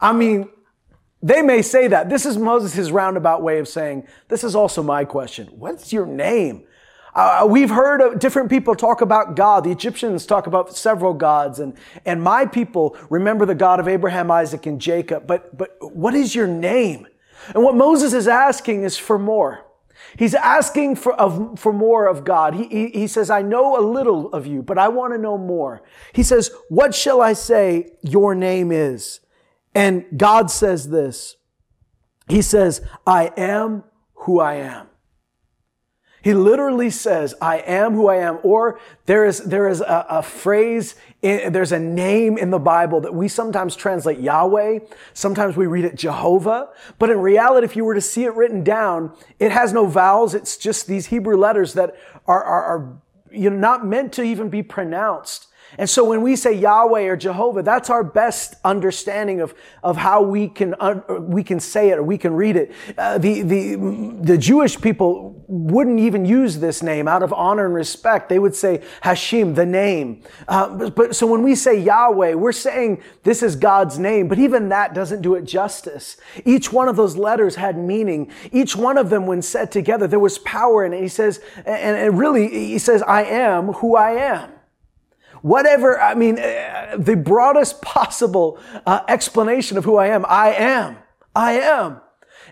I 0.00 0.12
mean, 0.12 0.48
they 1.22 1.42
may 1.42 1.62
say 1.62 1.88
that. 1.88 2.08
This 2.08 2.24
is 2.24 2.38
Moses' 2.38 2.90
roundabout 2.90 3.42
way 3.42 3.58
of 3.58 3.68
saying, 3.68 4.06
this 4.28 4.44
is 4.44 4.54
also 4.54 4.82
my 4.82 5.04
question. 5.04 5.48
What's 5.48 5.92
your 5.92 6.06
name? 6.06 6.64
Uh, 7.14 7.46
we've 7.50 7.70
heard 7.70 8.20
different 8.20 8.48
people 8.48 8.76
talk 8.76 9.00
about 9.00 9.34
God. 9.34 9.64
The 9.64 9.72
Egyptians 9.72 10.24
talk 10.24 10.46
about 10.46 10.76
several 10.76 11.14
gods 11.14 11.58
and, 11.58 11.76
and 12.04 12.22
my 12.22 12.46
people 12.46 12.96
remember 13.10 13.44
the 13.44 13.56
God 13.56 13.80
of 13.80 13.88
Abraham, 13.88 14.30
Isaac, 14.30 14.66
and 14.66 14.80
Jacob. 14.80 15.26
But, 15.26 15.56
but 15.56 15.76
what 15.80 16.14
is 16.14 16.34
your 16.34 16.46
name? 16.46 17.08
And 17.54 17.64
what 17.64 17.74
Moses 17.74 18.12
is 18.12 18.28
asking 18.28 18.84
is 18.84 18.96
for 18.96 19.18
more. 19.18 19.67
He's 20.16 20.34
asking 20.34 20.96
for, 20.96 21.12
of, 21.14 21.58
for 21.58 21.72
more 21.72 22.06
of 22.06 22.24
God. 22.24 22.54
He, 22.54 22.66
he, 22.68 22.88
he 22.88 23.06
says, 23.06 23.30
I 23.30 23.42
know 23.42 23.78
a 23.78 23.84
little 23.84 24.32
of 24.32 24.46
you, 24.46 24.62
but 24.62 24.78
I 24.78 24.88
want 24.88 25.12
to 25.12 25.18
know 25.18 25.38
more. 25.38 25.82
He 26.12 26.22
says, 26.22 26.50
what 26.68 26.94
shall 26.94 27.20
I 27.20 27.34
say 27.34 27.90
your 28.02 28.34
name 28.34 28.72
is? 28.72 29.20
And 29.74 30.04
God 30.16 30.50
says 30.50 30.88
this. 30.88 31.36
He 32.28 32.42
says, 32.42 32.82
I 33.06 33.32
am 33.36 33.84
who 34.14 34.40
I 34.40 34.54
am. 34.54 34.87
He 36.22 36.34
literally 36.34 36.90
says, 36.90 37.34
I 37.40 37.58
am 37.58 37.94
who 37.94 38.08
I 38.08 38.16
am. 38.16 38.38
Or 38.42 38.80
there 39.06 39.24
is, 39.24 39.38
there 39.38 39.68
is 39.68 39.80
a, 39.80 40.06
a 40.08 40.22
phrase, 40.22 40.94
in, 41.22 41.52
there's 41.52 41.72
a 41.72 41.78
name 41.78 42.38
in 42.38 42.50
the 42.50 42.58
Bible 42.58 43.00
that 43.02 43.14
we 43.14 43.28
sometimes 43.28 43.76
translate 43.76 44.18
Yahweh. 44.18 44.80
Sometimes 45.14 45.56
we 45.56 45.66
read 45.66 45.84
it 45.84 45.94
Jehovah. 45.94 46.70
But 46.98 47.10
in 47.10 47.18
reality, 47.18 47.64
if 47.64 47.76
you 47.76 47.84
were 47.84 47.94
to 47.94 48.00
see 48.00 48.24
it 48.24 48.34
written 48.34 48.64
down, 48.64 49.12
it 49.38 49.52
has 49.52 49.72
no 49.72 49.86
vowels. 49.86 50.34
It's 50.34 50.56
just 50.56 50.86
these 50.86 51.06
Hebrew 51.06 51.36
letters 51.36 51.74
that 51.74 51.96
are, 52.26 52.42
are, 52.42 52.64
are 52.64 53.00
you 53.30 53.50
know, 53.50 53.56
not 53.56 53.86
meant 53.86 54.12
to 54.14 54.22
even 54.22 54.48
be 54.48 54.62
pronounced. 54.62 55.47
And 55.76 55.88
so 55.88 56.04
when 56.04 56.22
we 56.22 56.34
say 56.34 56.52
Yahweh 56.54 57.02
or 57.02 57.16
Jehovah, 57.16 57.62
that's 57.62 57.90
our 57.90 58.02
best 58.02 58.54
understanding 58.64 59.40
of, 59.40 59.54
of 59.82 59.96
how 59.98 60.22
we 60.22 60.48
can, 60.48 60.74
uh, 60.80 61.00
we 61.20 61.44
can 61.44 61.60
say 61.60 61.90
it 61.90 61.98
or 61.98 62.02
we 62.02 62.16
can 62.16 62.32
read 62.32 62.56
it. 62.56 62.72
Uh, 62.96 63.18
the, 63.18 63.42
the, 63.42 63.76
the 64.22 64.38
Jewish 64.38 64.80
people 64.80 65.44
wouldn't 65.46 65.98
even 65.98 66.24
use 66.24 66.58
this 66.58 66.82
name 66.82 67.06
out 67.06 67.22
of 67.22 67.32
honor 67.32 67.66
and 67.66 67.74
respect. 67.74 68.28
They 68.28 68.38
would 68.38 68.54
say 68.54 68.82
Hashem, 69.02 69.54
the 69.54 69.66
name. 69.66 70.22
Uh, 70.46 70.74
but, 70.74 70.94
but 70.94 71.16
so 71.16 71.26
when 71.26 71.42
we 71.42 71.54
say 71.54 71.78
Yahweh, 71.78 72.34
we're 72.34 72.52
saying 72.52 73.02
this 73.24 73.42
is 73.42 73.56
God's 73.56 73.98
name, 73.98 74.28
but 74.28 74.38
even 74.38 74.70
that 74.70 74.94
doesn't 74.94 75.20
do 75.20 75.34
it 75.34 75.44
justice. 75.44 76.16
Each 76.44 76.72
one 76.72 76.88
of 76.88 76.96
those 76.96 77.16
letters 77.16 77.56
had 77.56 77.76
meaning. 77.76 78.30
Each 78.52 78.74
one 78.74 78.96
of 78.96 79.10
them, 79.10 79.26
when 79.26 79.42
said 79.42 79.70
together, 79.70 80.06
there 80.06 80.18
was 80.18 80.38
power 80.38 80.84
in 80.84 80.92
it. 80.92 81.02
He 81.02 81.08
says, 81.08 81.40
and, 81.56 81.96
and 81.96 82.18
really, 82.18 82.48
he 82.48 82.78
says, 82.78 83.02
I 83.02 83.24
am 83.24 83.74
who 83.74 83.96
I 83.96 84.12
am 84.12 84.57
whatever, 85.42 86.00
I 86.00 86.14
mean, 86.14 86.38
uh, 86.38 86.96
the 86.98 87.16
broadest 87.16 87.82
possible 87.82 88.60
uh, 88.86 89.00
explanation 89.08 89.78
of 89.78 89.84
who 89.84 89.96
I 89.96 90.08
am. 90.08 90.24
I 90.28 90.52
am. 90.52 90.98
I 91.34 91.52
am. 91.52 92.00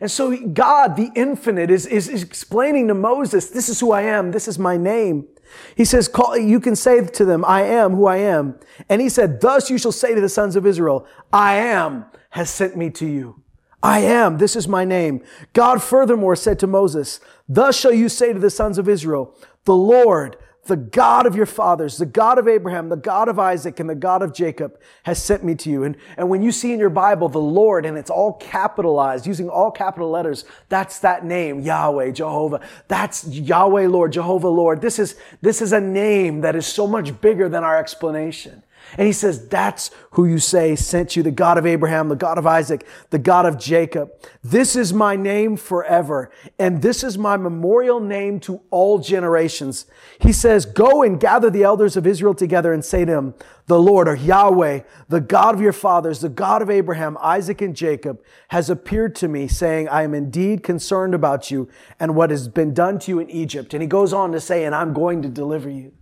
And 0.01 0.11
so 0.11 0.37
God, 0.37 0.97
the 0.97 1.11
infinite, 1.15 1.71
is, 1.71 1.87
is, 1.87 2.09
is, 2.09 2.23
explaining 2.23 2.89
to 2.89 2.95
Moses, 2.95 3.49
this 3.51 3.69
is 3.69 3.81
who 3.81 3.93
I 3.93 4.03
am. 4.03 4.33
This 4.33 4.47
is 4.47 4.59
my 4.59 4.77
name. 4.77 5.27
He 5.75 5.85
says, 5.85 6.09
call, 6.09 6.37
you 6.37 6.61
can 6.61 6.77
say 6.77 7.05
to 7.05 7.25
them, 7.25 7.45
I 7.45 7.63
am 7.63 7.95
who 7.95 8.07
I 8.07 8.19
am. 8.19 8.59
And 8.89 9.01
he 9.01 9.09
said, 9.09 9.41
thus 9.41 9.71
you 9.71 9.79
shall 9.79 9.93
say 9.93 10.15
to 10.15 10.21
the 10.21 10.29
sons 10.29 10.57
of 10.57 10.67
Israel, 10.67 11.07
I 11.33 11.57
am 11.57 12.07
has 12.31 12.51
sent 12.51 12.77
me 12.77 12.91
to 12.91 13.07
you. 13.07 13.43
I 13.83 14.01
am. 14.01 14.39
This 14.39 14.57
is 14.57 14.67
my 14.67 14.85
name. 14.85 15.23
God 15.53 15.83
furthermore 15.83 16.37
said 16.37 16.59
to 16.59 16.67
Moses, 16.67 17.21
thus 17.49 17.79
shall 17.79 17.93
you 17.93 18.09
say 18.09 18.33
to 18.33 18.39
the 18.39 18.51
sons 18.51 18.79
of 18.79 18.89
Israel, 18.89 19.35
the 19.65 19.77
Lord, 19.77 20.37
the 20.67 20.77
God 20.77 21.27
of 21.27 21.35
your 21.35 21.47
fathers, 21.47 21.99
the 21.99 22.07
God 22.07 22.39
of 22.39 22.49
Abraham, 22.49 22.89
the 22.89 22.97
God 22.97 23.29
of 23.29 23.39
Isaac, 23.39 23.81
and 23.81 23.89
the 23.89 23.95
God 23.95 24.23
of 24.23 24.33
Jacob 24.33 24.79
has 25.05 25.23
sent 25.23 25.45
me 25.45 25.55
to 25.57 25.71
you. 25.71 25.85
And, 25.85 25.97
and 26.17 26.29
when 26.29 26.43
you 26.43 26.53
see 26.53 26.73
in 26.73 26.79
your 26.79 26.91
Bible 26.91 27.29
the 27.29 27.39
Lord, 27.39 27.87
and 27.87 27.97
it's 27.97 28.11
all 28.11 28.35
capitalized, 28.35 29.27
using 29.27 29.49
all 29.49 29.71
capital 29.71 30.11
letters, 30.11 30.45
that's 30.69 30.99
that 31.01 31.25
name, 31.25 31.61
Yahweh, 31.61 32.11
Jehovah. 32.13 32.61
That's 32.89 33.27
Yahweh, 33.27 33.87
Lord, 33.87 34.13
Jehovah, 34.13 34.49
Lord. 34.49 34.81
This 34.81 34.99
is, 34.99 35.17
this 35.41 35.63
is 35.63 35.73
a 35.73 35.81
name 35.81 36.41
that 36.43 36.57
is 36.57 36.67
so 36.67 36.87
much 36.87 37.21
bigger 37.21 37.49
than 37.49 37.65
our 37.65 37.79
explanation. 37.79 38.63
And 38.97 39.07
he 39.07 39.13
says, 39.13 39.49
that's 39.49 39.91
who 40.13 40.27
you 40.27 40.39
say 40.39 40.77
sent 40.77 41.17
you, 41.17 41.23
the 41.23 41.31
God 41.31 41.59
of 41.59 41.67
Abraham, 41.67 42.09
the 42.09 42.17
God 42.17 42.39
of 42.39 42.47
Isaac, 42.47 42.87
the 43.11 43.19
God 43.19 43.45
of 43.45 43.59
Jacob. 43.59 44.11
This 44.43 44.77
is 44.77 44.93
my 44.93 45.17
name 45.17 45.57
forever. 45.57 46.31
And 46.59 46.83
this 46.83 47.03
is 47.03 47.19
my 47.19 47.37
memorial 47.37 48.01
name 48.01 48.41
to 48.41 48.63
all 48.71 48.99
generations. 48.99 49.87
He 50.21 50.33
says, 50.33 50.65
go 50.65 51.03
and 51.03 51.21
gather 51.21 51.51
the 51.51 51.65
elders 51.65 51.97
of 51.97 52.07
Israel 52.07 52.35
together 52.35 52.73
and 52.73 52.85
say 52.85 53.05
to 53.05 53.13
them, 53.13 53.35
the 53.67 53.81
Lord 53.81 54.07
or 54.07 54.15
Yahweh, 54.15 54.81
the 55.09 55.21
God 55.21 55.57
of 55.57 55.61
your 55.61 55.73
fathers, 55.73 56.21
the 56.21 56.29
God 56.29 56.63
of 56.63 56.71
Abraham, 56.71 57.19
Isaac, 57.21 57.61
and 57.61 57.75
Jacob 57.75 58.23
has 58.49 58.71
appeared 58.71 59.17
to 59.17 59.29
me 59.29 59.49
saying, 59.49 59.89
I 59.89 60.05
am 60.05 60.15
indeed 60.15 60.63
concerned 60.63 61.15
about 61.15 61.51
you 61.51 61.69
and 61.99 62.15
what 62.15 62.31
has 62.31 62.47
been 62.47 62.73
done 62.73 63.01
to 63.01 63.11
you 63.11 63.19
in 63.19 63.29
Egypt. 63.29 63.75
And 63.75 63.83
he 63.83 63.89
goes 63.89 64.13
on 64.13 64.31
to 64.33 64.41
say, 64.41 64.65
and 64.65 64.75
I'm 64.75 64.93
going 64.93 65.23
to 65.23 65.29
deliver 65.29 65.69
you. 65.69 65.93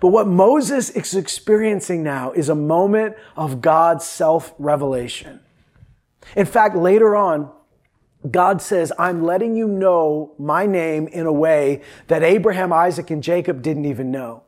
But 0.00 0.08
what 0.08 0.26
Moses 0.26 0.90
is 0.90 1.14
experiencing 1.14 2.02
now 2.02 2.32
is 2.32 2.48
a 2.48 2.54
moment 2.54 3.16
of 3.36 3.60
God's 3.60 4.04
self 4.04 4.54
revelation. 4.58 5.40
In 6.36 6.46
fact, 6.46 6.76
later 6.76 7.14
on, 7.16 7.50
God 8.30 8.62
says, 8.62 8.92
I'm 8.98 9.22
letting 9.22 9.54
you 9.54 9.68
know 9.68 10.34
my 10.38 10.66
name 10.66 11.06
in 11.08 11.26
a 11.26 11.32
way 11.32 11.82
that 12.06 12.22
Abraham, 12.22 12.72
Isaac, 12.72 13.10
and 13.10 13.22
Jacob 13.22 13.60
didn't 13.60 13.84
even 13.84 14.10
know. 14.10 14.44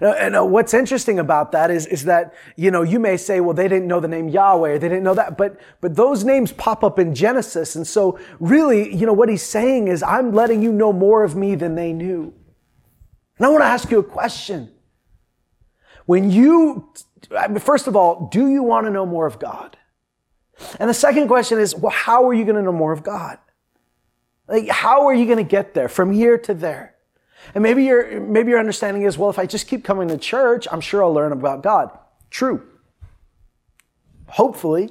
And 0.00 0.36
uh, 0.36 0.44
what's 0.44 0.74
interesting 0.74 1.18
about 1.18 1.52
that 1.52 1.70
is, 1.70 1.86
is 1.86 2.04
that, 2.04 2.34
you 2.56 2.70
know, 2.70 2.82
you 2.82 2.98
may 2.98 3.16
say, 3.16 3.40
well, 3.40 3.54
they 3.54 3.68
didn't 3.68 3.86
know 3.86 4.00
the 4.00 4.08
name 4.08 4.28
Yahweh, 4.28 4.70
or 4.70 4.78
they 4.78 4.88
didn't 4.88 5.04
know 5.04 5.14
that, 5.14 5.38
but, 5.38 5.58
but 5.80 5.94
those 5.94 6.24
names 6.24 6.52
pop 6.52 6.82
up 6.82 6.98
in 6.98 7.14
Genesis. 7.14 7.76
And 7.76 7.86
so 7.86 8.18
really, 8.40 8.94
you 8.94 9.06
know, 9.06 9.12
what 9.12 9.28
he's 9.28 9.42
saying 9.42 9.88
is, 9.88 10.02
I'm 10.02 10.32
letting 10.32 10.62
you 10.62 10.72
know 10.72 10.92
more 10.92 11.22
of 11.22 11.36
me 11.36 11.54
than 11.54 11.76
they 11.76 11.92
knew. 11.92 12.34
And 13.38 13.46
I 13.46 13.48
want 13.48 13.62
to 13.62 13.66
ask 13.66 13.90
you 13.90 14.00
a 14.00 14.04
question. 14.04 14.73
When 16.06 16.30
you, 16.30 16.92
first 17.60 17.86
of 17.86 17.96
all, 17.96 18.28
do 18.30 18.48
you 18.48 18.62
want 18.62 18.86
to 18.86 18.90
know 18.90 19.06
more 19.06 19.26
of 19.26 19.38
God? 19.38 19.76
And 20.78 20.88
the 20.88 20.94
second 20.94 21.28
question 21.28 21.58
is, 21.58 21.74
well, 21.74 21.92
how 21.92 22.28
are 22.28 22.34
you 22.34 22.44
going 22.44 22.56
to 22.56 22.62
know 22.62 22.72
more 22.72 22.92
of 22.92 23.02
God? 23.02 23.38
Like, 24.46 24.68
how 24.68 25.06
are 25.06 25.14
you 25.14 25.24
going 25.24 25.38
to 25.38 25.44
get 25.44 25.74
there 25.74 25.88
from 25.88 26.12
here 26.12 26.38
to 26.38 26.54
there? 26.54 26.94
And 27.54 27.62
maybe 27.62 27.84
your, 27.84 28.20
maybe 28.20 28.50
your 28.50 28.60
understanding 28.60 29.02
is, 29.02 29.18
well, 29.18 29.30
if 29.30 29.38
I 29.38 29.46
just 29.46 29.66
keep 29.66 29.84
coming 29.84 30.08
to 30.08 30.18
church, 30.18 30.66
I'm 30.70 30.80
sure 30.80 31.02
I'll 31.02 31.12
learn 31.12 31.32
about 31.32 31.62
God. 31.62 31.90
True. 32.30 32.66
Hopefully. 34.28 34.90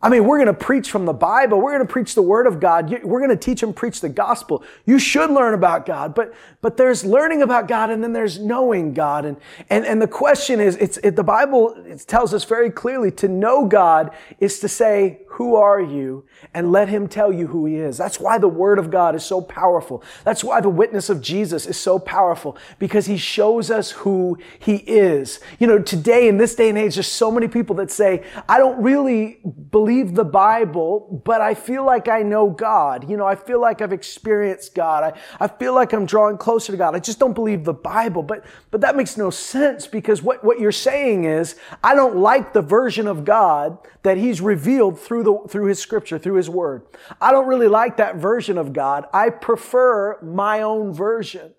I 0.00 0.08
mean, 0.08 0.26
we're 0.26 0.36
going 0.36 0.46
to 0.46 0.54
preach 0.54 0.92
from 0.92 1.06
the 1.06 1.12
Bible. 1.12 1.60
We're 1.60 1.72
going 1.72 1.86
to 1.86 1.92
preach 1.92 2.14
the 2.14 2.22
Word 2.22 2.46
of 2.46 2.60
God. 2.60 2.88
We're 3.02 3.18
going 3.18 3.36
to 3.36 3.36
teach 3.36 3.64
and 3.64 3.74
preach 3.74 4.00
the 4.00 4.08
gospel. 4.08 4.62
You 4.86 5.00
should 5.00 5.28
learn 5.28 5.54
about 5.54 5.86
God, 5.86 6.14
but, 6.14 6.32
but 6.60 6.76
there's 6.76 7.04
learning 7.04 7.42
about 7.42 7.66
God 7.66 7.90
and 7.90 8.02
then 8.02 8.12
there's 8.12 8.38
knowing 8.38 8.94
God. 8.94 9.24
And, 9.24 9.36
and, 9.68 9.84
and 9.84 10.00
the 10.00 10.06
question 10.06 10.60
is, 10.60 10.76
it's, 10.76 10.98
it, 10.98 11.16
the 11.16 11.24
Bible 11.24 11.74
it 11.84 12.04
tells 12.06 12.32
us 12.32 12.44
very 12.44 12.70
clearly 12.70 13.10
to 13.12 13.26
know 13.26 13.66
God 13.66 14.12
is 14.38 14.60
to 14.60 14.68
say, 14.68 15.22
who 15.38 15.54
are 15.54 15.80
you? 15.80 16.24
And 16.52 16.72
let 16.72 16.88
him 16.88 17.06
tell 17.06 17.32
you 17.32 17.46
who 17.46 17.64
he 17.64 17.76
is. 17.76 17.96
That's 17.96 18.18
why 18.18 18.38
the 18.38 18.48
word 18.48 18.80
of 18.80 18.90
God 18.90 19.14
is 19.14 19.24
so 19.24 19.40
powerful. 19.40 20.02
That's 20.24 20.42
why 20.42 20.60
the 20.60 20.68
witness 20.68 21.08
of 21.08 21.20
Jesus 21.20 21.64
is 21.64 21.76
so 21.76 22.00
powerful 22.00 22.58
because 22.80 23.06
he 23.06 23.16
shows 23.16 23.70
us 23.70 23.92
who 23.92 24.36
he 24.58 24.78
is. 24.78 25.38
You 25.60 25.68
know, 25.68 25.78
today 25.78 26.26
in 26.26 26.38
this 26.38 26.56
day 26.56 26.68
and 26.68 26.76
age, 26.76 26.96
there's 26.96 27.06
so 27.06 27.30
many 27.30 27.46
people 27.46 27.76
that 27.76 27.92
say, 27.92 28.24
I 28.48 28.58
don't 28.58 28.82
really 28.82 29.38
believe 29.70 30.16
the 30.16 30.24
Bible, 30.24 31.22
but 31.24 31.40
I 31.40 31.54
feel 31.54 31.86
like 31.86 32.08
I 32.08 32.22
know 32.22 32.50
God. 32.50 33.08
You 33.08 33.16
know, 33.16 33.26
I 33.26 33.36
feel 33.36 33.60
like 33.60 33.80
I've 33.80 33.92
experienced 33.92 34.74
God. 34.74 35.04
I, 35.04 35.44
I 35.44 35.46
feel 35.46 35.72
like 35.72 35.92
I'm 35.92 36.04
drawing 36.04 36.36
closer 36.36 36.72
to 36.72 36.76
God. 36.76 36.96
I 36.96 36.98
just 36.98 37.20
don't 37.20 37.34
believe 37.34 37.62
the 37.62 37.72
Bible. 37.72 38.24
But, 38.24 38.44
but 38.72 38.80
that 38.80 38.96
makes 38.96 39.16
no 39.16 39.30
sense 39.30 39.86
because 39.86 40.20
what, 40.20 40.42
what 40.42 40.58
you're 40.58 40.72
saying 40.72 41.26
is, 41.26 41.54
I 41.84 41.94
don't 41.94 42.16
like 42.16 42.52
the 42.52 42.62
version 42.62 43.06
of 43.06 43.24
God 43.24 43.78
that 44.02 44.16
he's 44.16 44.40
revealed 44.40 44.98
through 44.98 45.27
the, 45.28 45.48
through 45.48 45.66
his 45.66 45.78
scripture, 45.78 46.18
through 46.18 46.36
his 46.36 46.48
word. 46.50 46.86
I 47.20 47.30
don't 47.30 47.46
really 47.46 47.68
like 47.68 47.98
that 47.98 48.16
version 48.16 48.58
of 48.58 48.72
God. 48.72 49.04
I 49.12 49.30
prefer 49.30 50.18
my 50.22 50.62
own 50.62 50.92
version. 50.92 51.54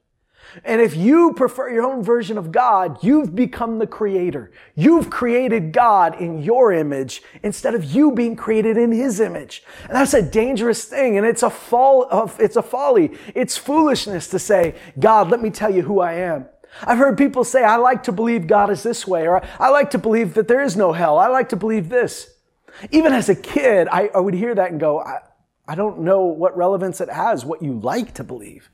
And 0.63 0.81
if 0.81 0.95
you 0.95 1.33
prefer 1.33 1.69
your 1.69 1.83
own 1.83 2.03
version 2.03 2.37
of 2.37 2.51
God, 2.51 3.03
you've 3.03 3.35
become 3.35 3.77
the 3.77 3.85
creator. 3.85 4.51
You've 4.73 5.11
created 5.11 5.73
God 5.73 6.19
in 6.19 6.41
your 6.41 6.71
image 6.73 7.21
instead 7.43 7.75
of 7.75 7.83
you 7.83 8.11
being 8.11 8.35
created 8.35 8.75
in 8.75 8.91
his 8.91 9.19
image. 9.19 9.63
And 9.83 9.91
that's 9.91 10.15
a 10.15 10.23
dangerous 10.23 10.85
thing. 10.85 11.17
And 11.17 11.25
it's 11.25 11.43
a 11.43 11.51
fall 11.51 12.07
of, 12.09 12.39
it's 12.39 12.55
a 12.55 12.63
folly. 12.63 13.15
It's 13.35 13.57
foolishness 13.57 14.27
to 14.29 14.39
say, 14.39 14.75
God, 14.99 15.29
let 15.29 15.41
me 15.41 15.51
tell 15.51 15.73
you 15.73 15.83
who 15.83 15.99
I 15.99 16.13
am. 16.13 16.47
I've 16.81 16.97
heard 16.97 17.17
people 17.17 17.43
say, 17.43 17.63
I 17.63 17.75
like 17.75 18.03
to 18.03 18.11
believe 18.11 18.47
God 18.47 18.71
is 18.71 18.81
this 18.83 19.05
way, 19.07 19.27
or 19.27 19.43
I 19.59 19.69
like 19.69 19.91
to 19.91 19.97
believe 19.97 20.33
that 20.35 20.47
there 20.47 20.61
is 20.63 20.77
no 20.77 20.93
hell. 20.93 21.17
I 21.17 21.27
like 21.27 21.49
to 21.49 21.55
believe 21.55 21.89
this. 21.89 22.38
Even 22.91 23.13
as 23.13 23.29
a 23.29 23.35
kid, 23.35 23.87
I, 23.91 24.09
I 24.13 24.19
would 24.19 24.33
hear 24.33 24.55
that 24.55 24.71
and 24.71 24.79
go, 24.79 24.99
I, 24.99 25.19
I 25.67 25.75
don't 25.75 25.99
know 26.01 26.21
what 26.21 26.57
relevance 26.57 27.01
it 27.01 27.09
has, 27.09 27.45
what 27.45 27.61
you 27.61 27.79
like 27.79 28.15
to 28.15 28.23
believe. 28.23 28.69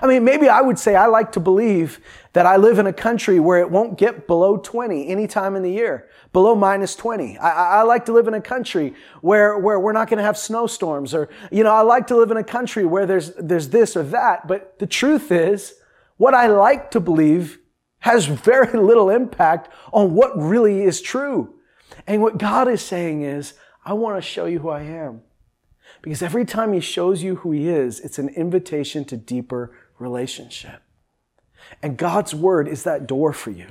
I 0.00 0.06
mean, 0.06 0.24
maybe 0.24 0.48
I 0.48 0.60
would 0.60 0.78
say 0.78 0.94
I 0.94 1.06
like 1.06 1.32
to 1.32 1.40
believe 1.40 2.00
that 2.34 2.44
I 2.44 2.56
live 2.56 2.78
in 2.78 2.86
a 2.86 2.92
country 2.92 3.40
where 3.40 3.60
it 3.60 3.70
won't 3.70 3.96
get 3.96 4.26
below 4.26 4.58
20 4.58 5.08
any 5.08 5.26
time 5.26 5.56
in 5.56 5.62
the 5.62 5.70
year, 5.70 6.08
below 6.32 6.54
minus 6.54 6.94
20. 6.94 7.38
I, 7.38 7.78
I 7.78 7.82
like 7.82 8.04
to 8.06 8.12
live 8.12 8.28
in 8.28 8.34
a 8.34 8.40
country 8.40 8.94
where, 9.22 9.58
where 9.58 9.80
we're 9.80 9.92
not 9.92 10.08
going 10.08 10.18
to 10.18 10.24
have 10.24 10.36
snowstorms 10.36 11.14
or, 11.14 11.30
you 11.50 11.64
know, 11.64 11.72
I 11.72 11.80
like 11.80 12.06
to 12.08 12.16
live 12.16 12.30
in 12.30 12.36
a 12.36 12.44
country 12.44 12.84
where 12.84 13.06
there's, 13.06 13.32
there's 13.36 13.70
this 13.70 13.96
or 13.96 14.02
that. 14.04 14.46
But 14.46 14.78
the 14.78 14.86
truth 14.86 15.32
is, 15.32 15.74
what 16.18 16.34
I 16.34 16.46
like 16.46 16.90
to 16.90 17.00
believe 17.00 17.58
has 18.00 18.26
very 18.26 18.78
little 18.78 19.08
impact 19.08 19.70
on 19.92 20.14
what 20.14 20.36
really 20.36 20.82
is 20.82 21.00
true. 21.00 21.54
And 22.06 22.22
what 22.22 22.38
God 22.38 22.68
is 22.68 22.82
saying 22.82 23.22
is, 23.22 23.54
I 23.84 23.92
want 23.92 24.16
to 24.16 24.22
show 24.22 24.46
you 24.46 24.60
who 24.60 24.68
I 24.68 24.82
am. 24.82 25.22
Because 26.02 26.22
every 26.22 26.44
time 26.44 26.72
He 26.72 26.80
shows 26.80 27.22
you 27.22 27.36
who 27.36 27.52
He 27.52 27.68
is, 27.68 28.00
it's 28.00 28.18
an 28.18 28.28
invitation 28.30 29.04
to 29.06 29.16
deeper 29.16 29.76
relationship. 29.98 30.82
And 31.82 31.96
God's 31.96 32.34
Word 32.34 32.68
is 32.68 32.84
that 32.84 33.06
door 33.06 33.32
for 33.32 33.50
you. 33.50 33.66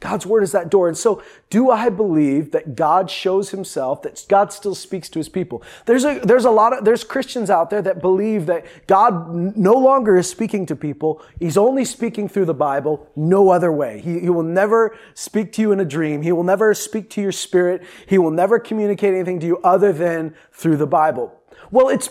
God's 0.00 0.24
word 0.24 0.44
is 0.44 0.52
that 0.52 0.70
door. 0.70 0.86
And 0.86 0.96
so 0.96 1.22
do 1.50 1.70
I 1.70 1.88
believe 1.88 2.52
that 2.52 2.76
God 2.76 3.10
shows 3.10 3.50
himself, 3.50 4.02
that 4.02 4.24
God 4.28 4.52
still 4.52 4.76
speaks 4.76 5.08
to 5.08 5.18
his 5.18 5.28
people? 5.28 5.62
There's 5.86 6.04
a, 6.04 6.20
there's 6.20 6.44
a 6.44 6.50
lot 6.50 6.72
of, 6.72 6.84
there's 6.84 7.02
Christians 7.02 7.50
out 7.50 7.70
there 7.70 7.82
that 7.82 8.00
believe 8.00 8.46
that 8.46 8.64
God 8.86 9.34
no 9.56 9.72
longer 9.72 10.16
is 10.16 10.30
speaking 10.30 10.66
to 10.66 10.76
people. 10.76 11.20
He's 11.40 11.56
only 11.56 11.84
speaking 11.84 12.28
through 12.28 12.44
the 12.44 12.54
Bible, 12.54 13.08
no 13.16 13.50
other 13.50 13.72
way. 13.72 14.00
He, 14.00 14.20
he 14.20 14.30
will 14.30 14.44
never 14.44 14.96
speak 15.14 15.52
to 15.54 15.62
you 15.62 15.72
in 15.72 15.80
a 15.80 15.84
dream. 15.84 16.22
He 16.22 16.30
will 16.30 16.44
never 16.44 16.74
speak 16.74 17.10
to 17.10 17.20
your 17.20 17.32
spirit. 17.32 17.82
He 18.06 18.18
will 18.18 18.30
never 18.30 18.60
communicate 18.60 19.14
anything 19.14 19.40
to 19.40 19.46
you 19.46 19.58
other 19.58 19.92
than 19.92 20.34
through 20.52 20.76
the 20.76 20.86
Bible. 20.86 21.34
Well, 21.72 21.88
it's 21.88 22.08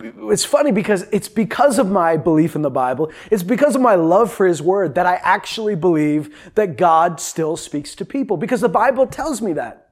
it's 0.00 0.44
funny 0.44 0.72
because 0.72 1.02
it's 1.12 1.28
because 1.28 1.78
of 1.78 1.90
my 1.90 2.16
belief 2.16 2.54
in 2.56 2.62
the 2.62 2.70
Bible, 2.70 3.12
it's 3.30 3.42
because 3.42 3.74
of 3.74 3.82
my 3.82 3.94
love 3.94 4.32
for 4.32 4.46
His 4.46 4.62
Word 4.62 4.94
that 4.94 5.06
I 5.06 5.16
actually 5.16 5.74
believe 5.74 6.52
that 6.54 6.76
God 6.76 7.20
still 7.20 7.56
speaks 7.56 7.94
to 7.96 8.04
people 8.04 8.36
because 8.36 8.60
the 8.60 8.68
Bible 8.68 9.06
tells 9.06 9.40
me 9.40 9.52
that. 9.54 9.90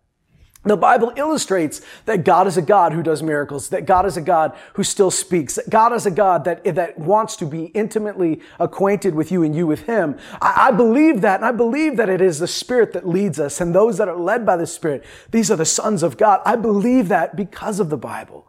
The 0.64 0.76
Bible 0.76 1.12
illustrates 1.16 1.80
that 2.04 2.24
God 2.24 2.48
is 2.48 2.56
a 2.56 2.62
God 2.62 2.92
who 2.92 3.02
does 3.02 3.22
miracles, 3.22 3.68
that 3.68 3.86
God 3.86 4.06
is 4.06 4.16
a 4.16 4.20
God 4.20 4.56
who 4.74 4.82
still 4.82 5.10
speaks, 5.10 5.54
that 5.54 5.70
God 5.70 5.92
is 5.92 6.04
a 6.04 6.10
God 6.10 6.44
that, 6.44 6.64
that 6.74 6.98
wants 6.98 7.36
to 7.36 7.46
be 7.46 7.66
intimately 7.66 8.40
acquainted 8.58 9.14
with 9.14 9.30
you 9.30 9.44
and 9.44 9.54
you 9.54 9.68
with 9.68 9.82
Him. 9.82 10.18
I, 10.42 10.68
I 10.68 10.70
believe 10.72 11.20
that, 11.20 11.36
and 11.36 11.44
I 11.44 11.52
believe 11.52 11.96
that 11.96 12.08
it 12.08 12.20
is 12.20 12.40
the 12.40 12.48
Spirit 12.48 12.92
that 12.92 13.08
leads 13.08 13.38
us, 13.38 13.60
and 13.60 13.72
those 13.72 13.98
that 13.98 14.08
are 14.08 14.18
led 14.18 14.44
by 14.44 14.56
the 14.56 14.66
Spirit, 14.66 15.04
these 15.30 15.48
are 15.50 15.56
the 15.56 15.64
sons 15.64 16.02
of 16.02 16.16
God. 16.16 16.40
I 16.44 16.56
believe 16.56 17.08
that 17.08 17.36
because 17.36 17.78
of 17.78 17.88
the 17.88 17.96
Bible. 17.96 18.47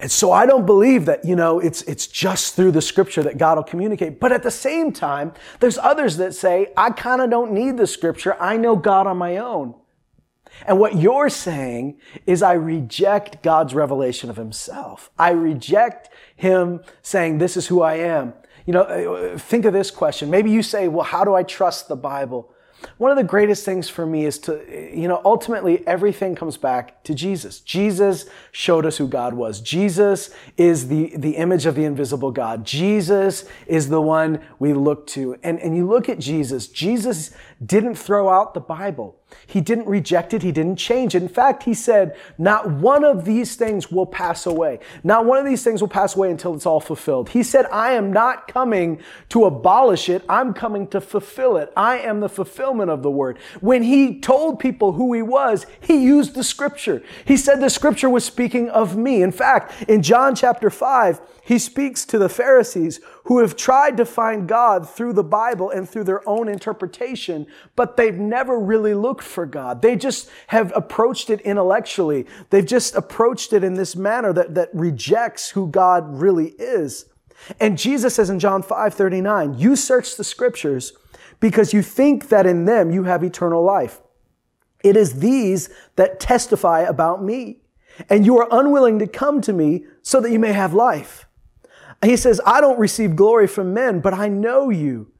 And 0.00 0.10
so 0.10 0.30
I 0.30 0.46
don't 0.46 0.64
believe 0.64 1.06
that, 1.06 1.24
you 1.24 1.34
know, 1.34 1.58
it's, 1.58 1.82
it's 1.82 2.06
just 2.06 2.54
through 2.54 2.70
the 2.70 2.82
scripture 2.82 3.22
that 3.24 3.36
God 3.36 3.58
will 3.58 3.64
communicate. 3.64 4.20
But 4.20 4.30
at 4.30 4.44
the 4.44 4.50
same 4.50 4.92
time, 4.92 5.32
there's 5.58 5.76
others 5.76 6.18
that 6.18 6.34
say, 6.34 6.72
I 6.76 6.90
kind 6.90 7.20
of 7.20 7.30
don't 7.30 7.52
need 7.52 7.76
the 7.76 7.86
scripture. 7.86 8.40
I 8.40 8.56
know 8.56 8.76
God 8.76 9.08
on 9.08 9.16
my 9.16 9.38
own. 9.38 9.74
And 10.66 10.78
what 10.78 10.96
you're 10.96 11.28
saying 11.28 11.98
is 12.26 12.42
I 12.42 12.52
reject 12.52 13.42
God's 13.42 13.74
revelation 13.74 14.30
of 14.30 14.36
himself. 14.36 15.10
I 15.18 15.30
reject 15.30 16.10
him 16.36 16.80
saying, 17.02 17.38
this 17.38 17.56
is 17.56 17.66
who 17.66 17.82
I 17.82 17.94
am. 17.94 18.34
You 18.66 18.74
know, 18.74 18.82
uh, 18.82 19.38
think 19.38 19.64
of 19.64 19.72
this 19.72 19.90
question. 19.90 20.30
Maybe 20.30 20.50
you 20.50 20.62
say, 20.62 20.88
well, 20.88 21.04
how 21.04 21.24
do 21.24 21.34
I 21.34 21.42
trust 21.42 21.88
the 21.88 21.96
Bible? 21.96 22.52
One 22.98 23.10
of 23.10 23.16
the 23.16 23.24
greatest 23.24 23.64
things 23.64 23.88
for 23.88 24.06
me 24.06 24.24
is 24.24 24.38
to, 24.40 24.62
you 24.96 25.08
know, 25.08 25.20
ultimately 25.24 25.86
everything 25.86 26.34
comes 26.34 26.56
back 26.56 27.02
to 27.04 27.14
Jesus. 27.14 27.60
Jesus 27.60 28.26
showed 28.52 28.86
us 28.86 28.98
who 28.98 29.08
God 29.08 29.34
was. 29.34 29.60
Jesus 29.60 30.30
is 30.56 30.88
the, 30.88 31.12
the 31.16 31.36
image 31.36 31.66
of 31.66 31.74
the 31.74 31.84
invisible 31.84 32.30
God. 32.30 32.64
Jesus 32.64 33.44
is 33.66 33.88
the 33.88 34.00
one 34.00 34.40
we 34.58 34.72
look 34.72 35.06
to. 35.08 35.36
And, 35.42 35.58
and 35.60 35.76
you 35.76 35.86
look 35.86 36.08
at 36.08 36.18
Jesus, 36.18 36.68
Jesus 36.68 37.32
didn't 37.64 37.96
throw 37.96 38.28
out 38.28 38.54
the 38.54 38.60
Bible. 38.60 39.16
He 39.46 39.60
didn't 39.60 39.88
reject 39.88 40.32
it. 40.32 40.42
He 40.42 40.52
didn't 40.52 40.76
change 40.76 41.14
it. 41.14 41.22
In 41.22 41.28
fact, 41.28 41.64
he 41.64 41.74
said, 41.74 42.16
not 42.38 42.70
one 42.70 43.04
of 43.04 43.24
these 43.24 43.56
things 43.56 43.90
will 43.90 44.06
pass 44.06 44.46
away. 44.46 44.78
Not 45.02 45.26
one 45.26 45.38
of 45.38 45.44
these 45.44 45.64
things 45.64 45.80
will 45.80 45.88
pass 45.88 46.16
away 46.16 46.30
until 46.30 46.54
it's 46.54 46.66
all 46.66 46.80
fulfilled. 46.80 47.30
He 47.30 47.42
said, 47.42 47.66
I 47.66 47.92
am 47.92 48.12
not 48.12 48.48
coming 48.48 49.00
to 49.30 49.44
abolish 49.44 50.08
it. 50.08 50.24
I'm 50.28 50.54
coming 50.54 50.86
to 50.88 51.00
fulfill 51.00 51.56
it. 51.56 51.72
I 51.76 51.98
am 51.98 52.20
the 52.20 52.28
fulfillment 52.28 52.90
of 52.90 53.02
the 53.02 53.10
word. 53.10 53.38
When 53.60 53.82
he 53.82 54.20
told 54.20 54.60
people 54.60 54.92
who 54.92 55.12
he 55.12 55.22
was, 55.22 55.66
he 55.80 56.02
used 56.02 56.34
the 56.34 56.44
scripture. 56.44 57.02
He 57.24 57.36
said 57.36 57.60
the 57.60 57.70
scripture 57.70 58.08
was 58.08 58.24
speaking 58.24 58.70
of 58.70 58.96
me. 58.96 59.22
In 59.22 59.32
fact, 59.32 59.82
in 59.88 60.02
John 60.02 60.34
chapter 60.34 60.70
5, 60.70 61.20
he 61.42 61.58
speaks 61.58 62.04
to 62.06 62.18
the 62.18 62.28
Pharisees 62.28 63.00
who 63.28 63.40
have 63.40 63.54
tried 63.56 63.94
to 63.94 64.06
find 64.06 64.48
God 64.48 64.88
through 64.88 65.12
the 65.12 65.22
Bible 65.22 65.68
and 65.68 65.86
through 65.86 66.04
their 66.04 66.26
own 66.26 66.48
interpretation, 66.48 67.46
but 67.76 67.98
they've 67.98 68.16
never 68.16 68.58
really 68.58 68.94
looked 68.94 69.22
for 69.22 69.44
God. 69.44 69.82
They 69.82 69.96
just 69.96 70.30
have 70.46 70.72
approached 70.74 71.28
it 71.28 71.42
intellectually. 71.42 72.24
They've 72.48 72.64
just 72.64 72.94
approached 72.94 73.52
it 73.52 73.62
in 73.62 73.74
this 73.74 73.94
manner 73.94 74.32
that, 74.32 74.54
that 74.54 74.70
rejects 74.72 75.50
who 75.50 75.68
God 75.68 76.18
really 76.18 76.54
is. 76.58 77.04
And 77.60 77.76
Jesus 77.76 78.14
says 78.14 78.30
in 78.30 78.38
John 78.38 78.62
5 78.62 78.94
39, 78.94 79.58
you 79.58 79.76
search 79.76 80.16
the 80.16 80.24
scriptures 80.24 80.94
because 81.38 81.74
you 81.74 81.82
think 81.82 82.30
that 82.30 82.46
in 82.46 82.64
them 82.64 82.90
you 82.90 83.04
have 83.04 83.22
eternal 83.22 83.62
life. 83.62 84.00
It 84.82 84.96
is 84.96 85.20
these 85.20 85.68
that 85.96 86.18
testify 86.18 86.80
about 86.80 87.22
me. 87.22 87.58
And 88.08 88.24
you 88.24 88.38
are 88.38 88.48
unwilling 88.50 88.98
to 89.00 89.06
come 89.06 89.42
to 89.42 89.52
me 89.52 89.84
so 90.00 90.18
that 90.18 90.30
you 90.30 90.38
may 90.38 90.52
have 90.52 90.72
life. 90.72 91.27
He 92.02 92.16
says, 92.16 92.40
I 92.46 92.60
don't 92.60 92.78
receive 92.78 93.16
glory 93.16 93.46
from 93.46 93.74
men, 93.74 94.00
but 94.00 94.14
I 94.14 94.28
know 94.28 94.70
you, 94.70 95.10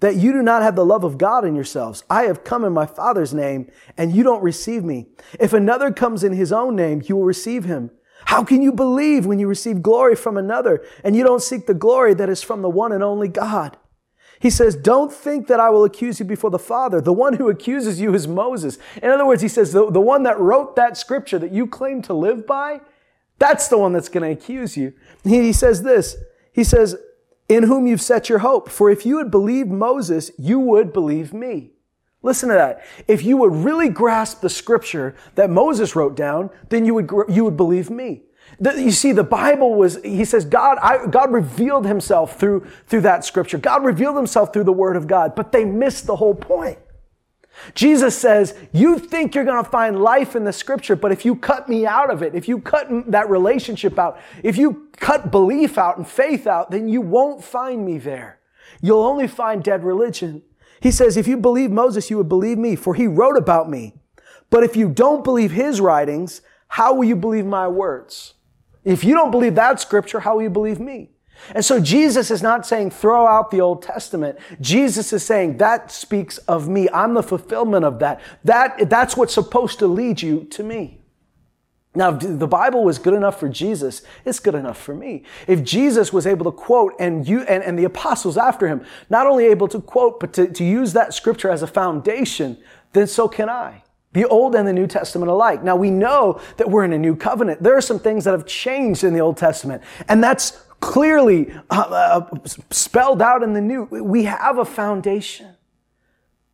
that 0.00 0.16
you 0.16 0.32
do 0.32 0.42
not 0.42 0.62
have 0.62 0.74
the 0.74 0.84
love 0.84 1.04
of 1.04 1.16
God 1.16 1.44
in 1.44 1.54
yourselves. 1.54 2.02
I 2.10 2.24
have 2.24 2.44
come 2.44 2.64
in 2.64 2.72
my 2.72 2.86
Father's 2.86 3.32
name, 3.32 3.70
and 3.96 4.14
you 4.14 4.22
don't 4.22 4.42
receive 4.42 4.84
me. 4.84 5.06
If 5.38 5.52
another 5.52 5.92
comes 5.92 6.24
in 6.24 6.32
his 6.32 6.52
own 6.52 6.74
name, 6.74 7.02
you 7.06 7.16
will 7.16 7.24
receive 7.24 7.64
him. 7.64 7.90
How 8.26 8.42
can 8.42 8.62
you 8.62 8.72
believe 8.72 9.26
when 9.26 9.38
you 9.38 9.46
receive 9.46 9.82
glory 9.82 10.16
from 10.16 10.36
another 10.36 10.84
and 11.04 11.14
you 11.14 11.22
don't 11.22 11.42
seek 11.42 11.66
the 11.66 11.74
glory 11.74 12.14
that 12.14 12.28
is 12.28 12.42
from 12.42 12.62
the 12.62 12.70
one 12.70 12.90
and 12.90 13.02
only 13.02 13.28
God? 13.28 13.76
He 14.40 14.50
says, 14.50 14.76
Don't 14.76 15.12
think 15.12 15.46
that 15.46 15.60
I 15.60 15.70
will 15.70 15.84
accuse 15.84 16.18
you 16.18 16.26
before 16.26 16.50
the 16.50 16.58
Father. 16.58 17.00
The 17.00 17.12
one 17.12 17.34
who 17.34 17.48
accuses 17.48 18.00
you 18.00 18.14
is 18.14 18.26
Moses. 18.26 18.78
In 19.02 19.10
other 19.10 19.26
words, 19.26 19.42
he 19.42 19.48
says, 19.48 19.72
the, 19.72 19.90
the 19.90 20.00
one 20.00 20.22
that 20.24 20.38
wrote 20.38 20.76
that 20.76 20.96
scripture 20.96 21.38
that 21.38 21.52
you 21.52 21.66
claim 21.66 22.02
to 22.02 22.14
live 22.14 22.46
by, 22.46 22.80
that's 23.38 23.68
the 23.68 23.78
one 23.78 23.92
that's 23.92 24.08
going 24.08 24.24
to 24.24 24.30
accuse 24.30 24.76
you. 24.76 24.92
He 25.22 25.52
says 25.52 25.82
this. 25.82 26.16
He 26.52 26.64
says, 26.64 26.96
in 27.48 27.64
whom 27.64 27.86
you've 27.86 28.00
set 28.00 28.28
your 28.28 28.38
hope. 28.38 28.68
For 28.68 28.90
if 28.90 29.04
you 29.04 29.18
had 29.18 29.30
believed 29.30 29.70
Moses, 29.70 30.30
you 30.38 30.58
would 30.58 30.92
believe 30.92 31.32
me. 31.32 31.72
Listen 32.22 32.48
to 32.48 32.54
that. 32.54 32.82
If 33.06 33.22
you 33.22 33.36
would 33.36 33.52
really 33.52 33.90
grasp 33.90 34.40
the 34.40 34.48
scripture 34.48 35.14
that 35.34 35.50
Moses 35.50 35.94
wrote 35.94 36.16
down, 36.16 36.50
then 36.70 36.86
you 36.86 36.94
would, 36.94 37.10
you 37.28 37.44
would 37.44 37.56
believe 37.56 37.90
me. 37.90 38.22
The, 38.60 38.80
you 38.80 38.92
see, 38.92 39.12
the 39.12 39.24
Bible 39.24 39.74
was, 39.74 40.02
he 40.02 40.24
says, 40.24 40.44
God, 40.44 40.78
I, 40.80 41.06
God 41.06 41.32
revealed 41.32 41.86
himself 41.86 42.38
through, 42.38 42.66
through 42.86 43.02
that 43.02 43.24
scripture. 43.24 43.58
God 43.58 43.84
revealed 43.84 44.16
himself 44.16 44.52
through 44.52 44.64
the 44.64 44.72
word 44.72 44.96
of 44.96 45.06
God, 45.06 45.34
but 45.34 45.52
they 45.52 45.64
missed 45.64 46.06
the 46.06 46.16
whole 46.16 46.34
point. 46.34 46.78
Jesus 47.74 48.18
says, 48.18 48.54
you 48.72 48.98
think 48.98 49.34
you're 49.34 49.44
going 49.44 49.62
to 49.62 49.70
find 49.70 50.02
life 50.02 50.34
in 50.34 50.44
the 50.44 50.52
scripture, 50.52 50.96
but 50.96 51.12
if 51.12 51.24
you 51.24 51.36
cut 51.36 51.68
me 51.68 51.86
out 51.86 52.10
of 52.10 52.22
it, 52.22 52.34
if 52.34 52.48
you 52.48 52.60
cut 52.60 52.88
that 53.10 53.30
relationship 53.30 53.98
out, 53.98 54.20
if 54.42 54.56
you 54.56 54.88
cut 54.96 55.30
belief 55.30 55.78
out 55.78 55.96
and 55.96 56.06
faith 56.06 56.46
out, 56.46 56.70
then 56.70 56.88
you 56.88 57.00
won't 57.00 57.44
find 57.44 57.84
me 57.84 57.98
there. 57.98 58.40
You'll 58.82 59.04
only 59.04 59.28
find 59.28 59.62
dead 59.62 59.84
religion. 59.84 60.42
He 60.80 60.90
says, 60.90 61.16
if 61.16 61.26
you 61.26 61.36
believe 61.36 61.70
Moses, 61.70 62.10
you 62.10 62.18
would 62.18 62.28
believe 62.28 62.58
me, 62.58 62.76
for 62.76 62.94
he 62.94 63.06
wrote 63.06 63.36
about 63.36 63.70
me. 63.70 63.94
But 64.50 64.64
if 64.64 64.76
you 64.76 64.88
don't 64.88 65.24
believe 65.24 65.52
his 65.52 65.80
writings, 65.80 66.42
how 66.68 66.94
will 66.94 67.04
you 67.04 67.16
believe 67.16 67.46
my 67.46 67.68
words? 67.68 68.34
If 68.84 69.04
you 69.04 69.14
don't 69.14 69.30
believe 69.30 69.54
that 69.54 69.80
scripture, 69.80 70.20
how 70.20 70.34
will 70.34 70.42
you 70.42 70.50
believe 70.50 70.80
me? 70.80 71.12
And 71.54 71.64
so 71.64 71.80
Jesus 71.80 72.30
is 72.30 72.42
not 72.42 72.66
saying 72.66 72.90
throw 72.90 73.26
out 73.26 73.50
the 73.50 73.60
Old 73.60 73.82
Testament. 73.82 74.38
Jesus 74.60 75.12
is 75.12 75.24
saying 75.24 75.58
that 75.58 75.90
speaks 75.90 76.38
of 76.38 76.68
me. 76.68 76.88
I'm 76.90 77.14
the 77.14 77.22
fulfillment 77.22 77.84
of 77.84 77.98
that. 77.98 78.20
That, 78.44 78.88
that's 78.88 79.16
what's 79.16 79.34
supposed 79.34 79.78
to 79.80 79.86
lead 79.86 80.22
you 80.22 80.44
to 80.44 80.62
me. 80.62 81.00
Now, 81.96 82.16
if 82.16 82.38
the 82.40 82.48
Bible 82.48 82.82
was 82.82 82.98
good 82.98 83.14
enough 83.14 83.38
for 83.38 83.48
Jesus, 83.48 84.02
it's 84.24 84.40
good 84.40 84.56
enough 84.56 84.80
for 84.80 84.94
me. 84.94 85.22
If 85.46 85.62
Jesus 85.62 86.12
was 86.12 86.26
able 86.26 86.44
to 86.50 86.50
quote 86.50 86.94
and 86.98 87.26
you, 87.26 87.42
and, 87.42 87.62
and 87.62 87.78
the 87.78 87.84
apostles 87.84 88.36
after 88.36 88.66
him, 88.66 88.84
not 89.10 89.28
only 89.28 89.44
able 89.46 89.68
to 89.68 89.80
quote, 89.80 90.18
but 90.18 90.32
to, 90.32 90.48
to 90.48 90.64
use 90.64 90.92
that 90.94 91.14
scripture 91.14 91.50
as 91.50 91.62
a 91.62 91.68
foundation, 91.68 92.58
then 92.94 93.06
so 93.06 93.28
can 93.28 93.48
I 93.48 93.82
the 94.14 94.24
Old 94.28 94.54
and 94.54 94.66
the 94.66 94.72
New 94.72 94.86
Testament 94.86 95.30
alike. 95.30 95.62
Now 95.62 95.76
we 95.76 95.90
know 95.90 96.40
that 96.56 96.70
we're 96.70 96.84
in 96.84 96.92
a 96.92 96.98
new 96.98 97.16
covenant. 97.16 97.62
There 97.62 97.76
are 97.76 97.80
some 97.80 97.98
things 97.98 98.24
that 98.24 98.30
have 98.30 98.46
changed 98.46 99.04
in 99.04 99.12
the 99.12 99.20
Old 99.20 99.36
Testament, 99.36 99.82
and 100.08 100.22
that's 100.22 100.62
clearly 100.84 101.50
uh, 101.70 101.80
uh, 101.90 102.38
spelled 102.70 103.22
out 103.22 103.42
in 103.42 103.54
the 103.54 103.60
new. 103.60 103.84
We 103.84 104.24
have 104.24 104.58
a 104.58 104.64
foundation. 104.64 105.56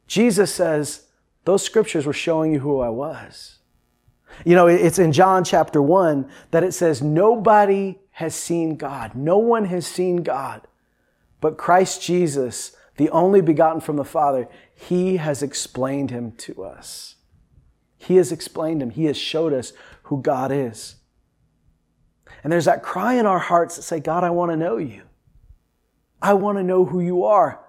Jesus 0.07 0.55
says, 0.55 1.07
those 1.45 1.65
scriptures 1.65 2.07
were 2.07 2.13
showing 2.13 2.53
you 2.53 2.61
who 2.61 2.81
I 2.81 2.91
was. 2.91 3.59
You 4.45 4.55
know, 4.55 4.69
it's 4.69 4.99
in 4.99 5.11
John 5.11 5.43
chapter 5.43 5.83
1 5.83 6.31
that 6.53 6.63
it 6.63 6.73
says, 6.73 7.03
Nobody 7.03 7.99
has 8.13 8.35
seen 8.35 8.77
God. 8.77 9.15
No 9.15 9.39
one 9.39 9.65
has 9.65 9.87
seen 9.87 10.23
God. 10.23 10.67
But 11.41 11.59
Christ 11.59 12.03
Jesus, 12.03 12.77
the 12.97 13.11
only 13.11 13.41
begotten 13.41 13.81
from 13.81 13.97
the 13.97 14.05
Father, 14.05 14.49
He 14.73 15.17
has 15.17 15.43
explained 15.43 16.11
Him 16.11 16.33
to 16.33 16.63
us. 16.63 17.17
He 17.99 18.17
has 18.17 18.31
explained 18.31 18.81
Him. 18.81 18.91
He 18.91 19.07
has 19.07 19.17
showed 19.17 19.53
us 19.53 19.73
who 20.05 20.23
God 20.23 20.53
is. 20.53 20.97
And 22.43 22.53
there's 22.53 22.65
that 22.65 22.83
cry 22.83 23.15
in 23.15 23.27
our 23.27 23.39
hearts 23.39 23.77
that 23.77 23.83
say, 23.83 24.01
God, 24.01 24.25
I 24.25 24.31
want 24.31 24.51
to 24.51 24.57
know 24.57 24.77
you. 24.77 25.03
I 26.23 26.35
want 26.35 26.59
to 26.59 26.63
know 26.63 26.85
who 26.85 27.01
you 27.01 27.25
are. 27.25 27.61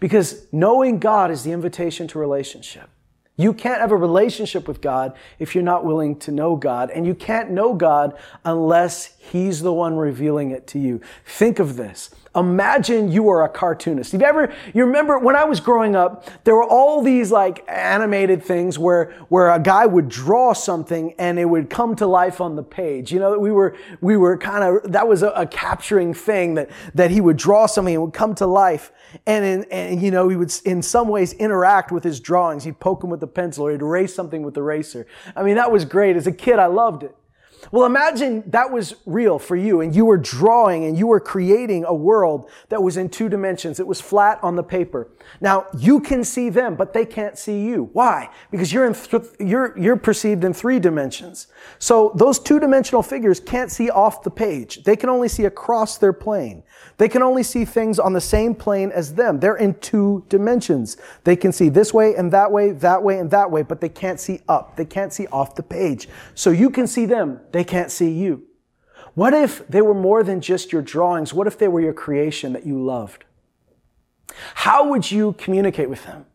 Because 0.00 0.46
knowing 0.52 0.98
God 0.98 1.30
is 1.30 1.42
the 1.42 1.52
invitation 1.52 2.08
to 2.08 2.18
relationship. 2.18 2.88
You 3.36 3.52
can't 3.52 3.80
have 3.80 3.92
a 3.92 3.96
relationship 3.96 4.66
with 4.66 4.80
God 4.80 5.14
if 5.38 5.54
you're 5.54 5.64
not 5.64 5.84
willing 5.84 6.18
to 6.20 6.32
know 6.32 6.56
God. 6.56 6.90
And 6.90 7.06
you 7.06 7.14
can't 7.14 7.50
know 7.50 7.74
God 7.74 8.16
unless 8.44 9.14
He's 9.18 9.60
the 9.60 9.72
one 9.72 9.96
revealing 9.96 10.50
it 10.50 10.66
to 10.68 10.78
you. 10.78 11.02
Think 11.26 11.58
of 11.58 11.76
this. 11.76 12.10
Imagine 12.36 13.10
you 13.10 13.22
were 13.22 13.44
a 13.44 13.48
cartoonist. 13.48 14.12
You 14.12 14.20
ever, 14.20 14.52
you 14.74 14.84
remember 14.84 15.18
when 15.18 15.36
I 15.36 15.44
was 15.44 15.58
growing 15.58 15.96
up, 15.96 16.28
there 16.44 16.54
were 16.54 16.64
all 16.64 17.02
these 17.02 17.32
like 17.32 17.64
animated 17.66 18.42
things 18.42 18.78
where, 18.78 19.12
where 19.30 19.50
a 19.50 19.58
guy 19.58 19.86
would 19.86 20.10
draw 20.10 20.52
something 20.52 21.14
and 21.18 21.38
it 21.38 21.46
would 21.46 21.70
come 21.70 21.96
to 21.96 22.06
life 22.06 22.40
on 22.42 22.54
the 22.54 22.62
page. 22.62 23.10
You 23.10 23.20
know, 23.20 23.38
we 23.38 23.50
were, 23.50 23.74
we 24.02 24.18
were 24.18 24.36
kind 24.36 24.62
of, 24.62 24.92
that 24.92 25.08
was 25.08 25.22
a, 25.22 25.30
a, 25.30 25.46
capturing 25.46 26.12
thing 26.12 26.54
that, 26.54 26.70
that 26.94 27.10
he 27.10 27.22
would 27.22 27.38
draw 27.38 27.64
something 27.64 27.94
and 27.94 28.02
it 28.02 28.04
would 28.04 28.14
come 28.14 28.34
to 28.34 28.46
life. 28.46 28.92
And, 29.24 29.44
in, 29.44 29.64
and, 29.70 30.02
you 30.02 30.10
know, 30.10 30.28
he 30.28 30.36
would 30.36 30.52
in 30.66 30.82
some 30.82 31.08
ways 31.08 31.32
interact 31.32 31.90
with 31.90 32.04
his 32.04 32.20
drawings. 32.20 32.64
He'd 32.64 32.78
poke 32.78 33.02
him 33.02 33.08
with 33.08 33.20
the 33.20 33.26
pencil 33.26 33.66
or 33.66 33.72
he'd 33.72 33.80
erase 33.80 34.14
something 34.14 34.42
with 34.42 34.52
the 34.52 34.60
eraser. 34.60 35.06
I 35.34 35.42
mean, 35.42 35.54
that 35.54 35.72
was 35.72 35.86
great. 35.86 36.16
As 36.16 36.26
a 36.26 36.32
kid, 36.32 36.58
I 36.58 36.66
loved 36.66 37.02
it. 37.02 37.16
Well, 37.72 37.84
imagine 37.84 38.44
that 38.46 38.70
was 38.70 38.94
real 39.06 39.38
for 39.38 39.56
you 39.56 39.80
and 39.80 39.94
you 39.94 40.04
were 40.04 40.18
drawing 40.18 40.84
and 40.84 40.96
you 40.96 41.06
were 41.06 41.20
creating 41.20 41.84
a 41.84 41.94
world 41.94 42.50
that 42.68 42.82
was 42.82 42.96
in 42.96 43.08
two 43.08 43.28
dimensions. 43.28 43.80
It 43.80 43.86
was 43.86 44.00
flat 44.00 44.38
on 44.42 44.56
the 44.56 44.62
paper. 44.62 45.08
Now, 45.40 45.66
you 45.76 46.00
can 46.00 46.22
see 46.24 46.48
them, 46.48 46.76
but 46.76 46.92
they 46.92 47.04
can't 47.04 47.36
see 47.36 47.64
you. 47.64 47.90
Why? 47.92 48.30
Because 48.50 48.72
you're 48.72 48.86
in 48.86 48.94
th- 48.94 49.22
you're 49.40 49.76
you're 49.76 49.96
perceived 49.96 50.44
in 50.44 50.52
three 50.52 50.78
dimensions. 50.78 51.48
So 51.78 52.12
those 52.14 52.38
two-dimensional 52.38 53.02
figures 53.02 53.40
can't 53.40 53.70
see 53.70 53.90
off 53.90 54.22
the 54.22 54.30
page. 54.30 54.84
They 54.84 54.96
can 54.96 55.08
only 55.08 55.28
see 55.28 55.44
across 55.44 55.98
their 55.98 56.12
plane. 56.12 56.62
They 56.98 57.08
can 57.08 57.22
only 57.22 57.42
see 57.42 57.64
things 57.64 57.98
on 57.98 58.12
the 58.12 58.20
same 58.20 58.54
plane 58.54 58.90
as 58.92 59.14
them. 59.14 59.40
They're 59.40 59.56
in 59.56 59.74
two 59.80 60.24
dimensions. 60.28 60.96
They 61.24 61.36
can 61.36 61.52
see 61.52 61.68
this 61.68 61.92
way 61.92 62.14
and 62.14 62.32
that 62.32 62.50
way, 62.50 62.70
that 62.70 63.02
way 63.02 63.18
and 63.18 63.30
that 63.30 63.50
way, 63.50 63.62
but 63.62 63.80
they 63.80 63.88
can't 63.88 64.18
see 64.20 64.40
up. 64.48 64.76
They 64.76 64.84
can't 64.84 65.12
see 65.12 65.26
off 65.26 65.54
the 65.54 65.62
page. 65.62 66.08
So 66.34 66.50
you 66.50 66.70
can 66.70 66.86
see 66.86 67.04
them. 67.04 67.40
They 67.56 67.64
can't 67.64 67.90
see 67.90 68.10
you. 68.10 68.42
What 69.14 69.32
if 69.32 69.66
they 69.66 69.80
were 69.80 69.94
more 69.94 70.22
than 70.22 70.42
just 70.42 70.74
your 70.74 70.82
drawings? 70.82 71.32
What 71.32 71.46
if 71.46 71.56
they 71.56 71.68
were 71.68 71.80
your 71.80 71.94
creation 71.94 72.52
that 72.52 72.66
you 72.66 72.78
loved? 72.78 73.24
How 74.56 74.90
would 74.90 75.10
you 75.10 75.32
communicate 75.38 75.88
with 75.88 76.04
them? 76.04 76.26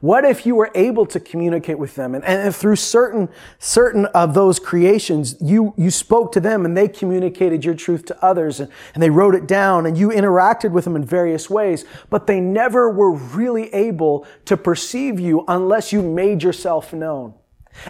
What 0.00 0.24
if 0.24 0.46
you 0.46 0.54
were 0.54 0.70
able 0.74 1.04
to 1.08 1.20
communicate 1.20 1.78
with 1.78 1.94
them 1.94 2.14
and, 2.14 2.24
and 2.24 2.56
through 2.56 2.76
certain, 2.76 3.28
certain 3.58 4.06
of 4.06 4.32
those 4.32 4.58
creations, 4.58 5.36
you, 5.42 5.74
you 5.76 5.90
spoke 5.90 6.32
to 6.32 6.40
them 6.40 6.64
and 6.64 6.74
they 6.74 6.88
communicated 6.88 7.62
your 7.62 7.74
truth 7.74 8.06
to 8.06 8.24
others 8.24 8.58
and, 8.58 8.72
and 8.94 9.02
they 9.02 9.10
wrote 9.10 9.34
it 9.34 9.46
down 9.46 9.84
and 9.84 9.98
you 9.98 10.08
interacted 10.08 10.70
with 10.70 10.84
them 10.84 10.96
in 10.96 11.04
various 11.04 11.50
ways, 11.50 11.84
but 12.08 12.26
they 12.26 12.40
never 12.40 12.88
were 12.88 13.12
really 13.12 13.68
able 13.74 14.26
to 14.46 14.56
perceive 14.56 15.20
you 15.20 15.44
unless 15.48 15.92
you 15.92 16.00
made 16.00 16.42
yourself 16.42 16.94
known. 16.94 17.34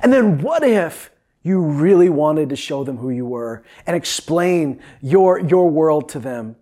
And 0.02 0.12
then 0.12 0.40
what 0.40 0.64
if 0.64 1.12
you 1.46 1.60
really 1.60 2.08
wanted 2.08 2.48
to 2.48 2.56
show 2.56 2.82
them 2.82 2.96
who 2.96 3.10
you 3.10 3.24
were 3.24 3.62
and 3.86 3.94
explain 3.94 4.80
your, 5.00 5.38
your 5.38 5.70
world 5.70 6.08
to 6.08 6.18
them? 6.18 6.56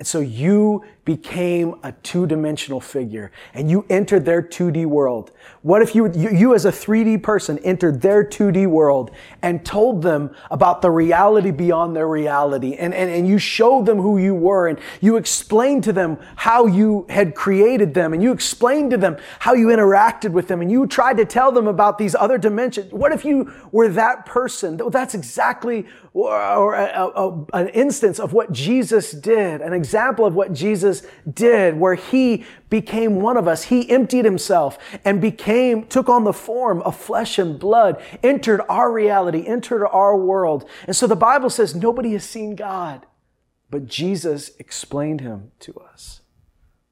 And 0.00 0.06
so 0.06 0.20
you 0.20 0.82
became 1.04 1.74
a 1.82 1.92
two-dimensional 1.92 2.80
figure 2.80 3.32
and 3.52 3.70
you 3.70 3.84
entered 3.90 4.24
their 4.24 4.40
2D 4.40 4.86
world. 4.86 5.30
What 5.60 5.82
if 5.82 5.94
you, 5.94 6.10
you, 6.12 6.30
you, 6.30 6.54
as 6.54 6.64
a 6.64 6.70
3D 6.70 7.22
person 7.22 7.58
entered 7.58 8.00
their 8.00 8.24
2D 8.24 8.66
world 8.66 9.10
and 9.42 9.62
told 9.62 10.00
them 10.00 10.34
about 10.50 10.80
the 10.80 10.90
reality 10.90 11.50
beyond 11.50 11.94
their 11.94 12.08
reality 12.08 12.76
and, 12.76 12.94
and, 12.94 13.10
and 13.10 13.28
you 13.28 13.36
showed 13.36 13.84
them 13.84 13.98
who 13.98 14.16
you 14.16 14.34
were 14.34 14.68
and 14.68 14.78
you 15.02 15.18
explained 15.18 15.84
to 15.84 15.92
them 15.92 16.16
how 16.36 16.64
you 16.64 17.04
had 17.10 17.34
created 17.34 17.92
them 17.92 18.14
and 18.14 18.22
you 18.22 18.32
explained 18.32 18.90
to 18.92 18.96
them 18.96 19.18
how 19.40 19.52
you 19.52 19.66
interacted 19.66 20.30
with 20.30 20.48
them 20.48 20.62
and 20.62 20.70
you 20.70 20.86
tried 20.86 21.18
to 21.18 21.26
tell 21.26 21.52
them 21.52 21.66
about 21.66 21.98
these 21.98 22.14
other 22.14 22.38
dimensions. 22.38 22.90
What 22.90 23.12
if 23.12 23.22
you 23.22 23.52
were 23.70 23.88
that 23.88 24.24
person? 24.24 24.80
That's 24.90 25.14
exactly 25.14 25.86
or, 26.12 26.74
a, 26.74 27.08
a, 27.14 27.46
an 27.52 27.68
instance 27.68 28.18
of 28.18 28.32
what 28.32 28.50
Jesus 28.50 29.12
did, 29.12 29.60
an 29.60 29.72
example 29.72 30.26
of 30.26 30.34
what 30.34 30.52
Jesus 30.52 31.06
did, 31.32 31.78
where 31.78 31.94
he 31.94 32.44
became 32.68 33.16
one 33.16 33.36
of 33.36 33.46
us. 33.46 33.64
He 33.64 33.88
emptied 33.88 34.24
himself 34.24 34.78
and 35.04 35.20
became, 35.20 35.86
took 35.86 36.08
on 36.08 36.24
the 36.24 36.32
form 36.32 36.82
of 36.82 36.96
flesh 36.96 37.38
and 37.38 37.58
blood, 37.58 38.02
entered 38.22 38.60
our 38.68 38.90
reality, 38.90 39.46
entered 39.46 39.86
our 39.86 40.16
world. 40.16 40.68
And 40.86 40.96
so 40.96 41.06
the 41.06 41.16
Bible 41.16 41.50
says 41.50 41.74
nobody 41.74 42.12
has 42.12 42.24
seen 42.24 42.56
God, 42.56 43.06
but 43.70 43.86
Jesus 43.86 44.50
explained 44.58 45.20
him 45.20 45.52
to 45.60 45.74
us. 45.92 46.22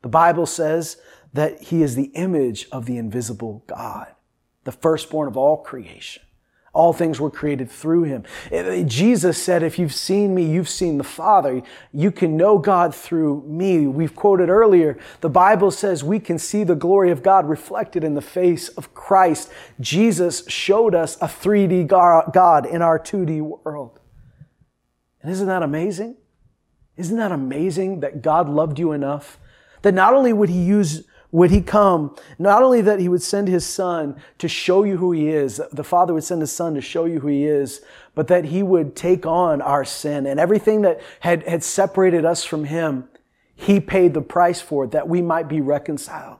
The 0.02 0.08
Bible 0.08 0.46
says 0.46 0.96
that 1.32 1.60
he 1.64 1.82
is 1.82 1.96
the 1.96 2.10
image 2.14 2.68
of 2.70 2.86
the 2.86 2.96
invisible 2.96 3.64
God, 3.66 4.14
the 4.62 4.72
firstborn 4.72 5.26
of 5.26 5.36
all 5.36 5.56
creation. 5.56 6.22
All 6.78 6.92
things 6.92 7.18
were 7.18 7.28
created 7.28 7.68
through 7.68 8.04
him. 8.04 8.22
Eh, 8.52 8.62
eh, 8.62 8.82
Jesus 8.84 9.42
said, 9.42 9.64
if 9.64 9.80
you've 9.80 9.92
seen 9.92 10.32
me, 10.32 10.44
you've 10.44 10.68
seen 10.68 10.96
the 10.96 11.02
Father. 11.02 11.60
You 11.92 12.12
can 12.12 12.36
know 12.36 12.56
God 12.56 12.94
through 12.94 13.42
me. 13.48 13.88
We've 13.88 14.14
quoted 14.14 14.48
earlier, 14.48 14.96
the 15.20 15.28
Bible 15.28 15.72
says 15.72 16.04
we 16.04 16.20
can 16.20 16.38
see 16.38 16.62
the 16.62 16.76
glory 16.76 17.10
of 17.10 17.24
God 17.24 17.48
reflected 17.48 18.04
in 18.04 18.14
the 18.14 18.22
face 18.22 18.68
of 18.68 18.94
Christ. 18.94 19.50
Jesus 19.80 20.46
showed 20.46 20.94
us 20.94 21.16
a 21.16 21.26
3D 21.26 21.88
God 21.88 22.64
in 22.64 22.80
our 22.80 23.00
2D 23.00 23.40
world. 23.40 23.98
And 25.20 25.32
isn't 25.32 25.48
that 25.48 25.64
amazing? 25.64 26.16
Isn't 26.96 27.16
that 27.16 27.32
amazing 27.32 27.98
that 28.00 28.22
God 28.22 28.48
loved 28.48 28.78
you 28.78 28.92
enough 28.92 29.40
that 29.82 29.94
not 29.94 30.14
only 30.14 30.32
would 30.32 30.48
he 30.48 30.62
use 30.62 31.07
would 31.30 31.50
he 31.50 31.60
come, 31.60 32.16
not 32.38 32.62
only 32.62 32.80
that 32.80 33.00
he 33.00 33.08
would 33.08 33.22
send 33.22 33.48
his 33.48 33.66
son 33.66 34.16
to 34.38 34.48
show 34.48 34.84
you 34.84 34.96
who 34.96 35.12
he 35.12 35.28
is, 35.28 35.60
the 35.72 35.84
father 35.84 36.14
would 36.14 36.24
send 36.24 36.40
his 36.40 36.52
son 36.52 36.74
to 36.74 36.80
show 36.80 37.04
you 37.04 37.20
who 37.20 37.28
he 37.28 37.44
is, 37.44 37.82
but 38.14 38.28
that 38.28 38.46
he 38.46 38.62
would 38.62 38.96
take 38.96 39.26
on 39.26 39.60
our 39.60 39.84
sin 39.84 40.26
and 40.26 40.40
everything 40.40 40.82
that 40.82 41.00
had, 41.20 41.42
had 41.46 41.62
separated 41.62 42.24
us 42.24 42.44
from 42.44 42.64
him, 42.64 43.08
he 43.54 43.78
paid 43.78 44.14
the 44.14 44.22
price 44.22 44.60
for 44.60 44.84
it 44.84 44.92
that 44.92 45.08
we 45.08 45.20
might 45.20 45.48
be 45.48 45.60
reconciled. 45.60 46.38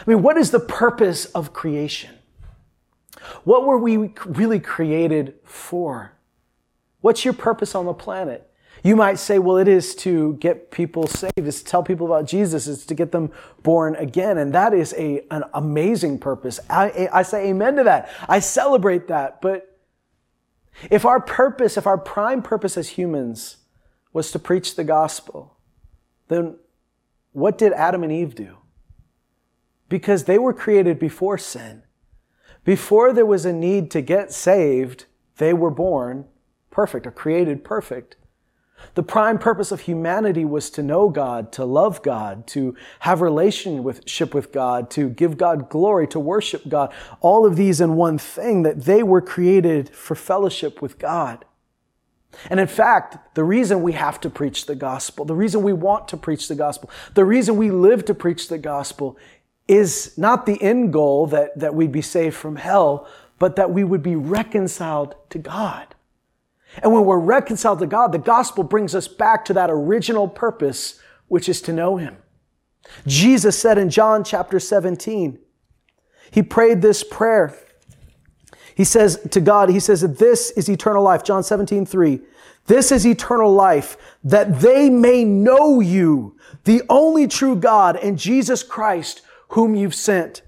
I 0.00 0.10
mean, 0.10 0.22
what 0.22 0.36
is 0.36 0.50
the 0.50 0.60
purpose 0.60 1.24
of 1.26 1.52
creation? 1.52 2.10
What 3.44 3.64
were 3.64 3.78
we 3.78 4.12
really 4.26 4.60
created 4.60 5.34
for? 5.44 6.12
What's 7.00 7.24
your 7.24 7.34
purpose 7.34 7.74
on 7.74 7.86
the 7.86 7.94
planet? 7.94 8.50
You 8.84 8.96
might 8.96 9.18
say, 9.18 9.38
well, 9.38 9.56
it 9.56 9.66
is 9.66 9.94
to 9.96 10.34
get 10.34 10.70
people 10.70 11.06
saved. 11.06 11.32
It's 11.38 11.62
to 11.62 11.64
tell 11.64 11.82
people 11.82 12.04
about 12.04 12.26
Jesus. 12.26 12.68
It's 12.68 12.84
to 12.84 12.94
get 12.94 13.12
them 13.12 13.32
born 13.62 13.96
again. 13.96 14.36
And 14.36 14.52
that 14.52 14.74
is 14.74 14.94
a, 14.98 15.24
an 15.30 15.44
amazing 15.54 16.18
purpose. 16.18 16.60
I, 16.68 17.08
I 17.10 17.22
say 17.22 17.48
amen 17.48 17.76
to 17.76 17.84
that. 17.84 18.10
I 18.28 18.40
celebrate 18.40 19.08
that. 19.08 19.40
But 19.40 19.80
if 20.90 21.06
our 21.06 21.18
purpose, 21.18 21.78
if 21.78 21.86
our 21.86 21.96
prime 21.96 22.42
purpose 22.42 22.76
as 22.76 22.90
humans 22.90 23.56
was 24.12 24.30
to 24.32 24.38
preach 24.38 24.76
the 24.76 24.84
gospel, 24.84 25.56
then 26.28 26.56
what 27.32 27.56
did 27.56 27.72
Adam 27.72 28.02
and 28.02 28.12
Eve 28.12 28.34
do? 28.34 28.58
Because 29.88 30.24
they 30.24 30.38
were 30.38 30.52
created 30.52 30.98
before 30.98 31.38
sin. 31.38 31.84
Before 32.64 33.14
there 33.14 33.24
was 33.24 33.46
a 33.46 33.52
need 33.52 33.90
to 33.92 34.02
get 34.02 34.30
saved, 34.30 35.06
they 35.38 35.54
were 35.54 35.70
born 35.70 36.26
perfect 36.70 37.06
or 37.06 37.10
created 37.10 37.64
perfect. 37.64 38.16
The 38.94 39.02
prime 39.02 39.38
purpose 39.38 39.72
of 39.72 39.80
humanity 39.80 40.44
was 40.44 40.70
to 40.70 40.82
know 40.82 41.08
God, 41.08 41.52
to 41.52 41.64
love 41.64 42.02
God, 42.02 42.46
to 42.48 42.76
have 43.00 43.20
relationship 43.20 44.34
with 44.34 44.52
God, 44.52 44.90
to 44.90 45.08
give 45.08 45.36
God 45.36 45.68
glory, 45.68 46.06
to 46.08 46.20
worship 46.20 46.68
God. 46.68 46.92
All 47.20 47.46
of 47.46 47.56
these 47.56 47.80
in 47.80 47.96
one 47.96 48.18
thing 48.18 48.62
that 48.62 48.84
they 48.84 49.02
were 49.02 49.20
created 49.20 49.88
for 49.90 50.14
fellowship 50.14 50.80
with 50.80 50.98
God. 50.98 51.44
And 52.50 52.60
in 52.60 52.66
fact, 52.66 53.34
the 53.34 53.44
reason 53.44 53.82
we 53.82 53.92
have 53.92 54.20
to 54.22 54.30
preach 54.30 54.66
the 54.66 54.74
gospel, 54.74 55.24
the 55.24 55.34
reason 55.34 55.62
we 55.62 55.72
want 55.72 56.08
to 56.08 56.16
preach 56.16 56.48
the 56.48 56.54
gospel, 56.54 56.90
the 57.14 57.24
reason 57.24 57.56
we 57.56 57.70
live 57.70 58.04
to 58.06 58.14
preach 58.14 58.48
the 58.48 58.58
gospel 58.58 59.16
is 59.66 60.16
not 60.18 60.46
the 60.46 60.60
end 60.62 60.92
goal 60.92 61.26
that, 61.28 61.58
that 61.58 61.74
we'd 61.74 61.92
be 61.92 62.02
saved 62.02 62.36
from 62.36 62.56
hell, 62.56 63.08
but 63.38 63.56
that 63.56 63.70
we 63.70 63.84
would 63.84 64.02
be 64.02 64.16
reconciled 64.16 65.14
to 65.30 65.38
God. 65.38 65.93
And 66.82 66.92
when 66.92 67.04
we're 67.04 67.18
reconciled 67.18 67.78
to 67.80 67.86
God, 67.86 68.12
the 68.12 68.18
gospel 68.18 68.64
brings 68.64 68.94
us 68.94 69.08
back 69.08 69.44
to 69.46 69.52
that 69.54 69.70
original 69.70 70.28
purpose, 70.28 71.00
which 71.28 71.48
is 71.48 71.60
to 71.62 71.72
know 71.72 71.96
Him. 71.96 72.16
Jesus 73.06 73.58
said 73.58 73.78
in 73.78 73.90
John 73.90 74.24
chapter 74.24 74.60
17, 74.60 75.38
He 76.30 76.42
prayed 76.42 76.82
this 76.82 77.02
prayer. 77.04 77.56
He 78.74 78.84
says 78.84 79.20
to 79.30 79.40
God, 79.40 79.70
He 79.70 79.80
says 79.80 80.00
this 80.00 80.50
is 80.52 80.68
eternal 80.68 81.02
life. 81.02 81.22
John 81.22 81.42
17, 81.42 81.86
3. 81.86 82.20
This 82.66 82.90
is 82.90 83.06
eternal 83.06 83.52
life, 83.52 83.96
that 84.24 84.60
they 84.60 84.88
may 84.88 85.22
know 85.24 85.80
you, 85.80 86.36
the 86.64 86.82
only 86.88 87.28
true 87.28 87.56
God, 87.56 87.96
and 87.96 88.18
Jesus 88.18 88.62
Christ, 88.62 89.20
whom 89.48 89.74
you've 89.74 89.94
sent. 89.94 90.42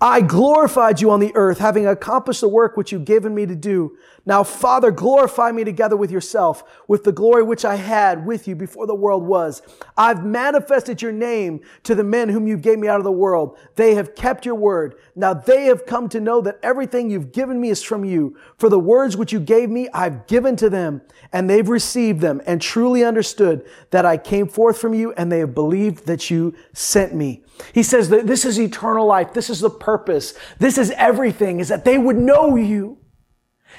I 0.00 0.20
glorified 0.20 1.00
you 1.00 1.10
on 1.10 1.20
the 1.20 1.34
earth, 1.34 1.58
having 1.58 1.86
accomplished 1.86 2.40
the 2.40 2.48
work 2.48 2.76
which 2.76 2.92
you've 2.92 3.04
given 3.04 3.34
me 3.34 3.46
to 3.46 3.54
do. 3.54 3.96
Now, 4.26 4.42
Father, 4.42 4.90
glorify 4.90 5.52
me 5.52 5.64
together 5.64 5.96
with 5.96 6.10
yourself, 6.10 6.64
with 6.88 7.04
the 7.04 7.12
glory 7.12 7.42
which 7.42 7.64
I 7.64 7.76
had 7.76 8.24
with 8.24 8.48
you 8.48 8.54
before 8.54 8.86
the 8.86 8.94
world 8.94 9.22
was. 9.22 9.60
I've 9.98 10.24
manifested 10.24 11.02
your 11.02 11.12
name 11.12 11.60
to 11.82 11.94
the 11.94 12.04
men 12.04 12.30
whom 12.30 12.46
you 12.46 12.56
gave 12.56 12.78
me 12.78 12.88
out 12.88 12.98
of 12.98 13.04
the 13.04 13.12
world. 13.12 13.58
They 13.76 13.94
have 13.96 14.14
kept 14.14 14.46
your 14.46 14.54
word. 14.54 14.94
Now 15.14 15.34
they 15.34 15.64
have 15.66 15.84
come 15.84 16.08
to 16.08 16.20
know 16.20 16.40
that 16.40 16.58
everything 16.62 17.10
you've 17.10 17.32
given 17.32 17.60
me 17.60 17.68
is 17.68 17.82
from 17.82 18.02
you. 18.02 18.36
For 18.56 18.70
the 18.70 18.78
words 18.78 19.14
which 19.14 19.32
you 19.32 19.40
gave 19.40 19.68
me, 19.68 19.90
I've 19.92 20.26
given 20.26 20.56
to 20.56 20.70
them, 20.70 21.02
and 21.30 21.48
they've 21.48 21.68
received 21.68 22.22
them 22.22 22.40
and 22.46 22.62
truly 22.62 23.04
understood 23.04 23.66
that 23.90 24.06
I 24.06 24.16
came 24.16 24.48
forth 24.48 24.78
from 24.78 24.94
you, 24.94 25.12
and 25.12 25.30
they 25.30 25.40
have 25.40 25.54
believed 25.54 26.06
that 26.06 26.30
you 26.30 26.54
sent 26.72 27.14
me. 27.14 27.44
He 27.74 27.82
says 27.82 28.08
that 28.08 28.26
this 28.26 28.46
is 28.46 28.58
eternal 28.58 29.06
life. 29.06 29.34
This 29.34 29.50
is 29.50 29.60
the 29.60 29.70
purpose. 29.70 30.34
This 30.58 30.78
is 30.78 30.90
everything 30.92 31.60
is 31.60 31.68
that 31.68 31.84
they 31.84 31.98
would 31.98 32.16
know 32.16 32.56
you. 32.56 32.98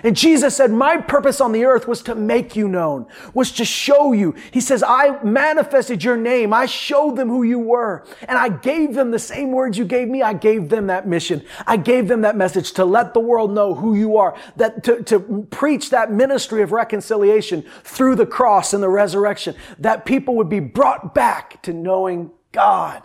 And 0.03 0.15
Jesus 0.15 0.55
said, 0.55 0.71
my 0.71 0.97
purpose 0.97 1.41
on 1.41 1.51
the 1.51 1.65
earth 1.65 1.87
was 1.87 2.01
to 2.03 2.15
make 2.15 2.55
you 2.55 2.67
known, 2.67 3.07
was 3.33 3.51
to 3.53 3.65
show 3.65 4.11
you. 4.11 4.35
He 4.51 4.61
says, 4.61 4.83
I 4.85 5.21
manifested 5.23 6.03
your 6.03 6.17
name. 6.17 6.53
I 6.53 6.65
showed 6.65 7.15
them 7.15 7.29
who 7.29 7.43
you 7.43 7.59
were. 7.59 8.05
And 8.27 8.37
I 8.37 8.49
gave 8.49 8.93
them 8.93 9.11
the 9.11 9.19
same 9.19 9.51
words 9.51 9.77
you 9.77 9.85
gave 9.85 10.07
me. 10.07 10.21
I 10.21 10.33
gave 10.33 10.69
them 10.69 10.87
that 10.87 11.07
mission. 11.07 11.43
I 11.65 11.77
gave 11.77 12.07
them 12.07 12.21
that 12.21 12.35
message 12.35 12.73
to 12.73 12.85
let 12.85 13.13
the 13.13 13.19
world 13.19 13.51
know 13.51 13.73
who 13.73 13.95
you 13.95 14.17
are, 14.17 14.37
that 14.57 14.83
to, 14.83 15.01
to 15.03 15.47
preach 15.49 15.89
that 15.89 16.11
ministry 16.11 16.61
of 16.61 16.71
reconciliation 16.71 17.63
through 17.83 18.15
the 18.15 18.25
cross 18.25 18.73
and 18.73 18.83
the 18.83 18.89
resurrection, 18.89 19.55
that 19.79 20.05
people 20.05 20.35
would 20.35 20.49
be 20.49 20.59
brought 20.59 21.15
back 21.15 21.61
to 21.63 21.73
knowing 21.73 22.31
God. 22.51 23.03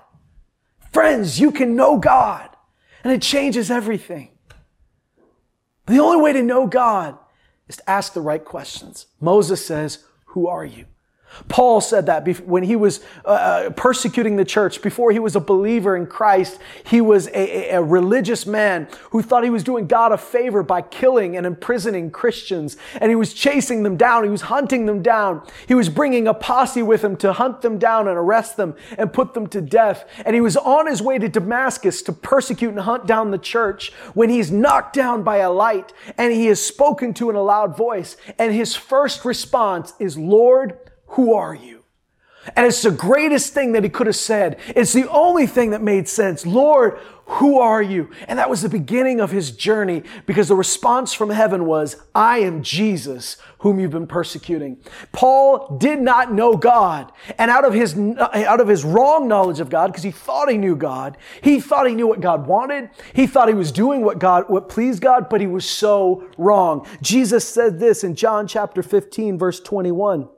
Friends, 0.93 1.39
you 1.39 1.53
can 1.53 1.77
know 1.77 1.99
God 1.99 2.49
and 3.05 3.13
it 3.13 3.23
changes 3.23 3.71
everything. 3.71 4.31
The 5.87 5.99
only 5.99 6.21
way 6.21 6.33
to 6.33 6.43
know 6.43 6.67
God 6.67 7.19
is 7.69 7.77
to 7.77 7.91
ask 7.91 8.13
the 8.13 8.21
right 8.21 8.45
questions. 8.45 9.07
Moses 9.21 9.65
says, 9.65 10.05
who 10.27 10.47
are 10.47 10.65
you? 10.65 10.87
Paul 11.49 11.81
said 11.81 12.07
that 12.07 12.27
when 12.41 12.63
he 12.63 12.77
was 12.77 13.01
uh, 13.25 13.29
uh, 13.29 13.71
persecuting 13.71 14.37
the 14.37 14.45
church, 14.45 14.83
before 14.83 15.13
he 15.13 15.19
was 15.19 15.37
a 15.37 15.41
believer 15.41 15.97
in 15.97 16.07
Christ, 16.07 16.59
he 16.85 17.01
was 17.01 17.29
a, 17.29 17.71
a, 17.71 17.83
religious 17.83 18.47
man 18.47 18.89
who 19.11 19.23
thought 19.23 19.45
he 19.45 19.51
was 19.51 19.65
doing 19.65 19.87
God 19.87 20.13
a 20.13 20.19
favor 20.19 20.63
by 20.63 20.83
killing 20.83 21.37
and 21.37 21.47
imprisoning 21.47 22.11
Christians. 22.11 22.77
And 23.01 23.11
he 23.11 23.17
was 23.17 23.33
chasing 23.33 23.83
them 23.83 23.97
down. 23.97 24.25
He 24.25 24.31
was 24.31 24.43
hunting 24.43 24.87
them 24.87 25.03
down. 25.03 25.47
He 25.67 25.75
was 25.75 25.89
bringing 25.89 26.27
a 26.27 26.35
posse 26.35 26.83
with 26.83 27.03
him 27.03 27.17
to 27.19 27.33
hunt 27.33 27.63
them 27.63 27.79
down 27.79 28.09
and 28.09 28.17
arrest 28.17 28.57
them 28.57 28.75
and 28.99 29.13
put 29.13 29.35
them 29.35 29.47
to 29.49 29.61
death. 29.61 30.09
And 30.25 30.35
he 30.35 30.41
was 30.41 30.57
on 30.57 30.87
his 30.87 31.01
way 31.01 31.19
to 31.19 31.29
Damascus 31.29 32.03
to 32.03 32.13
persecute 32.13 32.71
and 32.71 32.81
hunt 32.81 33.07
down 33.07 33.31
the 33.31 33.39
church 33.39 33.93
when 34.15 34.31
he's 34.31 34.51
knocked 34.51 34.95
down 34.95 35.23
by 35.23 35.39
a 35.39 35.51
light 35.51 35.93
and 36.19 36.33
he 36.33 36.49
is 36.49 36.65
spoken 36.65 37.15
to 37.15 37.31
in 37.31 37.37
a 37.37 37.43
loud 37.43 37.77
voice. 37.77 38.17
And 38.39 38.53
his 38.53 38.75
first 38.75 39.25
response 39.25 39.95
is, 39.99 40.19
Lord, 40.19 40.79
who 41.11 41.35
are 41.35 41.55
you? 41.55 41.81
And 42.57 42.67
it's 42.67 42.83
the 42.83 42.91
greatest 42.91 43.53
thing 43.53 43.73
that 43.73 43.85
he 43.85 43.91
could 43.91 44.07
have 44.07 44.17
said. 44.17 44.59
It's 44.69 44.95
the 44.95 45.09
only 45.11 45.47
thing 45.47 45.71
that 45.71 45.83
made 45.83 46.09
sense. 46.09 46.47
Lord, 46.47 46.99
who 47.27 47.61
are 47.61 47.83
you? 47.83 48.11
And 48.29 48.39
that 48.39 48.49
was 48.49 48.63
the 48.63 48.69
beginning 48.69 49.21
of 49.21 49.31
his 49.31 49.51
journey 49.51 50.05
because 50.25 50.49
the 50.49 50.55
response 50.55 51.13
from 51.13 51.29
heaven 51.31 51.67
was, 51.67 51.97
I 52.15 52.39
am 52.39 52.63
Jesus 52.63 53.37
whom 53.59 53.79
you've 53.79 53.91
been 53.91 54.07
persecuting. 54.07 54.79
Paul 55.13 55.77
did 55.79 56.01
not 56.01 56.33
know 56.33 56.57
God. 56.57 57.13
And 57.39 57.51
out 57.51 57.67
of 57.67 57.75
his, 57.75 57.95
uh, 57.97 58.31
out 58.35 58.61
of 58.61 58.69
his 58.69 58.85
wrong 58.85 59.29
knowledge 59.29 59.61
of 59.61 59.69
God, 59.69 59.89
because 59.89 60.03
he 60.03 60.11
thought 60.11 60.51
he 60.51 60.57
knew 60.57 60.75
God, 60.75 61.19
he 61.43 61.61
thought 61.61 61.87
he 61.87 61.95
knew 61.95 62.07
what 62.07 62.23
God 62.23 62.47
wanted. 62.47 62.89
He 63.13 63.27
thought 63.27 63.49
he 63.49 63.55
was 63.55 63.71
doing 63.71 64.01
what 64.01 64.19
God, 64.19 64.45
what 64.49 64.71
pleased 64.71 65.03
God, 65.03 65.29
but 65.29 65.43
he 65.43 65.47
was 65.47 65.69
so 65.69 66.27
wrong. 66.39 66.87
Jesus 67.03 67.47
said 67.47 67.79
this 67.79 68.03
in 68.03 68.15
John 68.15 68.49
chapter 68.49 68.83
15, 68.83 69.39
verse 69.39 69.61
21. 69.61 70.29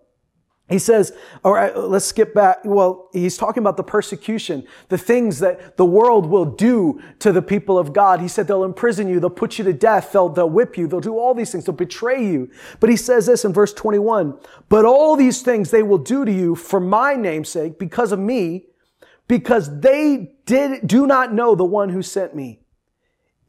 He 0.73 0.79
says, 0.79 1.13
all 1.45 1.53
right, 1.53 1.77
let's 1.77 2.07
skip 2.07 2.35
back. 2.35 2.59
Well, 2.65 3.09
he's 3.13 3.37
talking 3.37 3.63
about 3.63 3.77
the 3.77 3.83
persecution, 3.85 4.67
the 4.89 4.99
things 4.99 5.39
that 5.41 5.77
the 5.77 5.85
world 5.85 6.27
will 6.27 6.45
do 6.45 7.01
to 7.21 7.33
the 7.33 7.43
people 7.43 7.79
of 7.79 7.93
God. 7.93 8.21
He 8.21 8.29
said 8.29 8.49
they'll 8.49 8.65
imprison 8.65 9.09
you, 9.09 9.21
they'll 9.21 9.31
put 9.31 9.59
you 9.59 9.65
to 9.65 9.73
death, 9.73 10.13
they'll, 10.13 10.29
they'll 10.29 10.51
whip 10.51 10.77
you, 10.77 10.87
they'll 10.87 11.01
do 11.01 11.19
all 11.19 11.35
these 11.35 11.53
things, 11.53 11.67
they'll 11.67 11.75
betray 11.75 12.25
you. 12.25 12.51
But 12.81 12.91
he 12.91 12.97
says 12.97 13.27
this 13.27 13.45
in 13.45 13.53
verse 13.53 13.73
21, 13.73 14.39
but 14.69 14.85
all 14.85 15.17
these 15.17 15.43
things 15.43 15.71
they 15.71 15.83
will 15.83 15.99
do 15.99 16.25
to 16.25 16.33
you 16.33 16.55
for 16.55 16.81
my 16.81 17.15
name's 17.15 17.49
sake, 17.49 17.79
because 17.79 18.13
of 18.13 18.19
me, 18.19 18.67
because 19.29 19.81
they 19.81 20.35
did, 20.47 20.87
do 20.87 21.07
not 21.07 21.33
know 21.33 21.55
the 21.55 21.65
one 21.65 21.91
who 21.91 22.03
sent 22.03 22.35
me. 22.35 22.61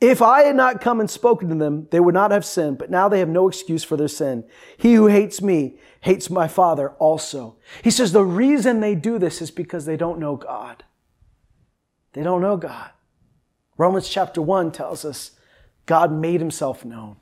If 0.03 0.21
I 0.21 0.41
had 0.41 0.57
not 0.57 0.81
come 0.81 0.99
and 0.99 1.09
spoken 1.09 1.47
to 1.47 1.55
them, 1.55 1.87
they 1.89 1.99
would 2.01 2.13
not 2.13 2.31
have 2.31 2.43
sinned, 2.43 2.77
but 2.77 2.91
now 2.91 3.07
they 3.07 3.19
have 3.19 3.29
no 3.29 3.47
excuse 3.47 3.85
for 3.85 3.95
their 3.95 4.09
sin. 4.09 4.43
He 4.75 4.95
who 4.95 5.07
hates 5.07 5.41
me 5.41 5.77
hates 6.03 6.29
my 6.29 6.49
Father 6.49 6.89
also. 6.99 7.55
He 7.81 7.89
says 7.89 8.11
the 8.11 8.25
reason 8.25 8.81
they 8.81 8.93
do 8.93 9.17
this 9.17 9.41
is 9.41 9.51
because 9.51 9.85
they 9.85 9.95
don't 9.95 10.19
know 10.19 10.35
God. 10.35 10.83
They 12.11 12.23
don't 12.23 12.41
know 12.41 12.57
God. 12.57 12.91
Romans 13.77 14.09
chapter 14.09 14.41
1 14.41 14.73
tells 14.73 15.05
us 15.05 15.31
God 15.85 16.11
made 16.11 16.41
himself 16.41 16.83
known 16.83 17.15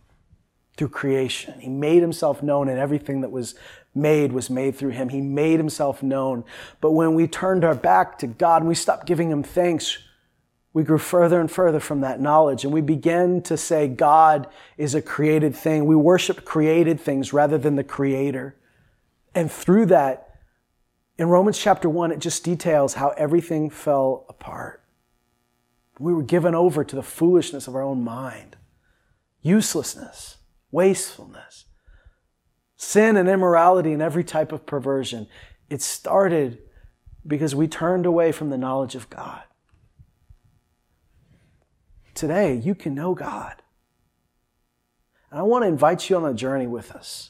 through 0.77 0.89
creation. 0.89 1.59
He 1.59 1.69
made 1.69 2.01
himself 2.01 2.41
known 2.41 2.69
and 2.69 2.79
everything 2.79 3.21
that 3.21 3.31
was 3.31 3.53
made 3.93 4.31
was 4.31 4.49
made 4.49 4.75
through 4.75 4.89
him. 4.89 5.09
He 5.09 5.21
made 5.21 5.59
himself 5.59 6.01
known. 6.01 6.43
But 6.81 6.93
when 6.93 7.13
we 7.13 7.27
turned 7.27 7.63
our 7.63 7.75
back 7.75 8.17
to 8.19 8.27
God 8.27 8.63
and 8.63 8.67
we 8.67 8.73
stopped 8.73 9.05
giving 9.05 9.29
him 9.29 9.43
thanks, 9.43 9.99
we 10.73 10.81
grew 10.81 10.97
further 10.97 11.39
and 11.39 11.51
further 11.51 11.79
from 11.79 12.01
that 12.01 12.19
knowledge 12.19 12.63
and 12.63 12.73
we 12.73 12.81
began 12.81 13.43
to 13.43 13.57
say 13.57 13.87
God 13.87 14.47
is 14.75 14.95
a 14.95 15.03
created 15.03 15.55
thing. 15.55 15.85
We 15.85 15.95
worship 15.95 16.45
created 16.45 16.99
things 16.99 17.31
rather 17.31 17.59
than 17.59 17.75
the 17.75 17.83
creator. 17.83 18.55
And 19.33 19.51
through 19.51 19.87
that, 19.87 20.27
in 21.17 21.29
Romans 21.29 21.57
chapter 21.57 21.89
1, 21.89 22.11
it 22.11 22.19
just 22.19 22.43
details 22.43 22.95
how 22.95 23.09
everything 23.09 23.69
fell 23.69 24.25
apart. 24.27 24.83
We 25.99 26.13
were 26.13 26.23
given 26.23 26.55
over 26.55 26.83
to 26.83 26.95
the 26.95 27.03
foolishness 27.03 27.67
of 27.67 27.75
our 27.75 27.83
own 27.83 28.03
mind, 28.03 28.57
uselessness, 29.41 30.37
wastefulness, 30.71 31.65
sin 32.75 33.15
and 33.15 33.29
immorality 33.29 33.93
and 33.93 34.01
every 34.01 34.23
type 34.23 34.51
of 34.51 34.65
perversion. 34.65 35.27
It 35.69 35.81
started 35.81 36.57
because 37.25 37.53
we 37.53 37.67
turned 37.67 38.07
away 38.07 38.31
from 38.31 38.49
the 38.49 38.57
knowledge 38.57 38.95
of 38.95 39.09
God. 39.09 39.43
Today, 42.15 42.55
you 42.55 42.73
can 42.73 42.95
know 42.95 43.13
God. 43.13 43.61
And 45.29 45.39
I 45.39 45.43
want 45.43 45.63
to 45.63 45.67
invite 45.67 46.09
you 46.09 46.17
on 46.17 46.25
a 46.25 46.33
journey 46.33 46.67
with 46.67 46.91
us 46.91 47.29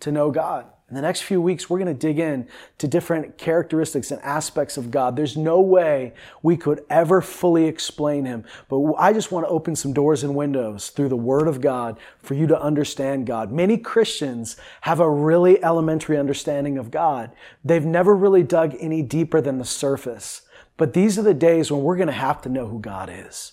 to 0.00 0.10
know 0.10 0.30
God. 0.30 0.66
In 0.90 0.96
the 0.96 1.02
next 1.02 1.22
few 1.22 1.40
weeks, 1.40 1.70
we're 1.70 1.78
going 1.78 1.96
to 1.96 2.06
dig 2.06 2.18
in 2.18 2.48
to 2.78 2.88
different 2.88 3.38
characteristics 3.38 4.10
and 4.10 4.20
aspects 4.22 4.76
of 4.76 4.90
God. 4.90 5.14
There's 5.14 5.36
no 5.36 5.60
way 5.60 6.14
we 6.42 6.56
could 6.56 6.84
ever 6.90 7.20
fully 7.20 7.66
explain 7.66 8.24
Him, 8.24 8.44
but 8.68 8.94
I 8.98 9.12
just 9.12 9.30
want 9.30 9.46
to 9.46 9.50
open 9.50 9.76
some 9.76 9.92
doors 9.92 10.24
and 10.24 10.34
windows 10.34 10.90
through 10.90 11.08
the 11.08 11.16
Word 11.16 11.46
of 11.46 11.60
God 11.60 11.96
for 12.18 12.34
you 12.34 12.48
to 12.48 12.60
understand 12.60 13.28
God. 13.28 13.52
Many 13.52 13.78
Christians 13.78 14.56
have 14.80 14.98
a 14.98 15.08
really 15.08 15.62
elementary 15.62 16.18
understanding 16.18 16.76
of 16.76 16.90
God. 16.90 17.30
They've 17.64 17.86
never 17.86 18.16
really 18.16 18.42
dug 18.42 18.74
any 18.80 19.00
deeper 19.00 19.40
than 19.40 19.58
the 19.58 19.64
surface. 19.64 20.42
But 20.76 20.92
these 20.92 21.16
are 21.20 21.22
the 21.22 21.34
days 21.34 21.70
when 21.70 21.82
we're 21.82 21.96
going 21.96 22.08
to 22.08 22.12
have 22.12 22.42
to 22.42 22.48
know 22.48 22.66
who 22.66 22.80
God 22.80 23.08
is. 23.12 23.52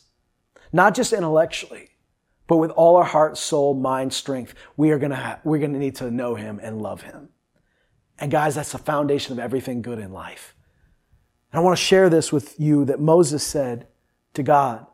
Not 0.74 0.96
just 0.96 1.14
intellectually, 1.14 1.92
but 2.48 2.58
with 2.58 2.72
all 2.72 2.96
our 2.96 3.04
heart, 3.04 3.38
soul, 3.38 3.74
mind, 3.74 4.14
strength, 4.14 4.56
we 4.78 4.92
are 4.92 5.00
gonna 5.00 5.16
ha- 5.16 5.40
we're 5.44 5.60
gonna 5.60 5.78
need 5.78 5.96
to 5.98 6.10
know 6.10 6.36
Him 6.36 6.60
and 6.64 6.82
love 6.82 7.02
Him. 7.02 7.30
And 8.20 8.32
guys, 8.32 8.56
that's 8.56 8.72
the 8.72 8.78
foundation 8.78 9.34
of 9.34 9.40
everything 9.40 9.82
good 9.82 10.00
in 10.00 10.12
life. 10.12 10.56
And 11.52 11.60
I 11.60 11.64
want 11.64 11.78
to 11.78 11.84
share 11.84 12.10
this 12.10 12.32
with 12.32 12.60
you 12.60 12.86
that 12.86 13.00
Moses 13.00 13.44
said 13.44 13.88
to 14.34 14.44
God. 14.44 14.86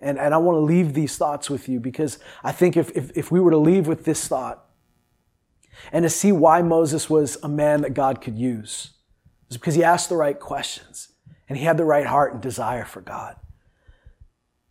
And, 0.00 0.18
and 0.18 0.34
I 0.34 0.36
want 0.36 0.56
to 0.56 0.60
leave 0.60 0.92
these 0.92 1.16
thoughts 1.16 1.48
with 1.48 1.68
you 1.68 1.80
because 1.80 2.18
I 2.44 2.52
think 2.52 2.76
if, 2.76 2.90
if, 2.94 3.10
if 3.16 3.30
we 3.30 3.40
were 3.40 3.50
to 3.50 3.56
leave 3.56 3.86
with 3.86 4.04
this 4.04 4.28
thought 4.28 4.64
and 5.90 6.02
to 6.02 6.10
see 6.10 6.32
why 6.32 6.62
Moses 6.62 7.08
was 7.08 7.38
a 7.42 7.48
man 7.48 7.80
that 7.80 7.94
God 7.94 8.20
could 8.20 8.36
use, 8.36 8.90
is 9.50 9.56
because 9.56 9.74
he 9.74 9.82
asked 9.82 10.08
the 10.08 10.16
right 10.16 10.38
questions 10.38 11.12
and 11.48 11.58
he 11.58 11.64
had 11.64 11.76
the 11.76 11.84
right 11.84 12.06
heart 12.06 12.34
and 12.34 12.42
desire 12.42 12.84
for 12.84 13.00
God. 13.00 13.36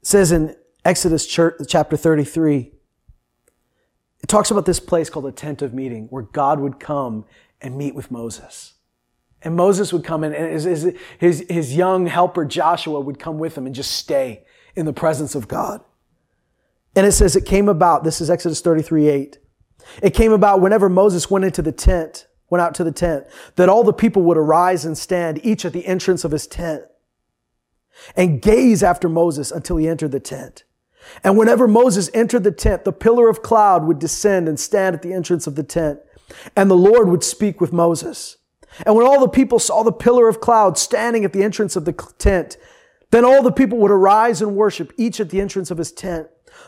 It 0.02 0.08
says 0.08 0.32
in 0.32 0.56
Exodus 0.86 1.26
chapter 1.26 1.98
33, 1.98 2.72
it 4.22 4.28
talks 4.28 4.52
about 4.52 4.68
this 4.68 4.80
place 4.80 5.10
called 5.10 5.26
a 5.26 5.32
tent 5.32 5.64
of 5.64 5.74
meeting 5.74 6.06
where 6.12 6.22
God 6.22 6.60
would 6.60 6.80
come 6.80 7.26
and 7.60 7.76
meet 7.76 7.96
with 7.96 8.12
Moses. 8.12 8.76
And 9.42 9.56
Moses 9.56 9.92
would 9.92 10.04
come 10.04 10.24
in 10.24 10.34
and 10.34 10.52
his, 10.54 10.94
his, 11.20 11.46
his 11.50 11.76
young 11.76 12.06
helper 12.06 12.46
Joshua 12.46 13.00
would 13.00 13.18
come 13.18 13.40
with 13.40 13.58
him 13.58 13.66
and 13.66 13.74
just 13.74 13.92
stay 13.92 14.46
in 14.76 14.86
the 14.86 14.94
presence 14.94 15.34
of 15.34 15.48
God. 15.48 15.82
And 16.96 17.06
it 17.06 17.14
says 17.14 17.36
it 17.36 17.46
came 17.46 17.68
about, 17.68 18.04
this 18.04 18.22
is 18.22 18.30
Exodus 18.30 18.62
33, 18.62 19.08
8. 19.08 19.38
It 20.04 20.12
came 20.12 20.32
about 20.32 20.62
whenever 20.62 20.88
Moses 20.88 21.32
went 21.32 21.46
into 21.46 21.64
the 21.64 21.72
tent, 21.72 22.28
went 22.50 22.62
out 22.62 22.76
to 22.76 22.84
the 22.84 22.92
tent, 22.92 23.26
that 23.56 23.70
all 23.70 23.84
the 23.84 23.92
people 23.92 24.22
would 24.24 24.38
arise 24.38 24.86
and 24.86 24.96
stand, 24.96 25.44
each 25.44 25.66
at 25.66 25.74
the 25.74 25.86
entrance 25.88 26.24
of 26.24 26.32
his 26.32 26.46
tent. 26.46 26.84
and 28.16 28.42
gaze 28.42 28.84
after 28.84 29.10
Moses 29.10 29.52
until 29.52 29.78
he 29.78 29.88
entered 29.88 30.12
the 30.12 30.20
tent. 30.20 30.64
And 31.24 31.38
whenever 31.38 31.68
Moses 31.68 32.10
entered 32.14 32.44
the 32.44 32.52
tent, 32.52 32.84
the 32.84 32.92
pillar 32.92 33.30
of 33.30 33.42
cloud 33.42 33.86
would 33.86 34.00
descend 34.00 34.48
and 34.48 34.60
stand 34.60 34.96
at 34.96 35.02
the 35.02 35.14
entrance 35.14 35.48
of 35.48 35.56
the 35.56 35.64
tent, 35.64 36.00
and 36.56 36.70
the 36.70 36.76
Lord 36.76 37.10
would 37.10 37.24
speak 37.24 37.62
with 37.62 37.74
Moses. 37.74 38.38
And 38.86 38.96
when 38.96 39.06
all 39.06 39.20
the 39.20 39.28
people 39.28 39.60
saw 39.60 39.84
the 39.84 39.92
pillar 39.92 40.28
of 40.28 40.42
cloud 40.42 40.78
standing 40.78 41.24
at 41.24 41.34
the 41.34 41.44
entrance 41.44 41.76
of 41.76 41.86
the 41.86 41.94
tent, 41.94 42.58
then 43.12 43.24
all 43.24 43.42
the 43.42 43.52
people 43.52 43.78
would 43.80 43.92
arise 43.92 44.42
and 44.42 44.56
worship, 44.56 44.92
each 44.98 45.20
at 45.20 45.30
the 45.30 45.40
entrance 45.40 45.72
of 45.72 45.78
his 45.78 45.92
tent. 45.92 46.28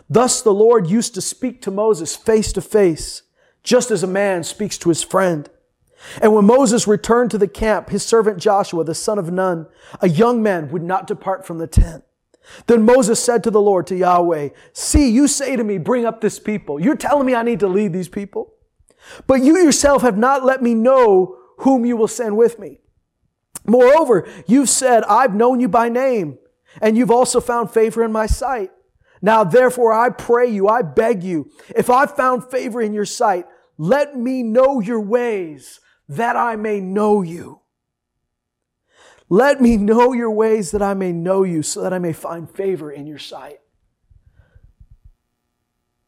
Thus 0.10 0.42
the 0.42 0.54
Lord 0.54 0.90
used 0.90 1.14
to 1.16 1.22
speak 1.22 1.62
to 1.64 1.72
Moses 1.72 2.16
face 2.16 2.54
to 2.54 2.62
face, 2.62 3.24
just 3.64 3.92
as 3.92 4.04
a 4.04 4.08
man 4.08 4.44
speaks 4.44 4.78
to 4.80 4.90
his 4.90 5.04
friend. 5.04 5.50
And 6.22 6.34
when 6.34 6.46
Moses 6.46 6.88
returned 6.88 7.32
to 7.32 7.38
the 7.38 7.48
camp, 7.48 7.90
his 7.90 8.06
servant 8.06 8.38
Joshua, 8.38 8.84
the 8.84 8.96
son 8.96 9.18
of 9.18 9.32
Nun, 9.32 9.68
a 10.00 10.08
young 10.08 10.44
man, 10.44 10.70
would 10.70 10.84
not 10.84 11.08
depart 11.08 11.46
from 11.46 11.58
the 11.58 11.68
tent. 11.68 12.04
Then 12.68 12.84
Moses 12.84 13.24
said 13.24 13.44
to 13.44 13.52
the 13.52 13.62
Lord, 13.62 13.88
to 13.88 13.96
Yahweh, 13.96 14.50
See, 14.74 15.10
you 15.10 15.28
say 15.28 15.56
to 15.56 15.64
me, 15.64 15.78
bring 15.78 16.06
up 16.06 16.22
this 16.22 16.40
people. 16.40 16.80
You're 16.80 16.96
telling 16.96 17.26
me 17.26 17.36
I 17.36 17.44
need 17.44 17.60
to 17.62 17.68
lead 17.68 17.94
these 17.94 18.10
people. 18.10 18.54
But 19.26 19.42
you 19.42 19.58
yourself 19.58 20.02
have 20.02 20.18
not 20.18 20.44
let 20.44 20.62
me 20.62 20.74
know 20.74 21.38
whom 21.60 21.86
you 21.86 21.98
will 21.98 22.08
send 22.08 22.38
with 22.38 22.60
me. 22.60 22.80
Moreover, 23.66 24.28
you've 24.48 24.70
said, 24.70 25.04
I've 25.04 25.36
known 25.36 25.60
you 25.60 25.68
by 25.68 25.90
name, 25.90 26.38
and 26.82 26.98
you've 26.98 27.12
also 27.12 27.42
found 27.42 27.72
favor 27.72 28.04
in 28.04 28.12
my 28.12 28.26
sight. 28.26 28.72
Now, 29.22 29.44
therefore, 29.44 29.92
I 29.92 30.10
pray 30.10 30.48
you, 30.48 30.68
I 30.68 30.84
beg 30.84 31.24
you, 31.24 31.50
if 31.76 31.90
I've 31.90 32.16
found 32.16 32.50
favor 32.50 32.82
in 32.82 32.94
your 32.94 33.06
sight, 33.06 33.46
let 33.78 34.18
me 34.18 34.44
know 34.44 34.80
your 34.80 35.02
ways 35.02 35.80
that 36.08 36.36
I 36.36 36.56
may 36.56 36.80
know 36.80 37.22
you. 37.22 37.62
Let 39.30 39.62
me 39.62 39.78
know 39.78 40.14
your 40.14 40.32
ways 40.32 40.72
that 40.72 40.82
I 40.82 40.94
may 40.94 41.12
know 41.12 41.44
you, 41.44 41.62
so 41.62 41.82
that 41.82 41.94
I 41.94 42.00
may 42.00 42.14
find 42.14 42.50
favor 42.50 42.92
in 42.92 43.06
your 43.08 43.18
sight. 43.18 43.60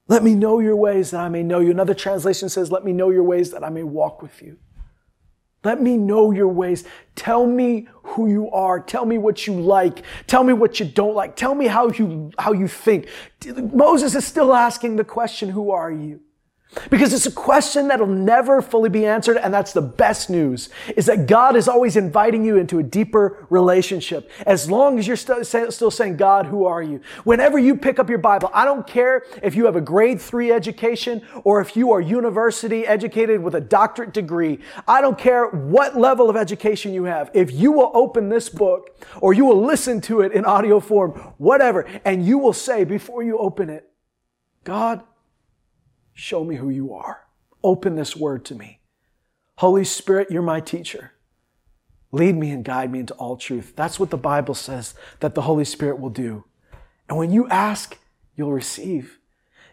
Let 0.08 0.24
me 0.24 0.34
know 0.34 0.60
your 0.60 0.76
ways 0.76 1.12
that 1.12 1.20
I 1.20 1.30
may 1.30 1.44
know 1.44 1.60
you. 1.60 1.70
Another 1.70 1.94
translation 1.94 2.50
says, 2.50 2.72
Let 2.72 2.84
me 2.84 2.94
know 2.94 3.10
your 3.10 3.24
ways 3.24 3.52
that 3.52 3.64
I 3.64 3.70
may 3.70 3.84
walk 3.84 4.22
with 4.22 4.42
you. 4.42 4.58
Let 5.64 5.82
me 5.82 5.98
know 5.98 6.32
your 6.32 6.48
ways. 6.48 6.86
Tell 7.16 7.46
me 7.46 7.90
who 8.04 8.30
you 8.30 8.50
are. 8.52 8.80
Tell 8.80 9.06
me 9.06 9.18
what 9.18 9.46
you 9.46 9.60
like. 9.60 10.04
Tell 10.26 10.44
me 10.44 10.54
what 10.54 10.80
you 10.80 10.86
don't 10.86 11.14
like. 11.14 11.36
Tell 11.36 11.54
me 11.54 11.68
how 11.68 11.90
you, 11.90 12.32
how 12.40 12.54
you 12.54 12.68
think. 12.68 13.08
Moses 13.56 14.16
is 14.16 14.26
still 14.26 14.54
asking 14.56 14.96
the 14.96 15.04
question, 15.04 15.50
Who 15.50 15.72
are 15.72 15.92
you? 15.92 16.22
Because 16.92 17.14
it's 17.14 17.26
a 17.26 17.32
question 17.32 17.88
that'll 17.88 18.06
never 18.06 18.62
fully 18.62 18.90
be 18.90 19.04
answered. 19.04 19.38
And 19.38 19.52
that's 19.52 19.74
the 19.74 19.82
best 19.82 20.30
news 20.30 20.70
is 20.96 21.08
that 21.08 21.26
God 21.26 21.56
is 21.56 21.68
always 21.68 21.96
inviting 21.96 22.46
you 22.46 22.58
into 22.58 22.78
a 22.78 22.84
deeper 22.84 23.48
relationship. 23.50 24.30
As 24.46 24.70
long 24.70 25.00
as 25.00 25.08
you're 25.08 25.18
st- 25.18 25.48
still 25.48 25.90
saying, 25.92 26.18
God, 26.18 26.46
who 26.46 26.66
are 26.66 26.84
you? 26.84 27.02
Whenever 27.24 27.58
you 27.58 27.76
pick 27.76 27.98
up 27.98 28.08
your 28.08 28.20
Bible, 28.20 28.52
I 28.54 28.66
don't 28.66 28.86
care 28.86 29.24
if 29.42 29.56
you 29.56 29.66
have 29.66 29.76
a 29.76 29.82
grade 29.82 30.22
three 30.22 30.52
education 30.52 31.24
or 31.44 31.60
if 31.60 31.76
you 31.76 31.92
are 31.92 32.00
university 32.00 32.86
educated 32.86 33.42
with 33.42 33.56
a 33.56 33.62
doctorate 33.62 34.14
degree. 34.14 34.60
I 34.88 35.02
don't 35.02 35.18
care 35.18 35.48
what 35.48 35.98
level 35.98 36.30
of 36.30 36.36
education 36.36 36.94
you 36.94 37.06
have. 37.06 37.32
If 37.34 37.52
you 37.52 37.72
will 37.72 37.92
open 37.96 38.30
this 38.30 38.48
book 38.48 39.04
or 39.22 39.34
you 39.34 39.46
will 39.46 39.66
listen 39.66 40.02
to 40.02 40.22
it 40.22 40.34
in 40.34 40.46
audio 40.46 40.80
form, 40.80 41.12
whatever, 41.40 41.88
and 42.06 42.24
you 42.24 42.38
will 42.38 42.54
say 42.54 42.84
before 42.84 43.24
you 43.24 43.40
open 43.40 43.72
it, 43.72 43.90
God, 44.64 45.04
Show 46.20 46.44
me 46.44 46.58
who 46.58 46.70
you 46.70 46.94
are. 46.94 47.22
Open 47.64 47.96
this 47.96 48.14
word 48.14 48.44
to 48.46 48.56
me. 48.56 48.82
Holy 49.60 49.86
Spirit, 49.86 50.30
you're 50.30 50.42
my 50.42 50.60
teacher. 50.60 51.14
Lead 52.12 52.36
me 52.36 52.52
and 52.52 52.66
guide 52.66 52.92
me 52.92 53.00
into 53.00 53.14
all 53.14 53.38
truth. 53.38 53.72
That's 53.78 54.02
what 54.02 54.10
the 54.10 54.18
Bible 54.18 54.54
says 54.54 54.96
that 55.22 55.34
the 55.34 55.44
Holy 55.44 55.64
Spirit 55.64 55.98
will 55.98 56.10
do. 56.10 56.44
And 57.08 57.18
when 57.18 57.32
you 57.32 57.48
ask, 57.48 57.98
you'll 58.36 58.52
receive. 58.52 59.18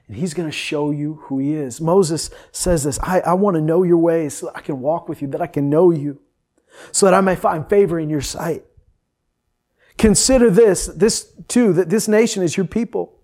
And 0.07 0.16
he's 0.16 0.34
going 0.34 0.49
to 0.49 0.57
show 0.57 0.92
you 0.92 1.14
who 1.24 1.40
he 1.40 1.53
is. 1.53 1.80
Moses 1.80 2.30
says 2.53 2.84
this 2.84 3.01
I, 3.03 3.20
I 3.20 3.32
want 3.32 3.57
to 3.57 3.61
know 3.61 3.82
your 3.82 3.99
ways 3.99 4.34
so 4.34 4.47
that 4.47 4.57
I 4.57 4.61
can 4.61 4.78
walk 4.80 5.09
with 5.09 5.22
you, 5.22 5.26
that 5.28 5.42
I 5.42 5.49
can 5.49 5.68
know 5.68 5.90
you, 5.90 6.20
so 6.92 7.07
that 7.07 7.14
I 7.14 7.22
may 7.22 7.34
find 7.34 7.68
favor 7.68 7.99
in 7.99 8.09
your 8.09 8.20
sight. 8.20 8.64
Consider 9.99 10.49
this, 10.49 10.86
this 10.86 11.32
too, 11.49 11.72
that 11.72 11.90
this 11.90 12.07
nation 12.07 12.44
is 12.44 12.57
your 12.57 12.66
people. 12.66 13.15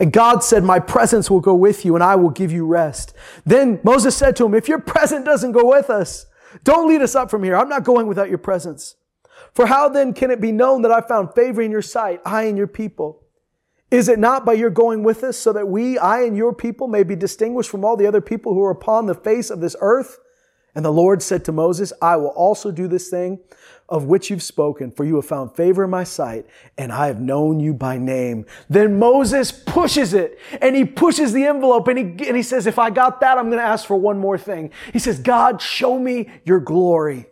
And 0.00 0.12
God 0.12 0.42
said, 0.42 0.64
My 0.64 0.78
presence 0.78 1.30
will 1.30 1.40
go 1.40 1.54
with 1.54 1.84
you 1.84 1.94
and 1.94 2.02
I 2.02 2.16
will 2.16 2.30
give 2.30 2.52
you 2.52 2.66
rest. 2.66 3.14
Then 3.44 3.80
Moses 3.82 4.16
said 4.16 4.36
to 4.36 4.46
him, 4.46 4.54
If 4.54 4.68
your 4.68 4.80
presence 4.80 5.24
doesn't 5.24 5.52
go 5.52 5.68
with 5.70 5.90
us, 5.90 6.26
don't 6.64 6.88
lead 6.88 7.02
us 7.02 7.14
up 7.14 7.30
from 7.30 7.44
here. 7.44 7.56
I'm 7.56 7.68
not 7.68 7.84
going 7.84 8.06
without 8.06 8.28
your 8.28 8.38
presence. 8.38 8.96
For 9.52 9.66
how 9.66 9.88
then 9.88 10.12
can 10.12 10.30
it 10.30 10.40
be 10.40 10.52
known 10.52 10.82
that 10.82 10.92
I 10.92 11.00
found 11.00 11.34
favor 11.34 11.62
in 11.62 11.70
your 11.70 11.82
sight, 11.82 12.20
I 12.24 12.44
and 12.44 12.56
your 12.56 12.66
people? 12.66 13.22
Is 13.90 14.08
it 14.08 14.18
not 14.18 14.44
by 14.44 14.54
your 14.54 14.70
going 14.70 15.02
with 15.02 15.22
us 15.22 15.36
so 15.36 15.52
that 15.52 15.68
we, 15.68 15.96
I 15.96 16.22
and 16.22 16.36
your 16.36 16.52
people, 16.52 16.88
may 16.88 17.04
be 17.04 17.14
distinguished 17.14 17.70
from 17.70 17.84
all 17.84 17.96
the 17.96 18.06
other 18.06 18.20
people 18.20 18.52
who 18.52 18.62
are 18.64 18.70
upon 18.70 19.06
the 19.06 19.14
face 19.14 19.48
of 19.48 19.60
this 19.60 19.76
earth? 19.80 20.18
And 20.74 20.84
the 20.84 20.92
Lord 20.92 21.22
said 21.22 21.44
to 21.46 21.52
Moses, 21.52 21.92
I 22.02 22.16
will 22.16 22.28
also 22.28 22.70
do 22.70 22.88
this 22.88 23.08
thing 23.08 23.38
of 23.88 24.04
which 24.04 24.30
you've 24.30 24.42
spoken, 24.42 24.90
for 24.90 25.04
you 25.04 25.16
have 25.16 25.26
found 25.26 25.54
favor 25.54 25.84
in 25.84 25.90
my 25.90 26.04
sight, 26.04 26.46
and 26.76 26.92
I 26.92 27.06
have 27.06 27.20
known 27.20 27.60
you 27.60 27.72
by 27.72 27.98
name. 27.98 28.46
Then 28.68 28.98
Moses 28.98 29.52
pushes 29.52 30.12
it, 30.12 30.38
and 30.60 30.74
he 30.74 30.84
pushes 30.84 31.32
the 31.32 31.44
envelope, 31.44 31.86
and 31.88 31.98
he, 31.98 32.26
and 32.26 32.36
he 32.36 32.42
says, 32.42 32.66
if 32.66 32.78
I 32.78 32.90
got 32.90 33.20
that, 33.20 33.38
I'm 33.38 33.46
going 33.46 33.58
to 33.58 33.64
ask 33.64 33.86
for 33.86 33.96
one 33.96 34.18
more 34.18 34.38
thing. 34.38 34.70
He 34.92 34.98
says, 34.98 35.20
God, 35.20 35.62
show 35.62 35.98
me 35.98 36.30
your 36.44 36.60
glory. 36.60 37.26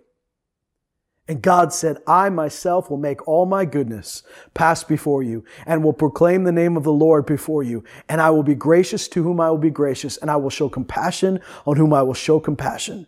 And 1.26 1.40
God 1.40 1.72
said, 1.72 1.98
I 2.07 2.28
myself 2.28 2.90
will 2.90 2.98
make 2.98 3.26
all 3.26 3.46
my 3.46 3.64
goodness 3.64 4.22
pass 4.52 4.84
before 4.84 5.22
you 5.22 5.42
and 5.64 5.82
will 5.82 5.94
proclaim 5.94 6.44
the 6.44 6.52
name 6.52 6.76
of 6.76 6.84
the 6.84 6.92
Lord 6.92 7.24
before 7.24 7.62
you. 7.62 7.82
And 8.11 8.20
I 8.20 8.28
will 8.28 8.42
be 8.42 8.55
gracious 8.55 9.09
to 9.09 9.22
whom 9.22 9.40
I 9.40 9.50
will 9.50 9.57
be 9.57 9.70
gracious 9.70 10.18
and 10.18 10.30
I 10.30 10.36
will 10.36 10.50
show 10.50 10.68
compassion 10.68 11.40
on 11.66 11.76
whom 11.76 11.94
I 11.94 12.02
will 12.02 12.12
show 12.12 12.40
compassion. 12.40 13.07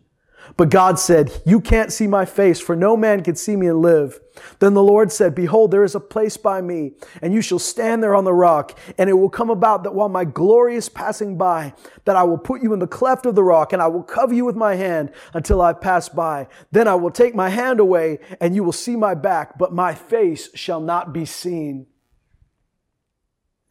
But 0.57 0.71
God 0.71 0.99
said, 0.99 1.43
You 1.45 1.61
can't 1.61 1.93
see 1.93 2.07
my 2.07 2.25
face, 2.25 2.59
for 2.61 2.75
no 2.75 2.97
man 2.97 3.23
can 3.23 3.37
see 3.37 3.57
me 3.57 3.67
and 3.67 3.83
live. 3.83 4.21
Then 4.59 4.73
the 4.73 4.83
Lord 4.83 5.13
said, 5.13 5.35
Behold, 5.35 5.71
there 5.71 5.85
is 5.85 5.95
a 5.95 6.01
place 6.01 6.39
by 6.39 6.63
me, 6.63 6.93
and 7.21 7.35
you 7.35 7.43
shall 7.43 7.59
stand 7.59 8.03
there 8.03 8.15
on 8.15 8.25
the 8.25 8.33
rock. 8.33 8.79
And 8.97 9.11
it 9.11 9.15
will 9.15 9.29
come 9.29 9.51
about 9.51 9.83
that 9.83 9.95
while 9.95 10.09
my 10.09 10.25
glory 10.25 10.77
is 10.77 10.89
passing 10.89 11.37
by, 11.37 11.75
that 12.07 12.17
I 12.17 12.23
will 12.23 12.39
put 12.39 12.63
you 12.63 12.73
in 12.73 12.79
the 12.79 12.87
cleft 12.87 13.27
of 13.27 13.35
the 13.35 13.45
rock, 13.45 13.75
and 13.75 13.83
I 13.83 13.89
will 13.89 14.03
cover 14.03 14.33
you 14.33 14.47
with 14.47 14.57
my 14.57 14.77
hand 14.77 15.13
until 15.35 15.61
I 15.61 15.75
pass 15.75 16.09
by. 16.09 16.49
Then 16.73 16.89
I 16.89 16.95
will 16.95 17.11
take 17.11 17.35
my 17.35 17.51
hand 17.51 17.79
away, 17.79 18.19
and 18.41 18.55
you 18.55 18.65
will 18.65 18.73
see 18.73 18.97
my 18.97 19.15
back, 19.15 19.59
but 19.59 19.75
my 19.75 19.95
face 19.95 20.49
shall 20.55 20.81
not 20.81 21.13
be 21.13 21.27
seen. 21.27 21.87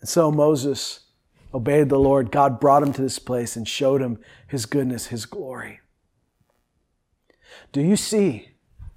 And 0.01 0.09
so 0.09 0.31
Moses 0.31 0.99
obeyed 1.51 1.89
the 1.89 1.97
Lord. 1.97 2.31
God 2.31 2.59
brought 2.59 2.83
him 2.83 2.93
to 2.93 3.01
this 3.01 3.17
place 3.17 3.55
and 3.55 3.67
showed 3.67 4.03
him 4.03 4.19
his 4.47 4.67
goodness, 4.67 5.07
his 5.07 5.25
glory. 5.25 5.79
Do 7.75 7.81
you 7.81 7.97
see 7.97 8.51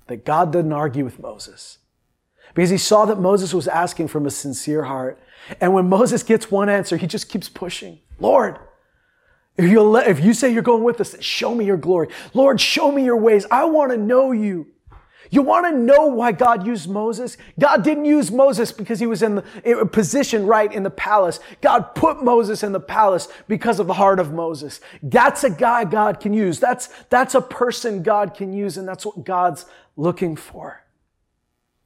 that 0.07 0.25
God 0.25 0.53
didn't 0.53 0.73
argue 0.73 1.05
with 1.05 1.19
Moses? 1.19 1.79
Because 2.55 2.71
he 2.71 2.79
saw 2.79 3.07
that 3.07 3.19
Moses 3.19 3.53
was 3.53 3.67
asking 3.67 4.07
from 4.07 4.25
a 4.25 4.31
sincere 4.31 4.85
heart. 4.85 5.19
And 5.61 5.75
when 5.75 5.89
Moses 5.89 6.23
gets 6.23 6.49
one 6.49 6.69
answer, 6.69 6.97
he 6.97 7.09
just 7.09 7.29
keeps 7.29 7.49
pushing. 7.49 7.99
Lord, 8.21 8.57
if, 9.57 9.69
you 9.69 9.97
if 9.97 10.21
you 10.25 10.33
say 10.33 10.53
you're 10.53 10.63
going 10.63 10.85
with 10.85 11.01
us, 11.01 11.21
show 11.21 11.57
me 11.57 11.65
your 11.65 11.77
glory. 11.77 12.07
Lord, 12.35 12.61
show 12.61 12.93
me 12.93 13.05
your 13.05 13.17
ways. 13.17 13.47
I 13.51 13.65
want 13.65 13.91
to 13.91 13.99
know 13.99 14.31
you. 14.31 14.69
You 15.31 15.43
want 15.43 15.67
to 15.67 15.79
know 15.79 16.07
why 16.07 16.33
God 16.33 16.67
used 16.67 16.89
Moses? 16.89 17.37
God 17.59 17.83
didn't 17.85 18.07
use 18.07 18.31
Moses 18.31 18.73
because 18.73 18.99
he 18.99 19.07
was 19.07 19.23
in 19.23 19.37
the 19.37 19.89
position 19.91 20.47
right 20.47 20.73
in 20.73 20.83
the 20.83 20.91
palace. 20.91 21.41
God 21.61 21.95
put 21.95 22.23
Moses 22.23 22.63
in 22.63 22.73
the 22.73 22.81
palace 22.81 23.29
because 23.47 23.79
of 23.79 23.87
the 23.87 23.95
heart 23.95 24.21
of 24.21 24.33
Moses. 24.33 24.81
That's 25.03 25.45
a 25.45 25.51
guy 25.51 25.85
God 25.85 26.21
can 26.21 26.33
use. 26.33 26.59
That's, 26.61 26.89
that's 27.11 27.35
a 27.35 27.41
person 27.41 28.03
God 28.03 28.35
can 28.35 28.53
use, 28.53 28.77
and 28.77 28.89
that's 28.89 29.05
what 29.05 29.25
God's 29.25 29.67
looking 29.97 30.37
for. 30.37 30.85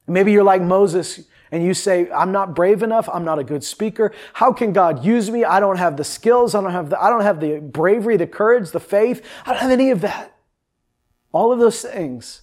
Maybe 0.06 0.32
you're 0.32 0.44
like 0.44 0.62
Moses 0.62 1.26
and 1.50 1.64
you 1.64 1.74
say, 1.74 2.10
I'm 2.10 2.32
not 2.32 2.54
brave 2.54 2.82
enough. 2.82 3.08
I'm 3.12 3.24
not 3.24 3.38
a 3.38 3.44
good 3.44 3.62
speaker. 3.62 4.12
How 4.34 4.52
can 4.52 4.72
God 4.72 5.04
use 5.04 5.30
me? 5.30 5.44
I 5.44 5.60
don't 5.60 5.76
have 5.76 5.96
the 5.96 6.04
skills. 6.04 6.54
I 6.54 6.60
don't 6.60 6.72
have 6.72 6.90
the, 6.90 7.00
I 7.00 7.08
don't 7.08 7.22
have 7.22 7.40
the 7.40 7.60
bravery, 7.60 8.16
the 8.16 8.26
courage, 8.26 8.70
the 8.70 8.80
faith. 8.80 9.24
I 9.46 9.52
don't 9.52 9.62
have 9.62 9.70
any 9.70 9.90
of 9.90 10.00
that. 10.00 10.36
All 11.32 11.52
of 11.52 11.58
those 11.58 11.82
things 11.82 12.41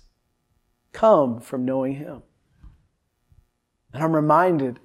come 0.92 1.40
from 1.40 1.66
knowing 1.66 1.96
Him. 1.96 2.24
And 3.94 4.04
I'm 4.04 4.16
reminded 4.16 4.80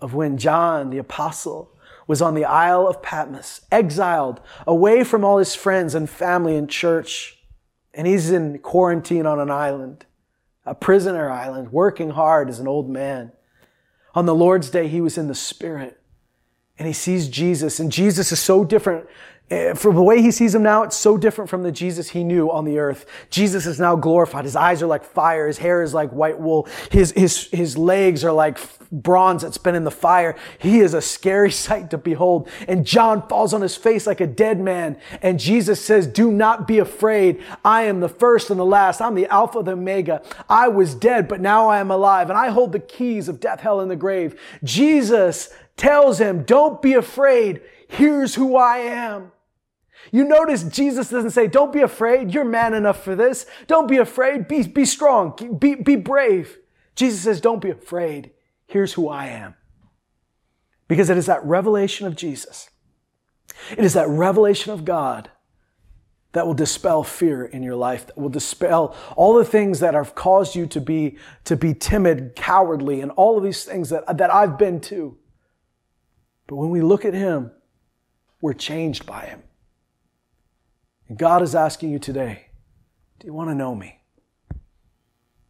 of 0.00 0.14
when 0.14 0.38
John 0.38 0.90
the 0.90 0.98
Apostle 0.98 1.76
was 2.06 2.22
on 2.22 2.34
the 2.34 2.44
Isle 2.44 2.88
of 2.88 3.02
Patmos, 3.02 3.60
exiled 3.70 4.40
away 4.66 5.04
from 5.04 5.24
all 5.24 5.38
his 5.38 5.54
friends 5.54 5.94
and 5.94 6.08
family 6.10 6.56
and 6.56 6.68
church. 6.68 7.38
And 7.94 8.06
he's 8.06 8.30
in 8.30 8.58
quarantine 8.58 9.26
on 9.26 9.38
an 9.38 9.50
island, 9.50 10.06
a 10.64 10.74
prisoner 10.74 11.30
island, 11.30 11.72
working 11.72 12.10
hard 12.10 12.48
as 12.48 12.58
an 12.58 12.66
old 12.66 12.88
man. 12.88 13.32
On 14.14 14.26
the 14.26 14.34
Lord's 14.34 14.70
day, 14.70 14.88
he 14.88 15.00
was 15.00 15.18
in 15.18 15.28
the 15.28 15.34
Spirit 15.34 16.00
and 16.80 16.86
he 16.86 16.94
sees 16.94 17.28
Jesus, 17.28 17.78
and 17.78 17.92
Jesus 17.92 18.32
is 18.32 18.40
so 18.40 18.64
different 18.64 19.06
Eh, 19.50 19.74
from 19.74 19.96
the 19.96 20.02
way 20.02 20.22
he 20.22 20.30
sees 20.30 20.54
him 20.54 20.62
now, 20.62 20.84
it's 20.84 20.96
so 20.96 21.18
different 21.18 21.50
from 21.50 21.64
the 21.64 21.72
Jesus 21.72 22.10
he 22.10 22.22
knew 22.22 22.50
on 22.50 22.64
the 22.64 22.78
earth. 22.78 23.04
Jesus 23.30 23.66
is 23.66 23.80
now 23.80 23.96
glorified. 23.96 24.44
His 24.44 24.54
eyes 24.54 24.80
are 24.80 24.86
like 24.86 25.02
fire. 25.02 25.48
His 25.48 25.58
hair 25.58 25.82
is 25.82 25.92
like 25.92 26.10
white 26.10 26.38
wool. 26.38 26.68
His, 26.92 27.10
his, 27.12 27.48
his 27.50 27.76
legs 27.76 28.24
are 28.24 28.32
like 28.32 28.58
bronze 28.92 29.42
that's 29.42 29.58
been 29.58 29.74
in 29.74 29.82
the 29.82 29.90
fire. 29.90 30.36
He 30.60 30.78
is 30.78 30.94
a 30.94 31.02
scary 31.02 31.50
sight 31.50 31.90
to 31.90 31.98
behold. 31.98 32.48
And 32.68 32.86
John 32.86 33.26
falls 33.26 33.52
on 33.52 33.60
his 33.60 33.76
face 33.76 34.06
like 34.06 34.20
a 34.20 34.26
dead 34.26 34.60
man. 34.60 34.96
And 35.20 35.40
Jesus 35.40 35.84
says, 35.84 36.06
do 36.06 36.30
not 36.30 36.68
be 36.68 36.78
afraid. 36.78 37.42
I 37.64 37.82
am 37.82 37.98
the 37.98 38.08
first 38.08 38.50
and 38.50 38.60
the 38.60 38.64
last. 38.64 39.00
I'm 39.00 39.16
the 39.16 39.26
Alpha, 39.26 39.64
the 39.64 39.72
Omega. 39.72 40.22
I 40.48 40.68
was 40.68 40.94
dead, 40.94 41.26
but 41.26 41.40
now 41.40 41.68
I 41.68 41.80
am 41.80 41.90
alive. 41.90 42.30
And 42.30 42.38
I 42.38 42.50
hold 42.50 42.70
the 42.70 42.78
keys 42.78 43.28
of 43.28 43.40
death, 43.40 43.60
hell, 43.60 43.80
and 43.80 43.90
the 43.90 43.96
grave. 43.96 44.40
Jesus 44.62 45.50
tells 45.76 46.18
him, 46.20 46.44
don't 46.44 46.80
be 46.80 46.94
afraid. 46.94 47.62
Here's 47.88 48.36
who 48.36 48.54
I 48.54 48.78
am. 48.78 49.32
You 50.12 50.24
notice 50.24 50.64
Jesus 50.64 51.10
doesn't 51.10 51.30
say, 51.30 51.46
don't 51.46 51.72
be 51.72 51.82
afraid. 51.82 52.32
You're 52.32 52.44
man 52.44 52.74
enough 52.74 53.04
for 53.04 53.14
this. 53.14 53.46
Don't 53.66 53.88
be 53.88 53.98
afraid. 53.98 54.48
Be, 54.48 54.62
be 54.66 54.84
strong. 54.84 55.58
Be, 55.58 55.76
be 55.76 55.96
brave. 55.96 56.58
Jesus 56.96 57.20
says, 57.20 57.40
don't 57.40 57.62
be 57.62 57.70
afraid. 57.70 58.32
Here's 58.66 58.94
who 58.94 59.08
I 59.08 59.26
am. 59.26 59.54
Because 60.88 61.10
it 61.10 61.16
is 61.16 61.26
that 61.26 61.44
revelation 61.44 62.06
of 62.06 62.16
Jesus. 62.16 62.70
It 63.70 63.84
is 63.84 63.94
that 63.94 64.08
revelation 64.08 64.72
of 64.72 64.84
God 64.84 65.30
that 66.32 66.46
will 66.46 66.54
dispel 66.54 67.02
fear 67.02 67.44
in 67.44 67.62
your 67.62 67.74
life, 67.76 68.06
that 68.06 68.16
will 68.16 68.28
dispel 68.28 68.94
all 69.16 69.34
the 69.34 69.44
things 69.44 69.80
that 69.80 69.94
have 69.94 70.14
caused 70.14 70.54
you 70.54 70.66
to 70.66 70.80
be, 70.80 71.18
to 71.44 71.56
be 71.56 71.74
timid, 71.74 72.36
cowardly, 72.36 73.00
and 73.00 73.10
all 73.12 73.36
of 73.36 73.42
these 73.42 73.64
things 73.64 73.90
that, 73.90 74.16
that 74.16 74.32
I've 74.32 74.56
been 74.56 74.80
too. 74.80 75.18
But 76.46 76.56
when 76.56 76.70
we 76.70 76.82
look 76.82 77.04
at 77.04 77.14
Him, 77.14 77.50
we're 78.40 78.52
changed 78.52 79.06
by 79.06 79.26
Him. 79.26 79.42
And 81.10 81.18
God 81.18 81.42
is 81.42 81.56
asking 81.56 81.90
you 81.90 81.98
today, 81.98 82.46
do 83.18 83.26
you 83.26 83.34
want 83.34 83.50
to 83.50 83.54
know 83.54 83.74
me? 83.74 83.98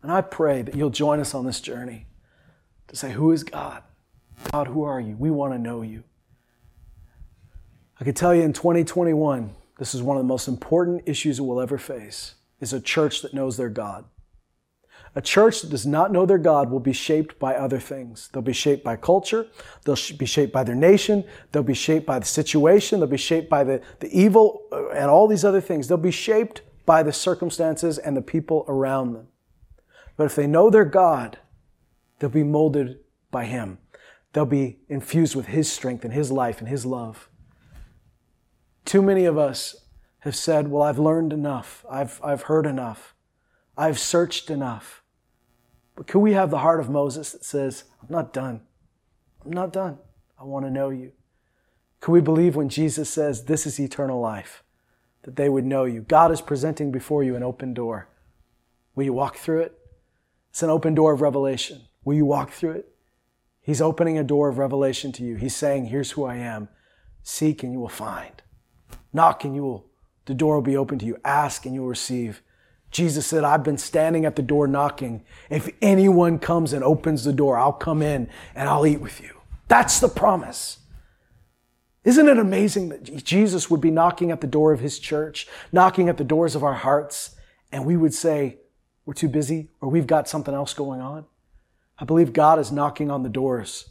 And 0.03 0.11
I 0.11 0.23
pray 0.23 0.63
that 0.63 0.75
you'll 0.75 0.89
join 0.89 1.21
us 1.21 1.35
on 1.35 1.45
this 1.45 1.61
journey 1.61 2.07
to 2.89 2.97
say, 2.97 3.13
Who 3.13 3.31
is 3.31 3.45
God? 3.45 3.83
God, 4.53 4.69
who 4.69 4.85
are 4.85 4.99
you? 4.99 5.17
We 5.17 5.31
want 5.31 5.53
to 5.53 5.59
know 5.59 5.83
you. 5.83 6.03
I 8.01 8.05
can 8.05 8.15
tell 8.15 8.35
you 8.35 8.41
in 8.41 8.55
2021, 8.55 9.55
this 9.79 9.95
is 9.95 10.03
one 10.03 10.17
of 10.17 10.23
the 10.23 10.27
most 10.27 10.49
important 10.49 11.03
issues 11.05 11.43
we'll 11.43 11.61
ever 11.61 11.77
face 11.77 12.37
is 12.59 12.73
a 12.73 12.81
church 12.81 13.21
that 13.21 13.35
knows 13.35 13.59
their 13.59 13.69
God. 13.69 14.07
A 15.17 15.21
church 15.21 15.63
that 15.63 15.71
does 15.71 15.87
not 15.87 16.13
know 16.13 16.25
their 16.25 16.39
God 16.39 16.71
will 16.71 16.81
be 16.81 16.93
shaped 16.93 17.39
by 17.39 17.55
other 17.57 17.81
things. 17.81 18.29
They'll 18.33 18.43
be 18.43 18.53
shaped 18.53 18.85
by 18.85 18.95
culture. 18.95 19.49
They'll 19.85 19.97
be 20.17 20.27
shaped 20.27 20.53
by 20.53 20.63
their 20.63 20.77
nation. 20.77 21.25
They'll 21.51 21.65
be 21.65 21.75
shaped 21.75 22.07
by 22.07 22.21
the 22.21 22.27
situation. 22.27 23.01
They'll 23.01 23.09
be 23.09 23.17
shaped 23.17 23.51
by 23.51 23.65
the, 23.65 23.83
the 23.99 24.09
evil 24.17 24.63
uh, 24.71 24.91
and 24.91 25.11
all 25.11 25.27
these 25.27 25.45
other 25.45 25.61
things. 25.61 25.89
They'll 25.89 25.99
be 25.99 26.13
shaped 26.13 26.63
by 26.87 27.03
the 27.03 27.13
circumstances 27.13 27.99
and 27.99 28.17
the 28.17 28.23
people 28.23 28.65
around 28.69 29.15
them. 29.15 29.27
But 30.17 30.25
if 30.25 30.37
they 30.37 30.47
know 30.47 30.71
their 30.71 30.85
God, 30.85 31.39
they'll 32.19 32.31
be 32.31 32.45
molded 32.45 33.01
by 33.33 33.47
Him. 33.47 33.79
They'll 34.33 34.47
be 34.47 34.79
infused 34.89 35.35
with 35.35 35.47
His 35.47 35.71
strength 35.71 36.05
and 36.05 36.15
His 36.15 36.31
life 36.31 36.61
and 36.61 36.69
His 36.69 36.87
love. 36.87 37.29
Too 38.85 39.03
many 39.03 39.25
of 39.25 39.37
us 39.37 39.87
have 40.21 40.37
said, 40.37 40.69
Well, 40.69 40.83
I've 40.83 40.99
learned 40.99 41.33
enough. 41.33 41.85
I've, 41.91 42.21
I've 42.23 42.43
heard 42.43 42.67
enough. 42.67 43.15
I've 43.77 43.99
searched 43.99 44.51
enough. 44.51 45.00
But 46.01 46.07
could 46.07 46.21
we 46.21 46.33
have 46.33 46.51
the 46.51 46.61
heart 46.61 46.81
of 46.81 46.89
Moses 46.89 47.33
that 47.33 47.45
says, 47.45 47.85
I'm 48.01 48.09
not 48.09 48.33
done. 48.33 48.63
I'm 49.45 49.53
not 49.53 49.71
done. 49.71 49.99
I 50.41 50.45
want 50.45 50.65
to 50.65 50.71
know 50.71 50.89
you. 50.89 51.13
Could 52.01 52.13
we 52.13 52.23
believe 52.23 52.57
when 52.57 52.71
Jesus 52.71 53.11
says, 53.11 53.45
This 53.45 53.67
is 53.67 53.79
eternal 53.79 54.19
life, 54.19 54.65
that 55.25 55.37
they 55.37 55.51
would 55.51 55.67
know 55.67 55.85
you? 55.85 56.01
God 56.01 56.33
is 56.33 56.41
presenting 56.41 56.91
before 56.91 57.23
you 57.23 57.37
an 57.37 57.43
open 57.43 57.75
door. 57.75 58.09
Will 58.95 59.05
you 59.05 59.13
walk 59.13 59.37
through 59.37 59.61
it? 59.61 59.79
It's 60.49 60.63
an 60.63 60.71
open 60.71 60.95
door 60.95 61.13
of 61.13 61.21
revelation. 61.21 61.83
Will 62.03 62.17
you 62.17 62.25
walk 62.25 62.51
through 62.51 62.77
it? 62.77 62.95
He's 63.61 63.83
opening 63.83 64.17
a 64.17 64.25
door 64.25 64.49
of 64.49 64.57
revelation 64.57 65.13
to 65.13 65.23
you. 65.23 65.37
He's 65.37 65.55
saying, 65.55 65.89
Here's 65.89 66.13
who 66.13 66.25
I 66.25 66.37
am. 66.37 66.71
Seek 67.23 67.63
and 67.63 67.75
you 67.75 67.79
will 67.79 67.91
find. 67.91 68.41
Knock 69.13 69.45
and 69.45 69.55
you 69.55 69.65
will, 69.65 69.91
the 70.25 70.33
door 70.33 70.55
will 70.55 70.63
be 70.63 70.79
open 70.79 70.99
to 71.01 71.05
you. 71.05 71.19
Ask 71.27 71.67
and 71.67 71.75
you 71.75 71.83
will 71.83 71.89
receive. 71.89 72.41
Jesus 72.91 73.27
said, 73.27 73.45
I've 73.45 73.63
been 73.63 73.79
standing 73.79 74.25
at 74.25 74.37
the 74.37 74.43
door 74.43 74.67
knocking. 74.67 75.25
If 75.49 75.71
anyone 75.81 76.39
comes 76.39 76.73
and 76.73 76.83
opens 76.83 77.25
the 77.25 77.33
door, 77.33 77.57
I'll 77.57 77.73
come 77.73 78.03
in 78.03 78.29
and 78.55 78.69
I'll 78.69 78.87
eat 78.87 79.01
with 79.01 79.21
you. 79.21 79.41
That's 79.69 80.01
the 80.01 80.09
promise. 80.09 80.79
Isn't 82.03 82.29
it 82.29 82.39
amazing 82.39 82.89
that 82.89 83.25
Jesus 83.25 83.71
would 83.71 83.81
be 83.81 83.91
knocking 83.91 84.31
at 84.31 84.41
the 84.41 84.47
door 84.47 84.73
of 84.73 84.81
his 84.81 84.99
church, 84.99 85.47
knocking 85.71 86.09
at 86.09 86.17
the 86.17 86.25
doors 86.25 86.57
of 86.57 86.65
our 86.65 86.75
hearts, 86.75 87.37
and 87.71 87.85
we 87.85 87.97
would 87.97 88.15
say, 88.15 88.59
we're 89.05 89.15
too 89.15 89.29
busy 89.29 89.71
or 89.81 89.89
we've 89.89 90.07
got 90.07 90.29
something 90.29 90.55
else 90.55 90.75
going 90.75 91.01
on? 91.01 91.27
I 91.99 92.05
believe 92.05 92.33
God 92.33 92.59
is 92.59 92.73
knocking 92.73 93.11
on 93.11 93.23
the 93.23 93.29
doors 93.29 93.91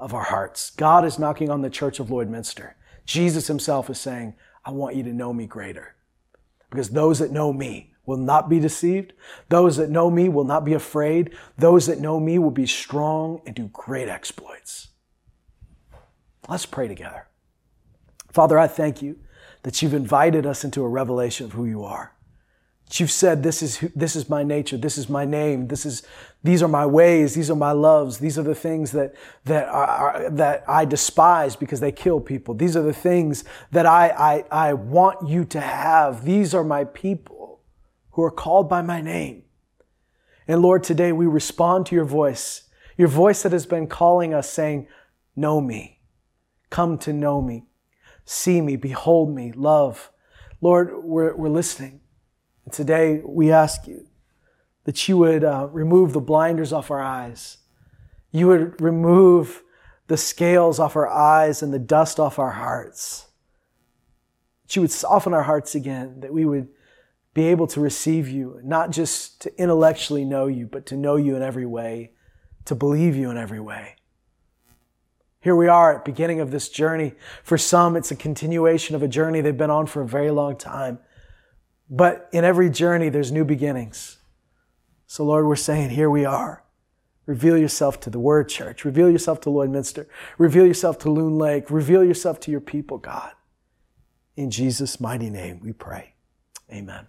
of 0.00 0.14
our 0.14 0.24
hearts. 0.24 0.70
God 0.70 1.04
is 1.04 1.18
knocking 1.18 1.50
on 1.50 1.60
the 1.60 1.70
church 1.70 2.00
of 2.00 2.08
Lloydminster. 2.08 2.72
Jesus 3.04 3.46
himself 3.46 3.90
is 3.90 4.00
saying, 4.00 4.34
I 4.64 4.70
want 4.70 4.96
you 4.96 5.02
to 5.04 5.12
know 5.12 5.32
me 5.32 5.46
greater. 5.46 5.94
Because 6.70 6.90
those 6.90 7.18
that 7.18 7.30
know 7.30 7.52
me 7.52 7.89
will 8.10 8.16
not 8.16 8.48
be 8.48 8.58
deceived. 8.58 9.12
Those 9.48 9.76
that 9.76 9.88
know 9.88 10.10
me 10.10 10.28
will 10.28 10.44
not 10.44 10.64
be 10.64 10.74
afraid. 10.74 11.30
Those 11.56 11.86
that 11.86 12.00
know 12.00 12.18
me 12.18 12.40
will 12.40 12.50
be 12.50 12.66
strong 12.66 13.40
and 13.46 13.54
do 13.54 13.70
great 13.72 14.08
exploits. 14.08 14.88
Let's 16.48 16.66
pray 16.66 16.88
together. 16.88 17.28
Father, 18.32 18.58
I 18.58 18.66
thank 18.66 19.00
you 19.00 19.20
that 19.62 19.80
you've 19.80 19.94
invited 19.94 20.44
us 20.44 20.64
into 20.64 20.82
a 20.82 20.88
revelation 20.88 21.46
of 21.46 21.52
who 21.52 21.66
you 21.66 21.84
are. 21.84 22.12
That 22.86 22.98
you've 22.98 23.12
said, 23.12 23.44
this 23.44 23.62
is, 23.62 23.78
this 23.94 24.16
is 24.16 24.28
my 24.28 24.42
nature. 24.42 24.76
This 24.76 24.98
is 24.98 25.08
my 25.08 25.24
name. 25.24 25.68
This 25.68 25.86
is, 25.86 26.02
these 26.42 26.60
are 26.60 26.68
my 26.68 26.86
ways. 26.86 27.36
These 27.36 27.48
are 27.48 27.54
my 27.54 27.70
loves. 27.70 28.18
These 28.18 28.40
are 28.40 28.42
the 28.42 28.56
things 28.56 28.90
that, 28.90 29.14
that 29.44 29.68
are, 29.68 30.28
that 30.30 30.64
I 30.66 30.84
despise 30.84 31.54
because 31.54 31.78
they 31.78 31.92
kill 31.92 32.20
people. 32.20 32.54
These 32.54 32.76
are 32.76 32.82
the 32.82 32.92
things 32.92 33.44
that 33.70 33.86
I, 33.86 34.08
I, 34.08 34.68
I 34.70 34.72
want 34.72 35.28
you 35.28 35.44
to 35.44 35.60
have. 35.60 36.24
These 36.24 36.54
are 36.54 36.64
my 36.64 36.82
people 36.82 37.39
who 38.20 38.26
are 38.26 38.30
called 38.30 38.68
by 38.68 38.82
my 38.82 39.00
name. 39.00 39.42
And 40.46 40.60
Lord, 40.60 40.84
today 40.84 41.10
we 41.10 41.26
respond 41.26 41.86
to 41.86 41.94
your 41.94 42.04
voice, 42.04 42.64
your 42.98 43.08
voice 43.08 43.42
that 43.42 43.52
has 43.52 43.64
been 43.64 43.86
calling 43.86 44.34
us 44.34 44.50
saying, 44.50 44.88
know 45.34 45.58
me, 45.58 46.00
come 46.68 46.98
to 46.98 47.14
know 47.14 47.40
me, 47.40 47.64
see 48.26 48.60
me, 48.60 48.76
behold 48.76 49.34
me, 49.34 49.52
love. 49.52 50.10
Lord, 50.60 51.02
we're, 51.02 51.34
we're 51.34 51.48
listening. 51.48 52.00
And 52.66 52.74
today 52.74 53.22
we 53.24 53.50
ask 53.50 53.86
you 53.86 54.06
that 54.84 55.08
you 55.08 55.16
would 55.16 55.42
uh, 55.42 55.68
remove 55.72 56.12
the 56.12 56.20
blinders 56.20 56.74
off 56.74 56.90
our 56.90 57.02
eyes. 57.02 57.56
You 58.32 58.48
would 58.48 58.78
remove 58.82 59.62
the 60.08 60.18
scales 60.18 60.78
off 60.78 60.94
our 60.94 61.08
eyes 61.08 61.62
and 61.62 61.72
the 61.72 61.78
dust 61.78 62.20
off 62.20 62.38
our 62.38 62.50
hearts. 62.50 63.28
That 64.64 64.76
you 64.76 64.82
would 64.82 64.90
soften 64.90 65.32
our 65.32 65.44
hearts 65.44 65.74
again, 65.74 66.20
that 66.20 66.34
we 66.34 66.44
would 66.44 66.68
be 67.32 67.46
able 67.46 67.66
to 67.68 67.80
receive 67.80 68.28
you, 68.28 68.60
not 68.64 68.90
just 68.90 69.40
to 69.42 69.60
intellectually 69.60 70.24
know 70.24 70.46
you, 70.46 70.66
but 70.66 70.86
to 70.86 70.96
know 70.96 71.16
you 71.16 71.36
in 71.36 71.42
every 71.42 71.66
way, 71.66 72.12
to 72.64 72.74
believe 72.74 73.16
you 73.16 73.30
in 73.30 73.36
every 73.36 73.60
way. 73.60 73.96
Here 75.40 75.56
we 75.56 75.68
are 75.68 75.96
at 75.96 76.04
beginning 76.04 76.40
of 76.40 76.50
this 76.50 76.68
journey. 76.68 77.14
For 77.42 77.56
some, 77.56 77.96
it's 77.96 78.10
a 78.10 78.16
continuation 78.16 78.94
of 78.94 79.02
a 79.02 79.08
journey 79.08 79.40
they've 79.40 79.56
been 79.56 79.70
on 79.70 79.86
for 79.86 80.02
a 80.02 80.06
very 80.06 80.30
long 80.30 80.56
time. 80.56 80.98
But 81.88 82.28
in 82.32 82.44
every 82.44 82.68
journey, 82.68 83.08
there's 83.08 83.32
new 83.32 83.44
beginnings. 83.44 84.18
So 85.06 85.24
Lord, 85.24 85.46
we're 85.46 85.56
saying, 85.56 85.90
here 85.90 86.10
we 86.10 86.24
are. 86.24 86.64
Reveal 87.26 87.56
yourself 87.56 88.00
to 88.00 88.10
the 88.10 88.18
Word 88.18 88.48
Church. 88.48 88.84
Reveal 88.84 89.08
yourself 89.08 89.40
to 89.42 89.50
Lloydminster. 89.50 90.06
Reveal 90.36 90.66
yourself 90.66 90.98
to 90.98 91.10
Loon 91.10 91.38
Lake. 91.38 91.70
Reveal 91.70 92.04
yourself 92.04 92.40
to 92.40 92.50
your 92.50 92.60
people, 92.60 92.98
God. 92.98 93.32
In 94.36 94.50
Jesus' 94.50 95.00
mighty 95.00 95.30
name, 95.30 95.60
we 95.62 95.72
pray. 95.72 96.14
Amen. 96.72 97.06